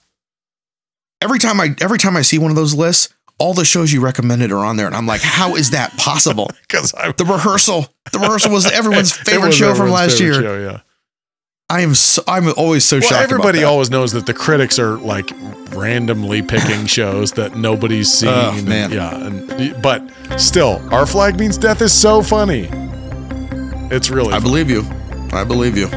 every 1.21 1.39
time 1.39 1.59
I 1.61 1.75
every 1.81 1.97
time 1.99 2.15
I 2.17 2.21
see 2.21 2.37
one 2.39 2.49
of 2.49 2.55
those 2.55 2.73
lists, 2.73 3.13
all 3.37 3.53
the 3.53 3.65
shows 3.65 3.91
you 3.93 4.01
recommended 4.01 4.51
are 4.51 4.65
on 4.65 4.77
there, 4.77 4.87
and 4.87 4.95
I'm 4.95 5.05
like, 5.07 5.21
how 5.21 5.55
is 5.55 5.71
that 5.71 5.95
possible? 5.97 6.49
Because 6.67 6.91
the 6.91 7.25
rehearsal, 7.25 7.87
the 8.11 8.19
rehearsal 8.19 8.51
was 8.51 8.65
everyone's 8.69 9.11
favorite 9.29 9.47
was 9.47 9.55
show 9.55 9.73
from 9.75 9.91
last 9.91 10.19
year. 10.19 10.33
show, 10.33 10.59
yeah. 10.59 10.79
I 11.69 11.81
am 11.81 11.95
so 11.95 12.21
I'm 12.27 12.53
always 12.57 12.85
so 12.85 12.97
Well, 12.99 13.09
shocked. 13.09 13.23
everybody 13.23 13.57
about 13.57 13.61
that. 13.61 13.71
always 13.73 13.89
knows 13.89 14.11
that 14.11 14.27
the 14.27 14.33
critics 14.35 14.77
are 14.77 14.97
like 14.97 15.31
randomly 15.71 16.43
picking 16.43 16.85
shows 16.97 17.31
that 17.33 17.55
nobody's 17.55 18.11
seen. 18.11 18.29
Oh, 18.29 18.53
and- 18.67 18.93
yeah, 18.93 19.25
and 19.25 19.81
but 19.81 20.03
still, 20.39 20.79
our 20.93 21.07
flag 21.07 21.39
means 21.39 21.57
death 21.57 21.81
is 21.81 21.91
so 21.91 22.21
funny. 22.21 22.69
It's 23.91 24.09
really. 24.11 24.29
I 24.29 24.33
fun. 24.33 24.43
believe 24.43 24.69
you. 24.69 24.83
I 25.31 25.43
believe 25.43 25.75
you. 25.75 25.87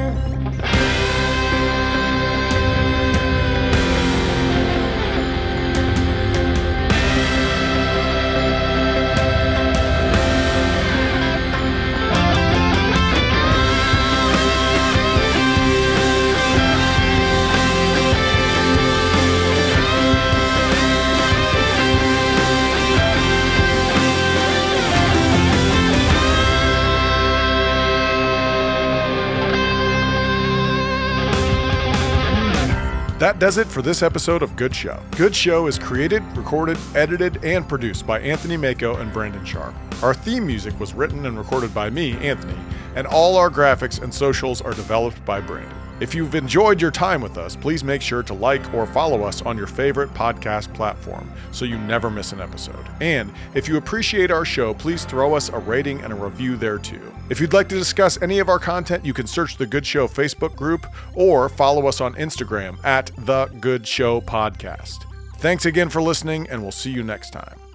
That 33.19 33.41
does 33.41 33.59
it 33.59 33.67
for 33.67 33.83
this 33.83 34.05
episode 34.05 34.45
of 34.45 34.55
Good 34.55 34.73
Show. 34.73 35.03
Good 35.17 35.35
Show 35.35 35.67
is 35.67 35.77
created, 35.77 36.23
recorded, 36.37 36.79
edited, 36.95 37.45
and 37.45 37.69
produced 37.69 38.07
by 38.07 38.21
Anthony 38.21 38.57
Mako 38.57 38.99
and 38.99 39.13
Brandon 39.13 39.45
Sharp. 39.45 39.75
Our 40.05 40.15
theme 40.15 40.47
music 40.47 40.79
was 40.79 40.95
written 40.95 41.27
and 41.27 41.37
recorded 41.37 41.75
by 41.75 41.91
me, 41.91 42.13
Anthony, 42.19 42.55
and 42.95 43.09
all 43.09 43.37
our 43.37 43.51
graphics 43.51 44.01
and 44.01 44.15
socials 44.15 44.61
are 44.61 44.73
developed 44.73 45.25
by 45.25 45.41
Brandon. 45.41 45.88
If 46.01 46.15
you've 46.15 46.35
enjoyed 46.37 46.81
your 46.81 46.91
time 46.93 47.21
with 47.21 47.37
us, 47.37 47.57
please 47.57 47.83
make 47.83 48.03
sure 48.03 48.23
to 48.23 48.35
like 48.35 48.73
or 48.73 48.87
follow 48.87 49.23
us 49.23 49.43
on 49.43 49.57
your 49.57 49.67
favorite 49.67 50.11
podcast 50.15 50.73
platform 50.75 51.31
so 51.51 51.65
you 51.65 51.77
never 51.79 52.09
miss 52.09 52.33
an 52.33 52.41
episode. 52.41 52.87
And 53.01 53.33
if 53.55 53.69
you 53.69 53.77
appreciate 53.79 54.31
our 54.31 54.45
show, 54.45 54.75
please 54.75 55.05
throw 55.05 55.35
us 55.35 55.49
a 55.49 55.59
rating 55.59 56.01
and 56.03 56.13
a 56.13 56.17
review 56.17 56.57
there 56.57 56.79
too. 56.79 57.13
If 57.31 57.41
you'd 57.41 57.53
like 57.53 57.69
to 57.71 57.75
discuss 57.75 58.21
any 58.23 58.39
of 58.39 58.49
our 58.49 58.61
content, 58.61 59.05
you 59.05 59.13
can 59.13 59.27
search 59.27 59.57
the 59.57 59.67
Good 59.67 59.85
Show 59.85 60.07
Facebook 60.07 60.55
group 60.55 60.87
or 61.15 61.49
follow 61.49 61.87
us 61.87 62.01
on 62.01 62.15
Instagram 62.15 62.83
at 62.85 63.11
The 63.19 63.47
Good 63.61 63.87
Show 63.87 64.21
Podcast. 64.21 65.05
Thanks 65.39 65.67
again 65.67 65.89
for 65.89 66.01
listening, 66.01 66.49
and 66.49 66.63
we'll 66.63 66.73
see 66.73 66.91
you 66.91 67.03
next 67.03 67.31
time. 67.31 67.68